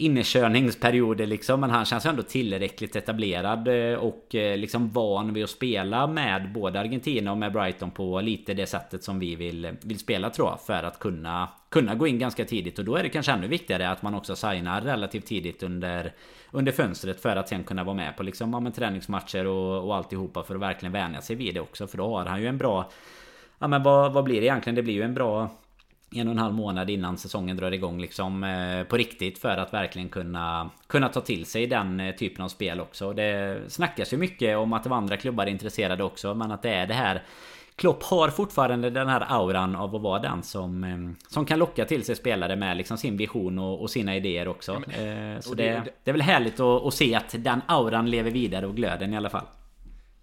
innekörningsperioder 0.03 1.27
liksom. 1.27 1.61
Men 1.61 1.71
han 1.71 1.85
känns 1.85 2.07
ändå 2.07 2.23
tillräckligt 2.23 2.97
etablerad 2.97 3.69
eh, 3.69 3.99
och 3.99 4.35
eh, 4.35 4.57
liksom 4.57 4.91
van 4.91 5.33
vid 5.33 5.45
att 5.45 5.51
spela 5.51 6.07
med 6.07 6.53
både 6.53 6.81
Argentina 6.81 7.31
och 7.31 7.39
med 7.39 7.53
Brighton 7.53 7.91
på 7.91 8.21
lite 8.21 8.55
det 8.55 8.67
sättet 8.67 9.05
som 9.05 9.19
vi 9.19 9.37
vill, 9.37 9.65
eh, 9.65 9.73
vill 9.83 9.99
spela 9.99 10.31
tror 10.31 10.49
jag. 10.49 10.61
För 10.61 10.83
att 10.83 10.99
kunna, 10.99 11.49
kunna 11.69 11.95
gå 11.95 12.07
in 12.07 12.19
ganska 12.19 12.45
tidigt. 12.45 12.79
Och 12.79 12.85
då 12.85 12.97
är 12.97 13.03
det 13.03 13.09
kanske 13.09 13.33
ännu 13.33 13.47
viktigare 13.47 13.91
att 13.91 14.03
man 14.03 14.15
också 14.15 14.37
signar 14.37 14.81
relativt 14.81 15.27
tidigt 15.27 15.63
under, 15.63 16.13
under 16.51 16.73
fönstret. 16.73 17.21
För 17.21 17.37
att 17.37 17.49
sen 17.49 17.65
kunna 17.65 17.85
vara 17.85 17.97
med 17.97 18.17
på 18.17 18.23
liksom, 18.23 18.53
ja, 18.53 18.61
men 18.61 18.73
träningsmatcher 18.73 19.47
och, 19.47 19.87
och 19.87 19.97
alltihopa. 19.97 20.43
För 20.43 20.55
att 20.55 20.61
verkligen 20.61 20.93
vänja 20.93 21.21
sig 21.21 21.37
vid 21.37 21.55
det 21.55 21.61
också. 21.61 21.87
För 21.87 21.99
då 21.99 22.17
har 22.17 22.27
han 22.27 22.41
ju 22.41 22.47
en 22.47 22.59
bra... 22.59 22.91
Ja 23.59 23.69
men 23.69 23.83
vad, 23.83 24.13
vad 24.13 24.25
blir 24.25 24.41
det 24.41 24.47
egentligen? 24.47 24.75
Det 24.75 24.83
blir 24.83 24.95
ju 24.95 25.03
en 25.03 25.15
bra 25.15 25.51
en 26.15 26.29
och 26.29 26.33
en 26.33 26.39
halv 26.39 26.55
månad 26.55 26.91
innan 26.91 27.19
säsongen 27.19 27.57
drar 27.57 27.73
igång 27.73 28.01
liksom 28.01 28.45
eh, 28.45 28.85
på 28.85 28.97
riktigt 28.97 29.39
för 29.39 29.57
att 29.57 29.73
verkligen 29.73 30.09
kunna 30.09 30.71
kunna 30.87 31.09
ta 31.09 31.21
till 31.21 31.47
sig 31.47 31.67
den 31.67 32.01
eh, 32.01 32.15
typen 32.15 32.45
av 32.45 32.49
spel 32.49 32.81
också. 32.81 33.13
Det 33.13 33.61
snackas 33.69 34.13
ju 34.13 34.17
mycket 34.17 34.57
om 34.57 34.73
att 34.73 34.85
de 34.85 34.93
andra 34.93 35.17
klubbar 35.17 35.47
är 35.47 35.51
intresserade 35.51 36.05
också 36.05 36.35
men 36.35 36.51
att 36.51 36.63
det 36.63 36.71
är 36.71 36.87
det 36.87 36.95
här 36.95 37.23
Klopp 37.77 38.03
har 38.03 38.29
fortfarande 38.29 38.91
den 38.91 39.09
här 39.09 39.27
auran 39.29 39.77
av 39.77 39.97
att 39.97 40.03
vara 40.03 40.19
den 40.19 40.43
som, 40.43 40.85
eh, 40.85 41.29
som 41.29 41.47
kan 41.47 41.59
locka 41.59 41.85
till 41.85 42.05
sig 42.05 42.17
spelare 42.17 42.57
med 42.57 42.77
liksom 42.77 42.99
sin 42.99 43.17
vision 43.17 43.59
och, 43.59 43.81
och 43.81 43.91
sina 43.91 44.17
idéer 44.17 44.49
också. 44.49 44.73
Ja, 44.73 44.81
men, 44.87 45.43
så 45.43 45.55
det, 45.55 45.65
det, 45.65 45.83
det, 46.05 46.11
är 46.11 46.13
väl 46.13 46.23
härligt 46.23 46.61
att, 46.61 46.87
att 46.87 46.95
se 46.95 47.15
att 47.15 47.35
den 47.39 47.63
auran 47.67 48.11
lever 48.11 48.31
vidare 48.31 48.67
och 48.67 48.77
glöden 48.77 49.15
i 49.15 49.17
alla 49.17 49.31
fall. 49.31 49.45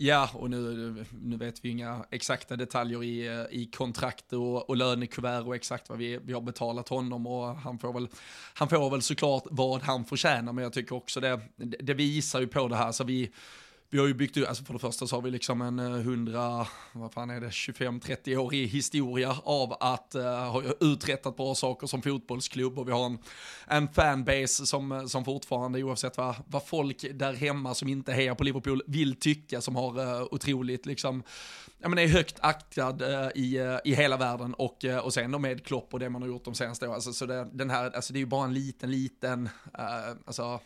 Ja, 0.02 0.30
och 0.34 0.50
nu, 0.50 1.06
nu 1.22 1.38
vet 1.38 1.66
vi 1.66 1.70
inga 1.70 2.06
exakta 2.10 2.56
detaljer 2.56 3.04
i, 3.04 3.48
i 3.52 3.66
kontrakt 3.66 4.34
och, 4.34 4.70
och 4.70 4.78
lönekuvert 4.78 5.42
och 5.42 5.56
exakt 5.56 5.90
vad 5.90 5.98
vi, 5.98 6.20
vi 6.24 6.34
har 6.34 6.42
betalat 6.42 6.90
honom 6.90 7.28
och 7.28 7.56
han 7.56 7.80
får, 7.80 7.94
väl, 7.94 8.08
han 8.54 8.70
får 8.70 8.90
väl 8.90 9.02
såklart 9.02 9.44
vad 9.46 9.82
han 9.82 10.06
förtjänar, 10.06 10.54
men 10.54 10.64
jag 10.64 10.74
tycker 10.74 10.96
också 10.96 11.20
det, 11.20 11.40
det 11.58 11.94
visar 11.94 12.40
ju 12.40 12.48
på 12.48 12.68
det 12.68 12.76
här, 12.76 12.92
så 12.92 13.04
vi 13.04 13.32
vi 13.92 14.00
har 14.00 14.08
ju 14.08 14.14
byggt 14.14 14.38
alltså 14.48 14.64
för 14.64 14.74
det 14.74 14.80
första 14.80 15.08
så 15.08 15.16
har 15.16 15.22
vi 15.22 15.32
liksom 15.32 15.62
en 15.62 15.80
eh, 15.80 16.00
100, 16.00 16.68
vad 16.92 17.14
fan 17.14 17.30
är 17.30 17.42
det, 17.42 17.50
25-30 17.50 18.38
årig 18.38 18.68
historia 18.68 19.36
av 19.44 19.78
att 19.80 20.16
uh, 20.16 20.24
ha 20.24 20.64
uträttat 20.80 21.38
bra 21.38 21.56
saker 21.56 21.88
som 21.88 22.02
fotbollsklubb. 22.02 22.80
Och 22.80 22.88
vi 22.88 22.92
har 22.92 23.06
en, 23.06 23.18
en 23.68 23.88
fanbase 23.88 24.66
som, 24.66 24.92
eh, 24.92 25.06
som 25.06 25.26
fortfarande, 25.26 25.84
oavsett 25.84 26.18
vad, 26.18 26.36
vad 26.48 26.68
folk 26.68 27.06
där 27.14 27.34
hemma 27.34 27.74
som 27.74 27.88
inte 27.88 28.14
hejar 28.14 28.36
på 28.36 28.44
Liverpool 28.44 28.84
vill 28.88 29.16
tycka, 29.16 29.62
som 29.62 29.76
har 29.76 30.00
uh, 30.00 30.28
otroligt 30.32 30.86
liksom, 30.86 31.24
ja 31.80 31.90
men 31.90 32.00
är 32.00 32.08
högt 32.08 32.38
aktad 32.40 33.02
uh, 33.02 33.30
i, 33.36 33.60
uh, 33.60 33.78
i 33.86 33.96
hela 33.96 34.18
världen. 34.18 34.54
Och, 34.54 34.84
uh, 34.84 34.98
och 34.98 35.14
sen 35.14 35.32
då 35.32 35.40
med 35.40 35.66
Klopp 35.66 35.94
och 35.94 36.00
det 36.00 36.10
man 36.10 36.22
har 36.22 36.30
gjort 36.30 36.46
de 36.46 36.56
senaste 36.56 36.86
åren, 36.86 36.96
alltså, 36.96 37.14
så 37.14 37.26
det, 37.26 37.48
den 37.54 37.70
här, 37.70 37.92
alltså 37.96 38.14
det 38.14 38.18
är 38.18 38.22
ju 38.22 38.26
bara 38.26 38.46
en 38.46 38.54
liten, 38.54 38.92
liten, 38.92 39.50
alltså, 40.26 40.60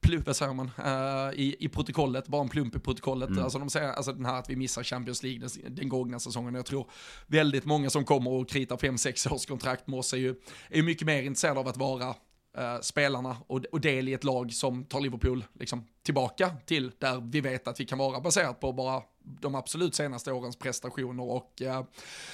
plump, 0.00 0.26
vad 0.26 0.36
säger 0.36 0.52
man, 0.52 0.70
uh, 0.78 1.40
i, 1.40 1.56
i 1.58 1.68
protokollet, 1.68 2.28
bara 2.28 2.42
en 2.42 2.48
plump 2.48 2.76
i 2.76 2.78
protokollet. 2.78 3.28
Mm. 3.28 3.44
Alltså, 3.44 3.58
de 3.58 3.70
säger, 3.70 3.92
alltså 3.92 4.12
den 4.12 4.26
här 4.26 4.38
att 4.38 4.50
vi 4.50 4.56
missar 4.56 4.82
Champions 4.82 5.22
League 5.22 5.40
den, 5.40 5.74
den 5.74 5.88
gångna 5.88 6.20
säsongen. 6.20 6.54
Jag 6.54 6.66
tror 6.66 6.90
väldigt 7.26 7.64
många 7.64 7.90
som 7.90 8.04
kommer 8.04 8.30
och 8.30 8.48
kritar 8.48 8.76
5-6 8.76 9.34
års 9.34 9.46
kontrakt 9.46 9.86
med 9.86 9.98
oss 9.98 10.12
är 10.12 10.16
ju 10.16 10.34
är 10.68 10.82
mycket 10.82 11.06
mer 11.06 11.22
intresserade 11.22 11.60
av 11.60 11.68
att 11.68 11.76
vara 11.76 12.08
uh, 12.08 12.80
spelarna 12.82 13.36
och, 13.46 13.64
och 13.72 13.80
del 13.80 14.08
i 14.08 14.12
ett 14.12 14.24
lag 14.24 14.52
som 14.52 14.84
tar 14.84 15.00
Liverpool 15.00 15.44
liksom, 15.58 15.86
tillbaka 16.02 16.50
till 16.66 16.92
där 16.98 17.30
vi 17.30 17.40
vet 17.40 17.68
att 17.68 17.80
vi 17.80 17.84
kan 17.84 17.98
vara 17.98 18.20
baserat 18.20 18.60
på 18.60 18.72
bara 18.72 19.02
de 19.40 19.54
absolut 19.54 19.94
senaste 19.94 20.32
årens 20.32 20.56
prestationer 20.56 21.22
och, 21.22 21.62
uh, 21.62 21.82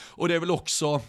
och 0.08 0.28
det 0.28 0.34
är 0.34 0.40
väl 0.40 0.50
också 0.50 1.00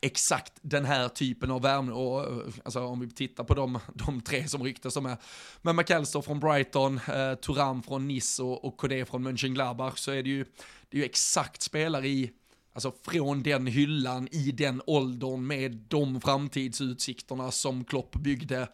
exakt 0.00 0.52
den 0.62 0.84
här 0.84 1.08
typen 1.08 1.50
av 1.50 1.62
värme. 1.62 1.92
Och, 1.92 2.42
alltså, 2.64 2.80
om 2.80 3.00
vi 3.00 3.10
tittar 3.10 3.44
på 3.44 3.54
de, 3.54 3.78
de 3.94 4.20
tre 4.20 4.48
som 4.48 4.62
ryktas 4.62 4.94
som 4.94 5.06
är 5.06 5.16
med 5.62 5.74
McAllister 5.74 6.20
från 6.20 6.40
Brighton, 6.40 7.00
eh, 7.08 7.34
Turam 7.34 7.82
från 7.82 8.08
Nice 8.08 8.42
och, 8.42 8.64
och 8.64 8.76
Kodé 8.76 9.04
från 9.04 9.22
Mönchengladbach 9.22 9.98
så 9.98 10.10
är 10.10 10.22
det 10.22 10.30
ju, 10.30 10.44
det 10.88 10.96
är 10.96 10.98
ju 10.98 11.04
exakt 11.04 11.62
spelare 11.62 12.08
i 12.08 12.32
Alltså 12.72 12.92
från 13.02 13.42
den 13.42 13.66
hyllan 13.66 14.28
i 14.30 14.52
den 14.52 14.82
åldern 14.86 15.46
med 15.46 15.72
de 15.88 16.20
framtidsutsikterna 16.20 17.50
som 17.50 17.84
Klopp 17.84 18.16
byggde 18.16 18.68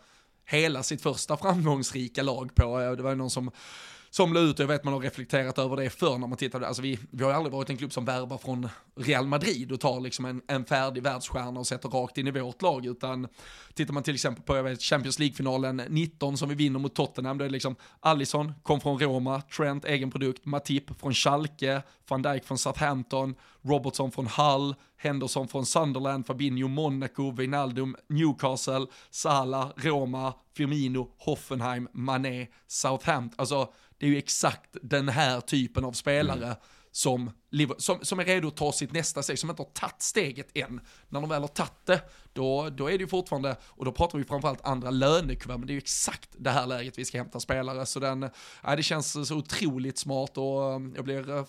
hela 0.45 0.83
sitt 0.83 1.03
första 1.03 1.37
framgångsrika 1.37 2.23
lag 2.23 2.55
på. 2.55 2.81
Eh, 2.81 2.93
det 2.93 3.03
var 3.03 3.11
ju 3.11 3.17
någon 3.17 3.31
som 3.31 3.51
som 4.15 4.33
la 4.33 4.41
ut, 4.41 4.59
jag 4.59 4.67
vet 4.67 4.85
man 4.85 4.95
har 4.95 5.01
reflekterat 5.01 5.59
över 5.59 5.77
det 5.77 5.91
förr 5.91 6.19
när 6.19 6.27
man 6.27 6.39
tittade, 6.39 6.67
alltså 6.67 6.83
vi, 6.83 6.99
vi 7.11 7.25
har 7.25 7.31
ju 7.31 7.37
aldrig 7.37 7.53
varit 7.53 7.71
en 7.71 7.77
klubb 7.77 7.93
som 7.93 8.05
värvar 8.05 8.39
från 8.39 8.69
Real 8.97 9.27
Madrid 9.27 9.73
och 9.73 9.81
tar 9.81 10.01
liksom 10.01 10.25
en, 10.25 10.43
en 10.49 10.65
färdig 10.65 11.03
världsstjärna 11.03 11.61
och 11.61 11.67
sätter 11.67 11.89
rakt 11.89 12.19
in 12.19 12.27
i 12.27 12.31
vårt 12.31 12.63
lag, 12.63 12.87
utan 12.87 13.29
tittar 13.75 13.95
man 13.95 14.03
till 14.03 14.15
exempel 14.15 14.45
på 14.45 14.57
jag 14.57 14.63
vet, 14.63 14.83
Champions 14.83 15.19
League-finalen 15.19 15.83
19 15.89 16.37
som 16.37 16.49
vi 16.49 16.55
vinner 16.55 16.79
mot 16.79 16.95
Tottenham, 16.95 17.39
då 17.39 17.45
är 17.45 17.49
det 17.49 17.53
liksom 17.53 17.77
Allison 18.01 18.53
kom 18.63 18.81
från 18.81 18.99
Roma, 18.99 19.41
Trent 19.41 19.85
egen 19.85 20.11
produkt, 20.11 20.45
Matip 20.45 21.01
från 21.01 21.15
Schalke, 21.15 21.83
van 22.09 22.23
Dijk 22.23 22.45
från 22.45 22.59
Southampton, 22.59 23.35
Robertson 23.63 24.13
från 24.13 24.27
Hull, 24.27 24.75
Henderson 24.97 25.49
från 25.49 25.67
Sunderland, 25.67 26.27
Fabinho 26.27 26.69
Monaco, 26.69 27.31
Wijnaldum 27.31 27.97
Newcastle, 28.09 28.87
Salah, 29.11 29.71
Roma, 29.77 30.35
Firmino, 30.57 31.11
Hoffenheim, 31.19 31.89
Mané, 31.93 32.47
Southampton. 32.67 33.35
Alltså 33.39 33.73
det 33.99 34.07
är 34.07 34.11
ju 34.11 34.19
exakt 34.19 34.77
den 34.83 35.09
här 35.09 35.41
typen 35.41 35.85
av 35.85 35.93
spelare 35.93 36.45
mm. 36.45 36.57
som, 36.93 37.31
som, 37.79 37.99
som 38.03 38.21
är 38.21 38.25
redo 38.25 38.49
att 38.49 38.57
ta 38.57 38.73
sitt 38.73 38.93
nästa 38.93 39.23
steg, 39.23 39.39
som 39.39 39.51
inte 39.51 39.63
har 39.63 39.71
tagit 39.71 40.03
steget 40.03 40.57
än. 40.57 40.81
När 41.09 41.21
de 41.21 41.31
väl 41.31 41.41
har 41.41 41.49
tagit 41.49 41.87
det, 41.87 42.01
då, 42.33 42.71
då 42.71 42.87
är 42.91 42.93
det 42.93 43.03
ju 43.03 43.09
fortfarande, 43.09 43.57
och 43.63 43.85
då 43.85 43.93
pratar 43.93 44.19
vi 44.19 44.25
framförallt 44.25 44.65
andra 44.65 44.91
lönekuvert, 44.91 45.59
men 45.59 45.67
det 45.67 45.71
är 45.71 45.75
ju 45.75 45.79
exakt 45.79 46.31
det 46.39 46.51
här 46.51 46.67
läget 46.67 46.99
vi 46.99 47.05
ska 47.05 47.19
hämta 47.19 47.41
spelare. 47.41 47.87
Så 47.87 48.01
den, 48.01 48.31
ja, 48.63 48.77
det 48.77 48.83
känns 48.83 49.29
så 49.29 49.37
otroligt 49.37 49.99
smart 49.99 50.39
och 50.39 50.73
eh, 50.73 50.81
jag 50.95 51.05
blir 51.05 51.31
eh, 51.31 51.45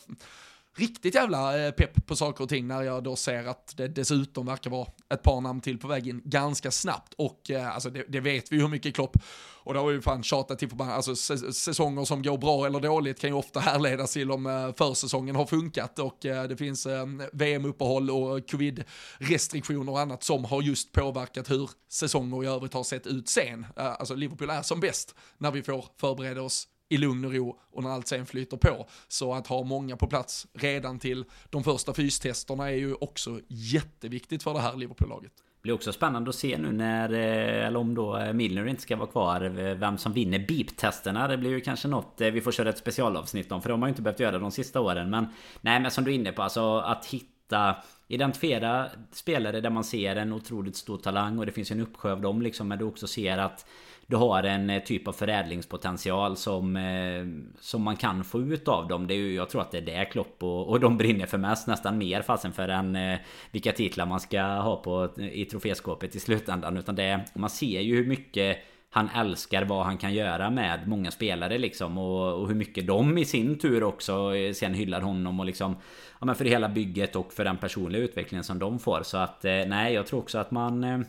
riktigt 0.78 1.16
jävla 1.16 1.66
eh, 1.66 1.72
pepp 1.72 2.06
på 2.06 2.16
saker 2.16 2.44
och 2.44 2.50
ting 2.50 2.68
när 2.68 2.82
jag 2.82 3.04
då 3.04 3.16
ser 3.16 3.46
att 3.46 3.74
det 3.78 3.88
dessutom 3.88 4.46
verkar 4.46 4.70
vara 4.70 4.88
ett 5.14 5.24
par 5.24 5.42
namn 5.42 5.62
till 5.62 5.80
på 5.80 5.88
väg 5.88 6.08
in 6.08 6.22
ganska 6.26 6.72
snabbt. 6.72 7.14
Och 7.18 7.52
eh, 7.52 7.74
alltså 7.74 7.90
det, 7.90 8.06
det 8.08 8.20
vet 8.20 8.52
vi 8.52 8.56
ju 8.56 8.62
hur 8.62 8.70
mycket 8.70 8.96
Klopp, 8.96 9.18
och 9.64 9.74
det 9.74 9.80
har 9.80 9.88
vi 9.88 9.94
ju 9.94 10.02
fan 10.02 10.24
tjatat 10.24 10.60
till 10.60 10.70
förbannat, 10.70 10.96
alltså 10.96 11.16
säsonger 11.54 12.06
som 12.06 12.24
går 12.24 12.38
bra 12.38 12.66
eller 12.66 12.80
dåligt 12.80 13.20
kan 13.20 13.30
ju 13.30 13.36
ofta 13.36 13.60
härledas 13.70 14.14
till 14.14 14.32
om 14.32 14.46
eh, 14.46 14.74
försäsongen 14.78 15.36
har 15.36 15.46
funkat 15.46 16.00
och 16.00 16.18
det 16.22 16.58
finns 16.58 16.88
VM-uppehåll 17.34 18.12
och 18.12 18.50
covid-restriktioner 18.50 19.92
och 19.92 20.00
annat 20.00 20.24
som 20.24 20.46
har 20.46 20.62
just 20.62 20.92
påverkat 20.92 21.52
hur 21.52 21.70
säsonger 21.90 22.44
i 22.44 22.48
övrigt 22.48 22.74
har 22.74 22.84
sett 22.84 23.08
ut 23.08 23.30
sen. 23.30 23.66
Alltså 23.76 24.16
Liverpool 24.16 24.50
är 24.50 24.62
som 24.62 24.80
bäst 24.80 25.16
när 25.38 25.52
vi 25.52 25.64
får 25.64 25.86
förbereda 26.00 26.42
oss 26.42 26.68
i 26.90 26.98
lugn 26.98 27.26
och 27.26 27.34
ro 27.34 27.60
och 27.72 27.84
när 27.84 27.90
allt 27.90 28.08
sen 28.08 28.26
flyter 28.26 28.58
på. 28.58 28.88
Så 29.08 29.34
att 29.34 29.48
ha 29.48 29.64
många 29.64 29.98
på 29.98 30.08
plats 30.08 30.48
redan 30.54 31.00
till 31.00 31.26
de 31.50 31.64
första 31.64 31.94
fystesterna 31.94 32.72
är 32.72 32.76
ju 32.76 32.94
också 32.94 33.40
jätteviktigt 33.48 34.44
för 34.44 34.54
det 34.54 34.60
här 34.60 34.76
Liverpool-laget. 34.76 35.32
Det 35.36 35.68
blir 35.68 35.74
också 35.74 35.94
spännande 35.94 36.30
att 36.30 36.36
se 36.36 36.58
nu 36.58 36.72
när, 36.72 37.14
eh, 37.14 37.68
eller 37.68 37.80
om 37.80 37.96
då 37.96 38.18
eh, 38.18 38.34
Milner 38.34 38.68
inte 38.68 38.82
ska 38.82 38.96
vara 38.96 39.08
kvar, 39.08 39.42
eh, 39.42 39.76
vem 39.76 39.98
som 39.98 40.14
vinner 40.14 40.40
beep-testerna. 40.40 41.28
Det 41.28 41.38
blir 41.38 41.50
ju 41.50 41.62
kanske 41.62 41.88
något 41.88 42.14
vi 42.18 42.42
får 42.42 42.52
köra 42.52 42.70
ett 42.70 42.78
specialavsnitt 42.78 43.52
om, 43.52 43.62
för 43.62 43.70
de 43.70 43.82
har 43.82 43.88
ju 43.88 43.92
inte 43.92 44.02
behövt 44.02 44.20
göra 44.20 44.40
de 44.40 44.52
sista 44.52 44.82
åren. 44.82 45.10
Men 45.10 45.28
nej, 45.62 45.80
men 45.80 45.92
som 45.92 46.04
du 46.04 46.12
är 46.12 46.16
inne 46.16 46.32
på, 46.32 46.42
alltså 46.42 46.78
att 46.78 47.06
hitta 47.06 47.76
Identifiera 48.08 48.90
spelare 49.12 49.62
där 49.62 49.70
man 49.70 49.84
ser 49.84 50.16
en 50.16 50.34
otroligt 50.34 50.76
stor 50.76 50.98
talang 50.98 51.40
och 51.40 51.46
det 51.46 51.52
finns 51.52 51.72
en 51.72 51.82
uppsjö 51.82 52.12
av 52.12 52.22
dem 52.22 52.42
liksom 52.42 52.68
Men 52.68 52.78
du 52.78 52.86
också 52.86 53.08
ser 53.08 53.38
att 53.38 53.66
du 54.08 54.16
har 54.16 54.44
en 54.44 54.70
eh, 54.70 54.84
typ 54.84 55.08
av 55.08 55.12
förädlingspotential 55.12 56.38
som, 56.38 56.76
eh, 56.76 57.26
som 57.60 57.82
man 57.82 57.96
kan 57.96 58.24
få 58.24 58.42
ut 58.42 58.68
av 58.68 58.88
dem. 58.88 59.08
Det 59.08 59.14
är 59.14 59.18
ju, 59.18 59.36
jag 59.36 59.50
tror 59.50 59.62
att 59.62 59.72
det 59.72 59.78
är 59.78 59.82
det 59.82 60.06
Klopp 60.06 60.44
och, 60.44 60.70
och 60.70 60.80
de 60.80 60.98
brinner 60.98 61.26
för 61.26 61.38
mest. 61.38 61.68
Nästan 61.68 61.98
mer 61.98 62.22
fasen 62.22 62.54
för 62.54 62.70
än 62.70 62.96
eh, 62.96 63.20
vilka 63.52 63.72
titlar 63.72 64.06
man 64.06 64.20
ska 64.20 64.42
ha 64.42 64.76
på 64.76 65.10
i 65.18 65.46
troféskåpet 65.46 66.16
i 66.16 66.20
slutändan. 66.20 66.78
Utan 66.78 66.96
det, 66.96 67.26
man 67.34 67.50
ser 67.50 67.82
ju 67.82 67.96
hur 67.96 68.08
mycket 68.08 68.58
han 68.90 69.10
älskar 69.16 69.66
vad 69.66 69.86
han 69.86 69.98
kan 69.98 70.14
göra 70.14 70.50
med 70.50 70.88
många 70.88 71.12
spelare 71.12 71.58
liksom 71.58 71.98
och, 71.98 72.42
och, 72.42 72.48
hur 72.48 72.56
mycket 72.56 72.88
de 72.88 73.18
i 73.18 73.26
sin 73.26 73.60
tur 73.60 73.84
också 73.84 74.32
sen 74.54 74.74
hyllar 74.74 75.02
honom 75.02 75.40
och 75.40 75.46
liksom 75.46 75.76
Ja 76.20 76.26
men 76.26 76.36
för 76.36 76.46
hela 76.46 76.70
bygget 76.70 77.16
och 77.16 77.34
för 77.34 77.44
den 77.44 77.58
personliga 77.58 78.02
utvecklingen 78.02 78.44
som 78.44 78.60
de 78.60 78.80
får 78.80 79.02
så 79.04 79.18
att 79.18 79.44
nej 79.44 79.94
jag 79.94 80.08
tror 80.08 80.20
också 80.20 80.38
att 80.38 80.52
man 80.52 81.06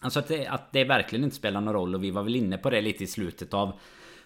Alltså 0.00 0.18
att 0.18 0.28
det, 0.28 0.46
att 0.46 0.72
det 0.72 0.84
verkligen 0.84 1.24
inte 1.24 1.36
spelar 1.36 1.60
någon 1.60 1.74
roll 1.74 1.94
och 1.94 2.04
vi 2.04 2.10
var 2.10 2.22
väl 2.22 2.36
inne 2.36 2.58
på 2.58 2.70
det 2.70 2.80
lite 2.80 3.04
i 3.04 3.06
slutet 3.06 3.54
av 3.54 3.72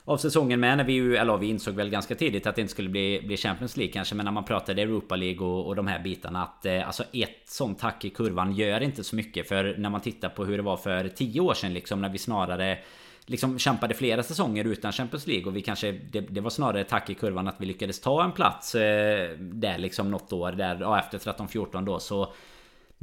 av 0.04 0.16
säsongen 0.16 0.60
med 0.60 0.76
när 0.76 0.84
vi 0.84 0.92
ju, 0.92 1.16
eller 1.16 1.38
vi 1.38 1.46
insåg 1.46 1.74
väl 1.74 1.90
ganska 1.90 2.14
tidigt 2.14 2.46
att 2.46 2.54
det 2.54 2.60
inte 2.60 2.72
skulle 2.72 2.88
bli, 2.88 3.22
bli 3.26 3.36
Champions 3.36 3.76
League 3.76 3.92
kanske 3.92 4.14
Men 4.14 4.24
när 4.24 4.32
man 4.32 4.44
pratade 4.44 4.82
Europa 4.82 5.16
League 5.16 5.46
och, 5.46 5.66
och 5.66 5.76
de 5.76 5.86
här 5.86 5.98
bitarna 5.98 6.42
att 6.42 6.66
eh, 6.66 6.86
Alltså 6.86 7.04
ett 7.12 7.42
sånt 7.44 7.78
tack 7.78 8.04
i 8.04 8.10
kurvan 8.10 8.54
gör 8.54 8.80
inte 8.80 9.04
så 9.04 9.16
mycket 9.16 9.48
för 9.48 9.74
när 9.78 9.90
man 9.90 10.00
tittar 10.00 10.28
på 10.28 10.44
hur 10.44 10.56
det 10.56 10.62
var 10.62 10.76
för 10.76 11.08
tio 11.08 11.40
år 11.40 11.54
sedan 11.54 11.74
liksom 11.74 12.00
när 12.00 12.08
vi 12.08 12.18
snarare 12.18 12.78
Liksom 13.26 13.58
kämpade 13.58 13.94
flera 13.94 14.22
säsonger 14.22 14.64
utan 14.64 14.92
Champions 14.92 15.26
League 15.26 15.46
och 15.46 15.56
vi 15.56 15.60
kanske 15.60 15.92
Det, 15.92 16.20
det 16.20 16.40
var 16.40 16.50
snarare 16.50 16.84
tack 16.84 17.10
i 17.10 17.14
kurvan 17.14 17.48
att 17.48 17.56
vi 17.58 17.66
lyckades 17.66 18.00
ta 18.00 18.24
en 18.24 18.32
plats 18.32 18.74
eh, 18.74 19.30
Där 19.38 19.78
liksom 19.78 20.10
något 20.10 20.32
år 20.32 20.52
där, 20.52 20.80
ja, 20.80 20.98
efter 20.98 21.18
13-14 21.18 21.84
då 21.84 21.98
så 21.98 22.32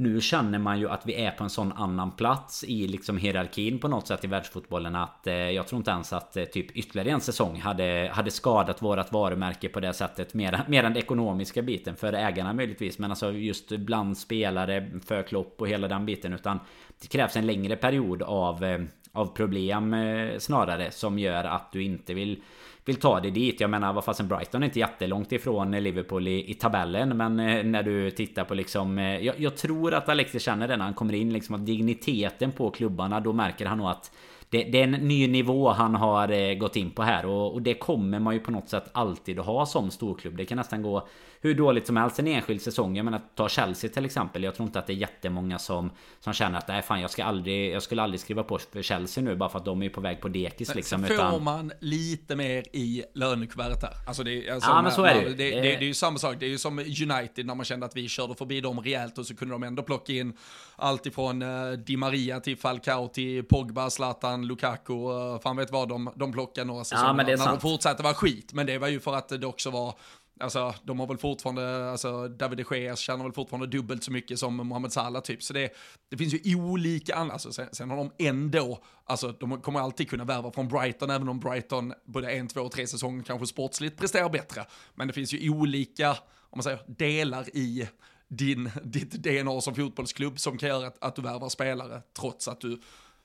nu 0.00 0.20
känner 0.20 0.58
man 0.58 0.80
ju 0.80 0.88
att 0.88 1.06
vi 1.06 1.14
är 1.14 1.30
på 1.30 1.44
en 1.44 1.50
sån 1.50 1.72
annan 1.72 2.10
plats 2.10 2.64
i 2.64 2.86
liksom 2.86 3.18
hierarkin 3.18 3.78
på 3.78 3.88
något 3.88 4.06
sätt 4.06 4.24
i 4.24 4.26
världsfotbollen 4.26 4.96
att 4.96 5.26
eh, 5.26 5.34
jag 5.34 5.66
tror 5.66 5.78
inte 5.78 5.90
ens 5.90 6.12
att 6.12 6.36
eh, 6.36 6.44
typ 6.44 6.76
ytterligare 6.76 7.10
en 7.10 7.20
säsong 7.20 7.60
hade, 7.60 8.10
hade 8.12 8.30
skadat 8.30 8.82
vårat 8.82 9.12
varumärke 9.12 9.68
på 9.68 9.80
det 9.80 9.92
sättet. 9.92 10.34
Mer, 10.34 10.64
mer 10.68 10.84
än 10.84 10.92
den 10.92 11.02
ekonomiska 11.02 11.62
biten 11.62 11.96
för 11.96 12.12
ägarna 12.12 12.52
möjligtvis. 12.52 12.98
Men 12.98 13.10
alltså 13.10 13.32
just 13.32 13.68
bland 13.68 14.18
spelare, 14.18 14.90
för 15.04 15.22
Klopp 15.22 15.60
och 15.60 15.68
hela 15.68 15.88
den 15.88 16.06
biten. 16.06 16.32
Utan 16.32 16.60
det 17.00 17.08
krävs 17.08 17.36
en 17.36 17.46
längre 17.46 17.76
period 17.76 18.22
av, 18.22 18.64
eh, 18.64 18.80
av 19.12 19.26
problem 19.26 19.94
eh, 19.94 20.38
snarare 20.38 20.90
som 20.90 21.18
gör 21.18 21.44
att 21.44 21.72
du 21.72 21.82
inte 21.82 22.14
vill 22.14 22.42
vill 22.90 23.00
ta 23.00 23.20
dig 23.20 23.30
dit. 23.30 23.60
Jag 23.60 23.70
menar 23.70 23.92
vad 23.92 24.04
fasen 24.04 24.28
Brighton 24.28 24.62
är 24.62 24.66
inte 24.66 24.78
jättelångt 24.78 25.32
ifrån 25.32 25.70
Liverpool 25.70 26.28
i, 26.28 26.50
i 26.50 26.54
tabellen. 26.54 27.16
Men 27.16 27.40
eh, 27.40 27.64
när 27.64 27.82
du 27.82 28.10
tittar 28.10 28.44
på 28.44 28.54
liksom... 28.54 28.98
Eh, 28.98 29.18
jag, 29.18 29.40
jag, 29.40 29.56
tror 29.56 29.94
att 29.94 30.08
Alexis 30.08 30.42
känner 30.42 30.68
det 30.68 30.76
när 30.76 30.84
han 30.84 30.94
kommer 30.94 31.14
in 31.14 31.32
liksom 31.32 31.54
att 31.54 31.66
digniteten 31.66 32.52
på 32.52 32.70
klubbarna. 32.70 33.20
Då 33.20 33.32
märker 33.32 33.66
han 33.66 33.78
nog 33.78 33.88
att 33.88 34.12
det, 34.48 34.62
det, 34.62 34.78
är 34.78 34.84
en 34.84 34.90
ny 34.90 35.28
nivå 35.28 35.68
han 35.68 35.94
har 35.94 36.28
eh, 36.28 36.54
gått 36.54 36.76
in 36.76 36.90
på 36.90 37.02
här 37.02 37.26
och, 37.26 37.52
och, 37.52 37.62
det 37.62 37.74
kommer 37.74 38.18
man 38.18 38.34
ju 38.34 38.40
på 38.40 38.50
något 38.50 38.68
sätt 38.68 38.90
alltid 38.92 39.38
att 39.38 39.46
ha 39.46 39.66
som 39.66 39.90
storklubb. 39.90 40.36
Det 40.36 40.44
kan 40.44 40.58
nästan 40.58 40.82
gå 40.82 41.08
hur 41.42 41.54
dåligt 41.54 41.86
som 41.86 41.96
helst 41.96 42.18
en 42.18 42.26
enskild 42.26 42.62
säsong. 42.62 42.96
Jag 42.96 43.04
menar 43.04 43.20
ta 43.34 43.48
Chelsea 43.48 43.90
till 43.90 44.04
exempel. 44.04 44.42
Jag 44.42 44.54
tror 44.54 44.66
inte 44.66 44.78
att 44.78 44.86
det 44.86 44.92
är 44.92 44.96
jättemånga 44.96 45.58
som, 45.58 45.90
som 46.20 46.32
känner 46.32 46.58
att 46.58 46.68
nej 46.68 46.82
fan 46.82 47.00
jag 47.00 47.10
ska 47.10 47.24
aldrig, 47.24 47.74
jag 47.74 47.82
skulle 47.82 48.02
aldrig 48.02 48.20
skriva 48.20 48.42
på 48.42 48.58
för 48.58 48.82
Chelsea 48.82 49.24
nu 49.24 49.36
bara 49.36 49.48
för 49.48 49.58
att 49.58 49.64
de 49.64 49.82
är 49.82 49.88
på 49.88 50.00
väg 50.00 50.20
på 50.20 50.28
dekis 50.28 50.74
liksom. 50.74 51.04
Får 51.04 51.14
utan... 51.14 51.44
man 51.44 51.72
lite 51.80 52.36
mer 52.36 52.64
i 52.72 53.04
lönekuvertet 53.14 53.82
här. 53.82 53.92
Alltså 54.06 54.22
det, 54.22 54.50
alltså, 54.50 54.70
ja 54.70 54.82
men 54.82 54.92
så 54.92 55.04
är 55.04 55.14
det. 55.14 55.20
Det, 55.20 55.50
det, 55.50 55.60
det, 55.60 55.74
är 55.74 55.80
ju 55.80 55.94
samma 55.94 56.18
sak. 56.18 56.36
Det 56.40 56.46
är 56.46 56.50
ju 56.50 56.58
som 56.58 56.78
United 56.78 57.46
när 57.46 57.54
man 57.54 57.64
kände 57.64 57.86
att 57.86 57.96
vi 57.96 58.08
körde 58.08 58.34
förbi 58.34 58.60
dem 58.60 58.80
rejält 58.80 59.18
och 59.18 59.26
så 59.26 59.36
kunde 59.36 59.54
de 59.54 59.62
ändå 59.62 59.82
plocka 59.82 60.12
in 60.12 60.36
allt 60.76 61.06
ifrån 61.06 61.42
uh, 61.42 61.72
Di 61.72 61.96
Maria 61.96 62.40
till 62.40 62.56
Falcao 62.56 63.08
till 63.08 63.44
Pogba, 63.44 63.90
Zlatan, 63.90 64.46
Lukaku. 64.46 64.94
Uh, 64.94 65.40
fan 65.40 65.56
vet 65.56 65.70
vad 65.70 65.88
de, 65.88 66.12
de 66.16 66.32
plockade 66.32 66.66
några 66.66 66.84
säsonger. 66.84 67.06
Ja, 67.06 67.12
men 67.12 67.26
det 67.26 67.32
är 67.32 67.36
när 67.36 67.44
sant. 67.44 67.60
de 67.60 67.70
fortsatte 67.70 68.02
vara 68.02 68.14
skit. 68.14 68.52
Men 68.52 68.66
det 68.66 68.78
var 68.78 68.88
ju 68.88 69.00
för 69.00 69.14
att 69.14 69.28
det 69.28 69.46
också 69.46 69.70
var 69.70 69.94
Alltså, 70.40 70.74
de 70.82 71.00
har 71.00 71.06
väl 71.06 71.18
fortfarande, 71.18 71.90
alltså 71.90 72.28
David 72.28 72.58
de 72.58 72.76
Gea 72.76 72.96
tjänar 72.96 73.24
väl 73.24 73.32
fortfarande 73.32 73.66
dubbelt 73.66 74.04
så 74.04 74.12
mycket 74.12 74.38
som 74.38 74.56
Mohamed 74.56 74.92
Salah 74.92 75.22
typ. 75.22 75.42
Så 75.42 75.52
det, 75.52 75.72
det 76.08 76.16
finns 76.16 76.34
ju 76.34 76.54
olika, 76.54 77.14
alltså, 77.14 77.52
sen, 77.52 77.68
sen 77.72 77.90
har 77.90 77.96
de 77.96 78.10
ändå, 78.18 78.78
alltså 79.04 79.32
de 79.32 79.60
kommer 79.60 79.80
alltid 79.80 80.10
kunna 80.10 80.24
värva 80.24 80.52
från 80.52 80.68
Brighton, 80.68 81.10
även 81.10 81.28
om 81.28 81.40
Brighton 81.40 81.92
både 82.04 82.30
en, 82.30 82.48
två, 82.48 82.68
tre 82.68 82.86
säsonger 82.86 83.22
kanske 83.22 83.46
sportsligt 83.46 83.98
presterar 83.98 84.28
bättre. 84.28 84.66
Men 84.94 85.06
det 85.06 85.12
finns 85.12 85.32
ju 85.32 85.50
olika, 85.50 86.10
om 86.10 86.56
man 86.56 86.62
säger, 86.62 86.80
delar 86.86 87.56
i 87.56 87.88
din, 88.28 88.70
ditt 88.84 89.10
DNA 89.10 89.60
som 89.60 89.74
fotbollsklubb 89.74 90.40
som 90.40 90.58
kan 90.58 90.68
göra 90.68 90.86
att, 90.86 91.04
att 91.04 91.16
du 91.16 91.22
värvar 91.22 91.48
spelare 91.48 92.02
trots 92.18 92.48
att 92.48 92.60
du 92.60 92.80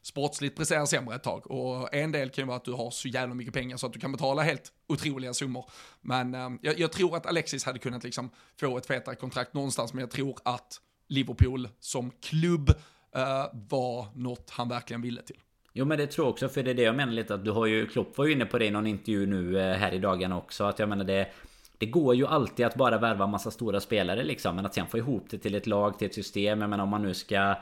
sportsligt 0.05 0.57
presterar 0.57 0.85
sämre 0.85 1.15
ett 1.15 1.23
tag. 1.23 1.51
Och 1.51 1.93
en 1.93 2.11
del 2.11 2.29
kan 2.29 2.41
ju 2.41 2.47
vara 2.47 2.57
att 2.57 2.65
du 2.65 2.71
har 2.71 2.91
så 2.91 3.07
jävla 3.07 3.35
mycket 3.35 3.53
pengar 3.53 3.77
så 3.77 3.85
att 3.85 3.93
du 3.93 3.99
kan 3.99 4.11
betala 4.11 4.41
helt 4.41 4.71
otroliga 4.87 5.33
summor. 5.33 5.65
Men 6.01 6.33
eh, 6.33 6.49
jag, 6.61 6.79
jag, 6.79 6.91
tror 6.91 7.17
att 7.17 7.25
Alexis 7.25 7.63
hade 7.63 7.79
kunnat 7.79 8.03
liksom 8.03 8.29
få 8.59 8.77
ett 8.77 8.85
fetare 8.85 9.15
kontrakt 9.15 9.53
någonstans, 9.53 9.93
men 9.93 10.01
jag 10.01 10.11
tror 10.11 10.37
att 10.43 10.81
Liverpool 11.07 11.69
som 11.79 12.11
klubb 12.21 12.69
eh, 13.15 13.45
var 13.69 14.07
något 14.15 14.49
han 14.49 14.69
verkligen 14.69 15.01
ville 15.01 15.21
till. 15.21 15.39
Jo 15.73 15.85
men 15.85 15.97
det 15.97 16.07
tror 16.07 16.25
jag 16.25 16.31
också, 16.31 16.49
för 16.49 16.63
det 16.63 16.71
är 16.71 16.75
det 16.75 16.83
jag 16.83 16.95
menar 16.95 17.13
lite 17.13 17.33
att 17.33 17.45
du 17.45 17.51
har 17.51 17.65
ju, 17.65 17.87
Klopp 17.87 18.17
var 18.17 18.25
ju 18.25 18.31
inne 18.31 18.45
på 18.45 18.57
det 18.57 18.65
i 18.65 18.71
någon 18.71 18.87
intervju 18.87 19.25
nu 19.25 19.59
eh, 19.59 19.77
här 19.77 19.93
i 19.93 19.99
dagarna 19.99 20.37
också, 20.37 20.63
att 20.63 20.79
jag 20.79 20.89
menar 20.89 21.05
det 21.05 21.31
det 21.77 21.85
går 21.85 22.15
ju 22.15 22.27
alltid 22.27 22.65
att 22.65 22.75
bara 22.75 22.97
värva 22.97 23.27
massa 23.27 23.51
stora 23.51 23.79
spelare 23.79 24.23
liksom 24.23 24.55
Men 24.55 24.65
att 24.65 24.73
sen 24.73 24.87
få 24.87 24.97
ihop 24.97 25.25
det 25.29 25.37
till 25.37 25.55
ett 25.55 25.67
lag, 25.67 25.99
till 25.99 26.07
ett 26.07 26.13
system 26.13 26.61
Jag 26.61 26.69
menar 26.69 26.83
om 26.83 26.89
man 26.89 27.01
nu 27.01 27.13
ska 27.13 27.55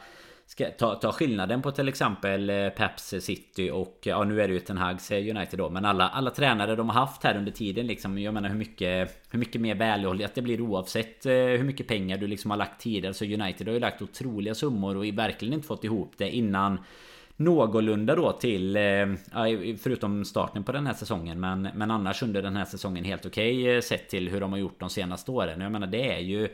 ska 0.46 0.66
ta, 0.66 0.96
ta 0.96 1.12
skillnaden 1.12 1.62
på 1.62 1.72
till 1.72 1.88
exempel 1.88 2.50
eh, 2.50 2.70
Peps 2.70 3.14
City 3.20 3.72
och 3.72 4.00
ja 4.04 4.24
nu 4.24 4.41
är 4.41 4.48
det 4.48 4.54
ju 4.54 4.60
Ten 4.60 4.78
Hags 4.78 5.12
United 5.12 5.60
då 5.60 5.70
Men 5.70 5.86
alla, 5.86 6.10
alla 6.10 6.32
tränare 6.32 6.76
de 6.76 6.89
har 6.89 7.00
haft 7.00 7.24
här 7.24 7.38
under 7.38 7.52
tiden 7.52 7.88
liksom 7.88 8.18
Jag 8.18 8.34
menar 8.34 8.50
hur 8.50 8.58
mycket 8.58 9.22
Hur 9.30 9.39
mycket 9.39 9.62
mer 9.62 9.76
välhålligt 9.76 10.36
det 10.36 10.41
blir 10.41 10.62
oavsett 10.62 11.26
eh, 11.26 11.34
hur 11.34 11.64
mycket 11.64 11.88
pengar 11.88 12.18
du 12.18 12.28
liksom 12.28 12.52
har 12.52 12.58
lagt 12.58 12.82
tidigare. 12.82 13.14
Så 13.14 13.26
United 13.26 13.68
har 13.68 13.74
ju 13.74 13.80
lagt 13.80 14.02
otroliga 14.02 14.56
summor 14.56 14.98
och 14.98 15.06
verkligen 15.06 15.54
inte 15.54 15.68
fått 15.68 15.84
ihop 15.84 16.14
det 16.18 16.30
innan 16.30 16.80
Någorlunda 17.36 18.16
då 18.16 18.32
till 18.32 18.76
eh, 18.76 18.82
Förutom 19.78 20.26
starten 20.26 20.64
på 20.64 20.72
den 20.72 20.88
här 20.88 20.94
säsongen. 20.94 21.39
Men, 21.39 21.62
men 21.76 21.91
annars 21.91 22.24
under 22.24 22.41
den 22.41 22.56
här 22.56 22.66
säsongen 22.66 23.04
helt 23.04 23.26
okej 23.26 23.62
okay, 23.64 23.82
Sett 23.82 24.10
till 24.10 24.30
hur 24.30 24.41
de 24.41 24.52
har 24.52 24.60
gjort 24.60 24.80
de 24.80 24.89
senaste 24.89 25.32
åren. 25.32 25.62
Jag 25.62 25.72
menar 25.72 25.88
det 25.88 26.12
är 26.12 26.20
ju 26.20 26.50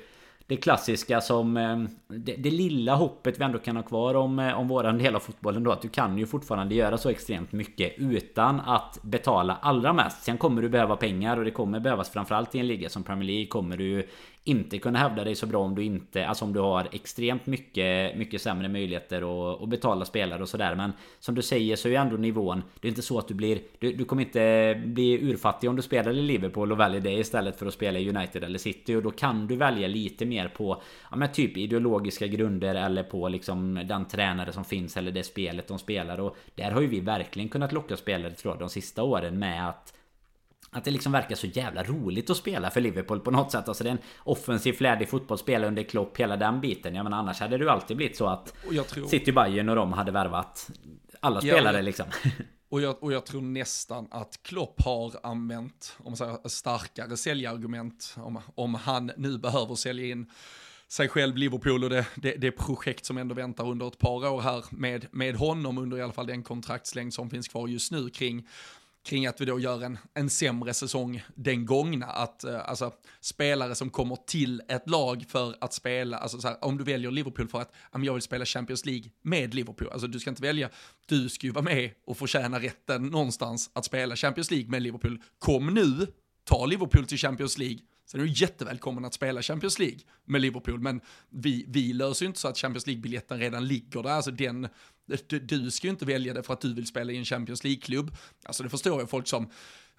det 0.50 0.58
klassiska 0.58 1.22
som 1.22 1.58
eh, 1.58 1.78
det, 2.08 2.36
det, 2.36 2.52
lilla 2.52 2.96
hoppet 2.96 3.40
vi 3.40 3.44
ändå 3.44 3.60
kan 3.60 3.76
ha 3.76 3.84
kvar 3.84 4.16
om, 4.16 4.40
eh, 4.40 4.60
om 4.60 4.68
våran 4.68 4.98
del 4.98 5.16
av 5.16 5.20
fotbollen 5.20 5.64
då 5.64 5.72
att 5.72 5.82
du 5.82 5.90
kan 5.90 6.18
ju 6.18 6.26
fortfarande 6.26 6.76
göra 6.76 6.98
så 6.98 7.10
extremt 7.10 7.52
mycket 7.52 7.94
utan 7.98 8.60
att 8.60 9.00
betala 9.02 9.58
allra 9.62 9.94
mest. 9.94 10.24
Sen 10.24 10.38
kommer 10.38 10.62
du 10.62 10.70
behöva 10.70 10.96
pengar 10.96 11.38
och 11.38 11.46
det 11.46 11.52
kommer 11.52 11.80
behövas 11.80 12.10
framförallt 12.10 12.56
i 12.56 12.60
en 12.60 12.68
liga 12.68 12.90
som 12.90 13.04
Premier 13.04 13.28
League 13.28 13.48
kommer 13.48 13.78
du 13.78 14.08
inte 14.50 14.80
kunna 14.80 15.00
hävda 15.00 15.24
dig 15.24 15.36
så 15.36 15.46
bra 15.46 15.60
om 15.60 15.76
du 15.76 15.84
inte 15.84 16.28
Alltså 16.28 16.46
om 16.46 16.54
du 16.54 16.60
har 16.60 16.88
extremt 16.92 17.46
mycket 17.46 18.18
Mycket 18.18 18.42
sämre 18.42 18.70
möjligheter 18.70 19.18
att, 19.22 19.62
att 19.62 19.70
betala 19.70 20.06
spelare 20.06 20.42
och 20.42 20.50
sådär. 20.50 20.76
Men 20.76 20.94
som 21.20 21.36
du 21.36 21.42
säger 21.42 21.76
så 21.76 21.88
är 21.88 21.92
ju 21.92 21.96
ändå 21.96 22.18
nivån 22.18 22.64
Det 22.80 22.88
är 22.88 22.90
inte 22.90 23.02
så 23.02 23.20
att 23.20 23.28
du 23.28 23.34
blir 23.34 23.60
du, 23.80 23.94
du 23.94 24.06
kommer 24.06 24.24
inte 24.24 24.82
bli 24.86 25.30
urfattig 25.30 25.70
om 25.70 25.76
du 25.76 25.82
spelar 25.82 26.12
i 26.12 26.22
Liverpool 26.22 26.72
och 26.72 26.80
väljer 26.80 27.02
det 27.02 27.14
istället 27.14 27.60
för 27.60 27.66
att 27.66 27.74
spela 27.74 28.00
i 28.00 28.10
United 28.10 28.44
eller 28.44 28.60
City. 28.60 28.96
Och 28.96 29.04
då 29.04 29.12
kan 29.12 29.48
du 29.48 29.56
välja 29.56 29.88
lite 29.88 30.26
mer 30.26 30.48
på 30.48 30.82
Ja 31.12 31.18
men 31.18 31.32
typ 31.32 31.58
ideologiska 31.58 32.28
grunder 32.28 32.76
eller 32.76 33.04
på 33.04 33.30
liksom 33.30 33.82
Den 33.86 34.06
tränare 34.06 34.52
som 34.52 34.66
finns 34.66 34.98
eller 34.98 35.12
det 35.12 35.24
spelet 35.24 35.68
de 35.68 35.80
spelar. 35.80 36.20
Och 36.20 36.38
Där 36.56 36.72
har 36.72 36.82
ju 36.82 36.88
vi 36.88 37.00
verkligen 37.00 37.50
kunnat 37.50 37.72
locka 37.72 37.98
spelare 37.98 38.32
tror 38.32 38.54
jag 38.54 38.60
de 38.60 38.70
sista 38.70 39.04
åren 39.04 39.40
med 39.40 39.70
att 39.70 39.94
att 40.72 40.84
det 40.84 40.92
liksom 40.92 41.12
verkar 41.12 41.36
så 41.36 41.48
jävla 41.48 41.84
roligt 41.84 42.30
att 42.30 42.38
spela 42.38 42.70
för 42.70 42.82
Liverpool 42.82 43.20
på 43.20 43.32
något 43.32 43.52
sätt. 43.52 43.68
Alltså 43.68 43.84
det 43.84 43.90
är 43.90 43.92
en 43.92 44.00
offensiv 44.20 44.74
flärdig 44.74 45.10
fotbollsspelare 45.10 45.68
under 45.68 45.84
Klopp, 45.84 46.18
hela 46.18 46.38
den 46.38 46.62
biten. 46.62 46.96
Jag 46.96 47.04
menar 47.04 47.18
annars 47.18 47.40
hade 47.40 47.58
det 47.58 47.64
ju 47.64 47.70
alltid 47.70 47.98
blivit 47.98 48.18
så 48.18 48.28
att 48.28 48.54
tror... 48.88 49.08
City 49.08 49.32
Bayern 49.32 49.70
och 49.70 49.76
de 49.76 49.94
hade 49.94 50.12
värvat 50.12 50.70
alla 51.20 51.42
spelare 51.42 51.78
ja, 51.78 51.82
liksom. 51.82 52.06
Och 52.72 52.82
jag, 52.82 53.04
och 53.04 53.14
jag 53.14 53.26
tror 53.26 53.42
nästan 53.42 54.08
att 54.12 54.44
Klopp 54.44 54.82
har 54.82 55.20
använt, 55.24 55.96
om 55.98 56.12
man 56.12 56.18
säger 56.18 56.48
starkare 56.48 57.18
säljargument, 57.18 58.16
om, 58.18 58.42
om 58.56 58.76
han 58.76 59.12
nu 59.18 59.38
behöver 59.38 59.76
sälja 59.76 60.06
in 60.06 60.32
sig 60.88 61.10
själv, 61.10 61.38
Liverpool 61.38 61.84
och 61.84 61.90
det, 61.90 62.06
det, 62.16 62.32
det, 62.32 62.52
projekt 62.52 63.06
som 63.06 63.18
ändå 63.18 63.36
väntar 63.36 63.68
under 63.68 63.88
ett 63.88 63.98
par 63.98 64.30
år 64.30 64.42
här 64.42 64.66
med, 64.70 65.08
med 65.12 65.36
honom 65.36 65.78
under 65.78 65.98
i 65.98 66.02
alla 66.02 66.14
fall 66.14 66.28
den 66.28 66.44
kontraktslängd 66.44 67.14
som 67.14 67.30
finns 67.30 67.48
kvar 67.48 67.68
just 67.68 67.92
nu 67.92 68.10
kring 68.10 68.48
kring 69.10 69.28
att 69.28 69.42
vi 69.42 69.46
då 69.46 69.60
gör 69.60 69.84
en, 69.84 69.98
en 70.14 70.30
sämre 70.30 70.74
säsong 70.74 71.24
den 71.36 71.66
gångna. 71.66 72.06
Att 72.06 72.44
eh, 72.44 72.70
alltså, 72.70 72.92
spelare 73.20 73.76
som 73.76 73.90
kommer 73.90 74.16
till 74.16 74.62
ett 74.68 74.90
lag 74.90 75.26
för 75.28 75.56
att 75.62 75.74
spela, 75.74 76.18
alltså 76.18 76.42
så 76.42 76.48
här, 76.48 76.64
om 76.66 76.78
du 76.78 76.84
väljer 76.84 77.12
Liverpool 77.12 77.48
för 77.48 77.62
att 77.62 77.74
jag 77.92 78.14
vill 78.14 78.22
spela 78.22 78.46
Champions 78.46 78.86
League 78.86 79.12
med 79.22 79.54
Liverpool, 79.54 79.90
alltså 79.92 80.08
du 80.08 80.20
ska 80.20 80.30
inte 80.30 80.42
välja, 80.42 80.70
du 81.06 81.30
ska 81.30 81.48
ju 81.48 81.54
vara 81.54 81.66
med 81.66 81.92
och 82.06 82.18
förtjäna 82.18 82.60
rätten 82.60 83.04
någonstans 83.04 83.70
att 83.74 83.86
spela 83.86 84.16
Champions 84.16 84.52
League 84.52 84.70
med 84.70 84.82
Liverpool. 84.82 85.22
Kom 85.40 85.74
nu, 85.74 86.08
ta 86.44 86.66
Liverpool 86.66 87.06
till 87.06 87.18
Champions 87.18 87.58
League, 87.58 87.80
Sen 88.06 88.22
är 88.22 88.26
du 88.26 88.32
jättevälkommen 88.32 89.06
att 89.06 89.14
spela 89.14 89.42
Champions 89.42 89.80
League 89.80 90.00
med 90.26 90.42
Liverpool, 90.42 90.80
men 90.80 91.02
vi, 91.30 91.66
vi 91.68 91.94
löser 91.94 92.26
ju 92.26 92.28
inte 92.28 92.40
så 92.40 92.48
att 92.48 92.58
Champions 92.58 92.88
League-biljetten 92.88 93.40
redan 93.40 93.68
ligger 93.68 94.04
där. 94.04 94.10
Alltså 94.10 94.32
den, 94.32 94.68
du, 95.28 95.40
du 95.40 95.72
ska 95.72 95.88
ju 95.88 95.92
inte 95.92 96.06
välja 96.06 96.34
det 96.34 96.44
för 96.44 96.54
att 96.54 96.62
du 96.62 96.74
vill 96.74 96.88
spela 96.88 97.12
i 97.12 97.18
en 97.18 97.26
Champions 97.26 97.64
League-klubb. 97.64 98.12
Alltså 98.44 98.64
det 98.64 98.70
förstår 98.70 99.00
jag 99.00 99.10
folk 99.10 99.28
som 99.28 99.50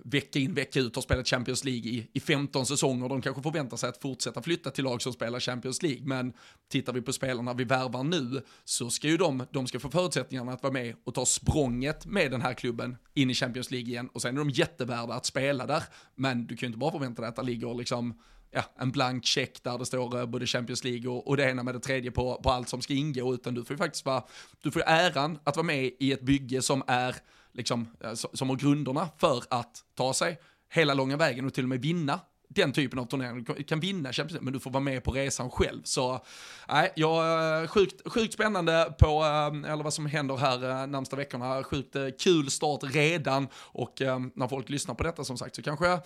vecka 0.05 0.39
in, 0.39 0.55
vecka 0.55 0.81
ut 0.81 0.95
har 0.95 1.03
spelat 1.03 1.29
Champions 1.29 1.65
League 1.65 1.91
i, 1.91 2.09
i 2.13 2.21
15 2.21 2.67
säsonger. 2.67 3.09
De 3.09 3.23
kanske 3.23 3.43
förväntar 3.43 3.77
sig 3.77 3.89
att 3.89 4.03
fortsätta 4.03 4.43
flytta 4.43 4.71
till 4.71 4.85
lag 4.85 5.03
som 5.03 5.13
spelar 5.13 5.41
Champions 5.41 5.83
League. 5.83 6.03
Men 6.05 6.33
tittar 6.69 6.93
vi 6.93 7.03
på 7.03 7.13
spelarna 7.13 7.55
vi 7.55 7.65
värvar 7.65 8.05
nu 8.05 8.43
så 8.65 8.91
ska 8.91 9.09
ju 9.09 9.17
de, 9.17 9.47
de 9.51 9.67
ska 9.67 9.81
få 9.81 9.91
förutsättningarna 9.91 10.53
att 10.53 10.63
vara 10.63 10.73
med 10.73 10.95
och 11.05 11.15
ta 11.15 11.27
språnget 11.27 12.07
med 12.07 12.31
den 12.31 12.43
här 12.43 12.55
klubben 12.55 12.97
in 13.15 13.31
i 13.31 13.35
Champions 13.35 13.71
League 13.71 13.89
igen. 13.89 14.09
Och 14.13 14.23
sen 14.23 14.35
är 14.35 14.39
de 14.39 14.51
jättevärda 14.51 15.15
att 15.15 15.27
spela 15.27 15.67
där. 15.67 15.83
Men 16.15 16.47
du 16.47 16.57
kan 16.57 16.67
ju 16.67 16.69
inte 16.69 16.79
bara 16.79 16.93
förvänta 16.93 17.23
dig 17.23 17.29
att 17.29 17.37
det 17.37 17.43
ligger 17.43 17.75
liksom 17.75 18.15
ja, 18.51 18.63
en 18.79 18.91
blank 18.91 19.25
check 19.25 19.63
där 19.63 19.79
det 19.79 19.87
står 19.87 20.19
eh, 20.19 20.27
både 20.27 20.47
Champions 20.47 20.85
League 20.85 21.11
och, 21.11 21.29
och 21.29 21.37
det 21.37 21.51
ena 21.51 21.63
med 21.63 21.75
det 21.75 21.81
tredje 21.81 22.11
på, 22.11 22.41
på 22.43 22.51
allt 22.51 22.69
som 22.69 22.83
ska 22.83 22.95
ingå, 22.95 23.35
utan 23.35 23.55
du 23.55 23.65
får 23.65 23.75
ju 23.75 23.79
faktiskt 23.79 24.05
vara, 24.05 24.23
du 24.63 24.71
får 24.71 24.83
ju 24.83 24.87
äran 24.87 25.39
att 25.45 25.57
vara 25.57 25.67
med 25.67 25.91
i 25.99 26.13
ett 26.13 26.23
bygge 26.23 26.63
som 26.63 26.83
är 26.87 27.17
liksom, 27.53 27.89
eh, 28.01 28.13
som 28.15 28.49
har 28.49 28.57
grunderna 28.57 29.09
för 29.19 29.43
att 29.51 29.85
ta 29.95 30.15
sig 30.15 30.41
hela 30.73 30.95
långa 30.95 31.17
vägen 31.17 31.47
och 31.47 31.55
till 31.55 31.65
och 31.65 31.69
med 31.69 31.81
vinna 31.81 32.21
den 32.49 32.73
typen 32.73 32.99
av 32.99 33.05
turneringar. 33.05 33.55
Du 33.57 33.63
kan 33.63 33.81
vinna 33.81 34.13
Champions 34.13 34.33
League, 34.33 34.45
men 34.45 34.53
du 34.53 34.61
får 34.61 34.71
vara 34.71 34.83
med 34.83 35.05
på 35.05 35.13
resan 35.13 35.51
själv. 35.51 35.83
Så 35.85 36.25
nej, 36.69 36.93
jag 36.97 37.63
eh, 37.63 37.69
sjukt, 37.69 38.13
sjukt 38.13 38.35
spännande 38.35 38.95
på, 38.99 39.23
eller 39.67 39.83
vad 39.83 39.95
som 39.95 40.07
händer 40.07 40.37
här 40.37 40.87
närmsta 40.87 41.17
veckorna. 41.17 41.65
Sjukt 41.65 41.97
kul 42.21 42.51
start 42.51 42.81
redan 42.83 43.49
och 43.55 43.95
när 44.35 44.49
folk 44.49 44.69
lyssnar 44.69 44.95
på 44.95 45.03
detta 45.03 45.25
som 45.25 45.39
sagt 45.39 45.57
så 45.57 45.63
kanske 45.63 45.87
jag 45.87 46.01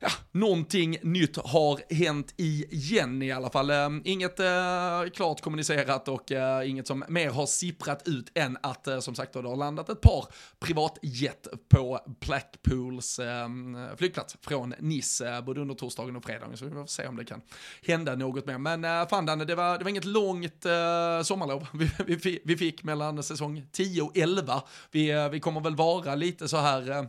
ja, 0.00 0.10
någonting 0.32 0.98
nytt 1.02 1.36
har 1.36 1.94
hänt 1.94 2.34
igen 2.36 3.22
i 3.22 3.32
alla 3.32 3.50
fall. 3.50 3.70
Ehm, 3.70 4.02
inget 4.04 4.40
eh, 4.40 5.10
klart 5.14 5.40
kommunicerat 5.40 6.08
och 6.08 6.32
eh, 6.32 6.70
inget 6.70 6.86
som 6.86 7.04
mer 7.08 7.30
har 7.30 7.46
sipprat 7.46 8.08
ut 8.08 8.30
än 8.34 8.58
att 8.62 8.86
eh, 8.86 9.00
som 9.00 9.14
sagt 9.14 9.32
då 9.32 9.42
det 9.42 9.48
har 9.48 9.56
landat 9.56 9.88
ett 9.88 10.00
par 10.00 10.26
privatjet 10.60 11.48
på 11.68 12.00
Blackpools 12.20 13.18
eh, 13.18 13.48
flygplats 13.96 14.36
från 14.40 14.74
Nice 14.78 15.28
eh, 15.28 15.40
både 15.40 15.60
under 15.60 15.74
torsdagen 15.74 16.16
och 16.16 16.24
fredagen. 16.24 16.56
Så 16.56 16.64
vi 16.64 16.70
får 16.70 16.86
se 16.86 17.06
om 17.06 17.16
det 17.16 17.24
kan 17.24 17.40
hända 17.86 18.14
något 18.14 18.46
mer. 18.46 18.58
Men 18.58 18.84
eh, 18.84 19.08
fan 19.08 19.26
Danne, 19.26 19.44
det 19.44 19.54
var, 19.54 19.78
det 19.78 19.84
var 19.84 19.90
inget 19.90 20.04
långt 20.04 20.66
eh, 20.66 21.22
sommarlov 21.22 21.66
vi, 22.06 22.16
vi, 22.16 22.40
vi 22.44 22.56
fick 22.56 22.82
mellan 22.82 23.22
säsong 23.22 23.66
10 23.72 24.02
och 24.02 24.16
11. 24.16 24.62
Vi, 24.90 25.10
eh, 25.10 25.28
vi 25.28 25.40
kommer 25.40 25.60
väl 25.60 25.76
vara 25.76 26.14
lite 26.14 26.48
så 26.48 26.56
här 26.56 26.90
eh, 26.90 27.04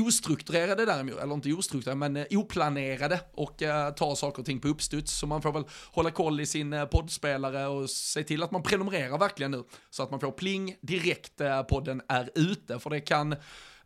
ostrukturerade 0.00 0.84
däremot, 0.84 1.18
eller 1.18 1.34
inte 1.34 1.52
ostrukturerade, 1.52 1.98
men 1.98 2.16
eh, 2.16 2.26
oplanerade 2.30 3.20
och 3.34 3.62
eh, 3.62 3.90
tar 3.90 4.14
saker 4.14 4.40
och 4.40 4.46
ting 4.46 4.60
på 4.60 4.68
uppstuds. 4.68 5.12
Så 5.12 5.26
man 5.26 5.42
får 5.42 5.52
väl 5.52 5.64
hålla 5.92 6.10
koll 6.10 6.40
i 6.40 6.46
sin 6.46 6.72
eh, 6.72 6.84
poddspelare 6.84 7.66
och 7.66 7.90
se 7.90 8.24
till 8.24 8.42
att 8.42 8.50
man 8.50 8.62
prenumererar 8.62 9.18
verkligen 9.18 9.50
nu. 9.50 9.64
Så 9.90 10.02
att 10.02 10.10
man 10.10 10.20
får 10.20 10.30
pling 10.30 10.76
direkt 10.80 11.40
podden 11.68 12.02
är 12.08 12.30
ute, 12.34 12.78
för 12.78 12.90
det 12.90 13.00
kan 13.00 13.36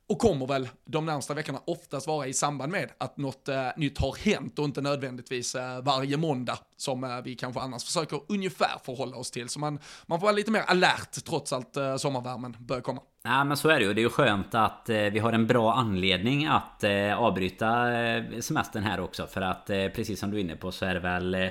och 0.09 0.19
kommer 0.19 0.47
väl 0.47 0.69
de 0.85 1.07
närmsta 1.07 1.35
veckorna 1.35 1.61
oftast 1.67 2.07
vara 2.07 2.27
i 2.27 2.33
samband 2.33 2.73
med 2.73 2.91
att 2.99 3.17
något 3.17 3.49
eh, 3.49 3.69
nytt 3.77 3.99
har 3.99 4.17
hänt 4.25 4.59
och 4.59 4.65
inte 4.65 4.81
nödvändigtvis 4.81 5.55
eh, 5.55 5.83
varje 5.83 6.17
måndag 6.17 6.59
som 6.77 7.05
eh, 7.05 7.11
vi 7.25 7.35
kanske 7.35 7.61
annars 7.61 7.85
försöker 7.85 8.21
ungefär 8.29 8.79
förhålla 8.85 9.17
oss 9.17 9.31
till. 9.31 9.49
Så 9.49 9.61
man, 9.61 9.79
man 10.07 10.21
får 10.21 10.27
vara 10.27 10.37
lite 10.37 10.51
mer 10.51 10.63
alert 10.67 11.25
trots 11.25 11.53
att 11.53 11.77
eh, 11.77 11.97
sommarvärmen 11.97 12.57
börjar 12.59 12.83
komma. 12.83 13.01
Ja 13.25 13.45
men 13.45 13.57
så 13.57 13.69
är 13.69 13.79
det 13.79 13.85
ju. 13.85 13.95
Det 13.95 14.01
är 14.01 14.03
ju 14.03 14.09
skönt 14.09 14.55
att 14.55 14.89
eh, 14.89 14.97
vi 14.97 15.19
har 15.19 15.33
en 15.33 15.47
bra 15.47 15.75
anledning 15.75 16.47
att 16.47 16.85
eh, 16.85 17.19
avbryta 17.19 18.01
eh, 18.01 18.25
semestern 18.41 18.83
här 18.83 19.01
också. 19.01 19.27
För 19.27 19.41
att 19.41 19.71
eh, 19.71 19.89
precis 19.89 20.21
som 20.21 20.31
du 20.31 20.37
är 20.37 20.41
inne 20.41 20.57
på 20.57 20.73
så 20.73 20.85
är 20.85 20.95
det 20.95 21.01
väl 21.01 21.35
eh, 21.35 21.49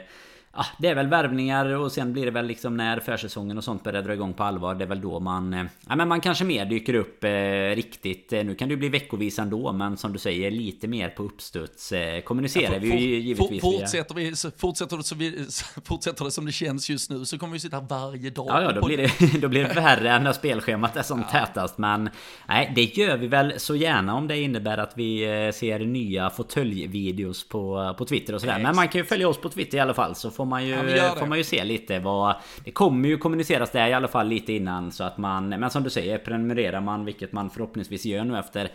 Ja, 0.57 0.65
det 0.77 0.87
är 0.87 0.95
väl 0.95 1.07
värvningar 1.07 1.65
och 1.75 1.91
sen 1.91 2.13
blir 2.13 2.25
det 2.25 2.31
väl 2.31 2.45
liksom 2.45 2.77
när 2.77 2.99
försäsongen 2.99 3.57
och 3.57 3.63
sånt 3.63 3.83
börjar 3.83 4.01
dra 4.01 4.13
igång 4.13 4.33
på 4.33 4.43
allvar. 4.43 4.75
Det 4.75 4.83
är 4.83 4.87
väl 4.87 5.01
då 5.01 5.19
man... 5.19 5.53
Eh, 5.53 5.65
ja, 5.87 5.95
men 5.95 6.07
man 6.07 6.21
kanske 6.21 6.43
mer 6.43 6.65
dyker 6.65 6.93
upp 6.93 7.23
eh, 7.23 7.29
riktigt. 7.75 8.33
Eh, 8.33 8.43
nu 8.43 8.55
kan 8.55 8.67
det 8.67 8.73
ju 8.73 8.77
bli 8.77 8.89
veckovis 8.89 9.39
ändå, 9.39 9.71
men 9.71 9.97
som 9.97 10.13
du 10.13 10.19
säger, 10.19 10.51
lite 10.51 10.87
mer 10.87 11.09
på 11.09 11.23
uppstuds. 11.23 11.91
Eh, 11.91 12.21
kommunicerar 12.21 12.73
ja, 12.73 12.79
vi 12.79 12.87
ju 12.87 13.19
givetvis 13.19 13.61
fortsätter, 13.61 14.15
vi, 14.15 14.35
fortsätter, 14.57 14.97
det 14.97 15.03
som 15.03 15.17
vi, 15.17 15.45
fortsätter 15.85 16.25
det 16.25 16.31
som 16.31 16.45
det 16.45 16.51
känns 16.51 16.89
just 16.89 17.09
nu 17.09 17.25
så 17.25 17.37
kommer 17.37 17.53
vi 17.53 17.59
sitta 17.59 17.79
varje 17.79 18.29
dag. 18.29 18.47
Ja, 18.49 18.61
ja 18.61 18.71
då, 18.71 18.85
blir 18.85 18.97
det, 18.97 19.39
då 19.41 19.47
blir 19.47 19.63
det 19.63 19.73
värre 19.73 20.19
när 20.19 20.33
spelschemat 20.33 20.95
är 20.97 21.03
som 21.03 21.19
ja. 21.31 21.39
tätast. 21.39 21.77
Men 21.77 22.09
nej, 22.47 22.71
det 22.75 22.97
gör 22.97 23.17
vi 23.17 23.27
väl 23.27 23.53
så 23.57 23.75
gärna 23.75 24.15
om 24.15 24.27
det 24.27 24.41
innebär 24.41 24.77
att 24.77 24.93
vi 24.95 25.23
eh, 25.45 25.51
ser 25.51 25.79
nya 25.79 26.29
fåtöljvideos 26.29 27.49
på, 27.49 27.95
på 27.97 28.05
Twitter 28.05 28.33
och 28.33 28.41
sådär. 28.41 28.59
Men 28.59 28.75
man 28.75 28.87
kan 28.87 29.01
ju 29.01 29.05
följa 29.05 29.29
oss 29.29 29.37
på 29.37 29.49
Twitter 29.49 29.77
i 29.77 29.81
alla 29.81 29.93
fall 29.93 30.15
så 30.15 30.31
får 30.31 30.46
man 30.47 30.65
ju, 30.65 30.71
ja, 30.71 31.15
får 31.17 31.25
man 31.25 31.37
ju 31.37 31.43
se 31.43 31.63
lite 31.63 31.99
vad... 31.99 32.35
Det 32.63 32.71
kommer 32.71 33.09
ju 33.09 33.17
kommuniceras 33.17 33.71
där 33.71 33.87
i 33.87 33.93
alla 33.93 34.07
fall 34.07 34.27
lite 34.27 34.53
innan 34.53 34.91
så 34.91 35.03
att 35.03 35.17
man... 35.17 35.49
Men 35.49 35.69
som 35.69 35.83
du 35.83 35.89
säger, 35.89 36.17
prenumererar 36.17 36.81
man, 36.81 37.05
vilket 37.05 37.31
man 37.31 37.49
förhoppningsvis 37.49 38.05
gör 38.05 38.23
nu 38.23 38.39
efter 38.39 38.69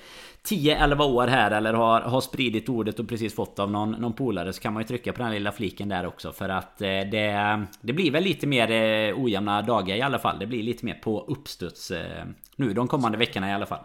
10-11 0.45 1.03
år 1.03 1.27
här 1.27 1.51
eller 1.51 1.75
har, 1.75 2.01
har 2.01 2.21
spridit 2.21 2.69
ordet 2.69 2.99
och 2.99 3.09
precis 3.09 3.35
fått 3.35 3.59
av 3.59 3.71
någon, 3.71 3.91
någon 3.91 4.13
polare 4.13 4.53
så 4.53 4.61
kan 4.61 4.73
man 4.73 4.83
ju 4.83 4.87
trycka 4.87 5.13
på 5.13 5.23
den 5.23 5.33
lilla 5.33 5.53
fliken 5.53 5.89
där 5.89 6.07
också 6.07 6.33
för 6.33 6.49
att 6.49 6.83
eh, 6.83 6.89
det, 6.89 7.67
det 7.81 7.93
blir 7.93 8.11
väl 8.11 8.25
lite 8.25 8.47
mer 8.47 8.71
eh, 8.71 9.23
ojämna 9.23 9.63
dagar 9.63 9.97
i 9.97 10.03
alla 10.03 10.19
fall. 10.19 10.39
Det 10.39 10.47
blir 10.47 10.63
lite 10.63 10.85
mer 10.85 10.95
på 10.95 11.25
uppstuds 11.29 11.91
eh, 11.91 12.25
nu 12.57 12.73
de 12.73 12.89
kommande 12.89 13.19
veckorna 13.19 13.51
i 13.51 13.53
alla 13.53 13.67
fall. 13.67 13.81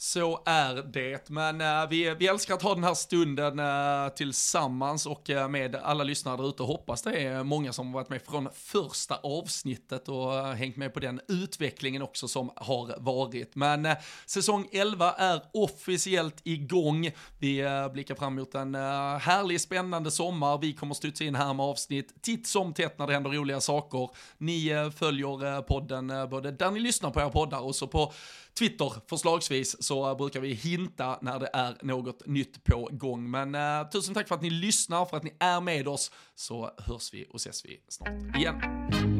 Så 0.00 0.42
är 0.46 0.74
det, 0.82 1.28
men 1.28 1.60
äh, 1.60 1.88
vi, 1.90 2.14
vi 2.18 2.26
älskar 2.26 2.54
att 2.54 2.62
ha 2.62 2.74
den 2.74 2.84
här 2.84 2.94
stunden 2.94 3.58
äh, 3.58 4.08
tillsammans 4.08 5.06
och 5.06 5.30
äh, 5.30 5.48
med 5.48 5.74
alla 5.74 6.04
lyssnare 6.04 6.36
där 6.36 6.48
ute. 6.48 6.62
Hoppas 6.62 7.02
det 7.02 7.12
är 7.12 7.42
många 7.42 7.72
som 7.72 7.92
varit 7.92 8.08
med 8.08 8.22
från 8.22 8.48
första 8.54 9.16
avsnittet 9.16 10.08
och 10.08 10.32
hängt 10.32 10.76
med 10.76 10.94
på 10.94 11.00
den 11.00 11.20
utvecklingen 11.28 12.02
också 12.02 12.28
som 12.28 12.50
har 12.56 13.00
varit. 13.00 13.54
Men 13.54 13.88
säsong 14.26 14.68
11 14.72 15.12
är 15.12 15.42
officiellt 15.52 16.40
igång. 16.44 17.10
Vi 17.38 17.64
blickar 17.92 18.14
fram 18.14 18.38
emot 18.38 18.54
en 18.54 18.74
härlig, 18.74 19.60
spännande 19.60 20.10
sommar. 20.10 20.58
Vi 20.58 20.72
kommer 20.72 20.94
studsa 20.94 21.24
in 21.24 21.34
här 21.34 21.54
med 21.54 21.66
avsnitt 21.66 22.22
titt 22.22 22.46
som 22.46 22.74
tätt 22.74 22.98
när 22.98 23.06
det 23.06 23.12
händer 23.12 23.30
roliga 23.30 23.60
saker. 23.60 24.10
Ni 24.38 24.90
följer 24.96 25.62
podden 25.62 26.12
både 26.30 26.50
där 26.50 26.70
ni 26.70 26.80
lyssnar 26.80 27.10
på 27.10 27.20
era 27.20 27.30
poddar 27.30 27.60
och 27.60 27.74
så 27.74 27.86
på 27.86 28.12
Twitter 28.58 28.92
förslagsvis 29.06 29.82
så 29.82 30.14
brukar 30.14 30.40
vi 30.40 30.52
hinta 30.52 31.18
när 31.22 31.38
det 31.38 31.50
är 31.52 31.76
något 31.82 32.26
nytt 32.26 32.64
på 32.64 32.88
gång. 32.92 33.30
Men 33.30 33.54
eh, 33.54 33.88
tusen 33.88 34.14
tack 34.14 34.28
för 34.28 34.34
att 34.34 34.42
ni 34.42 34.50
lyssnar, 34.50 35.04
för 35.04 35.16
att 35.16 35.22
ni 35.22 35.36
är 35.38 35.60
med 35.60 35.88
oss, 35.88 36.10
så 36.34 36.70
hörs 36.78 37.14
vi 37.14 37.26
och 37.30 37.36
ses 37.36 37.64
vi 37.64 37.80
snart 37.88 38.36
igen. 38.36 39.17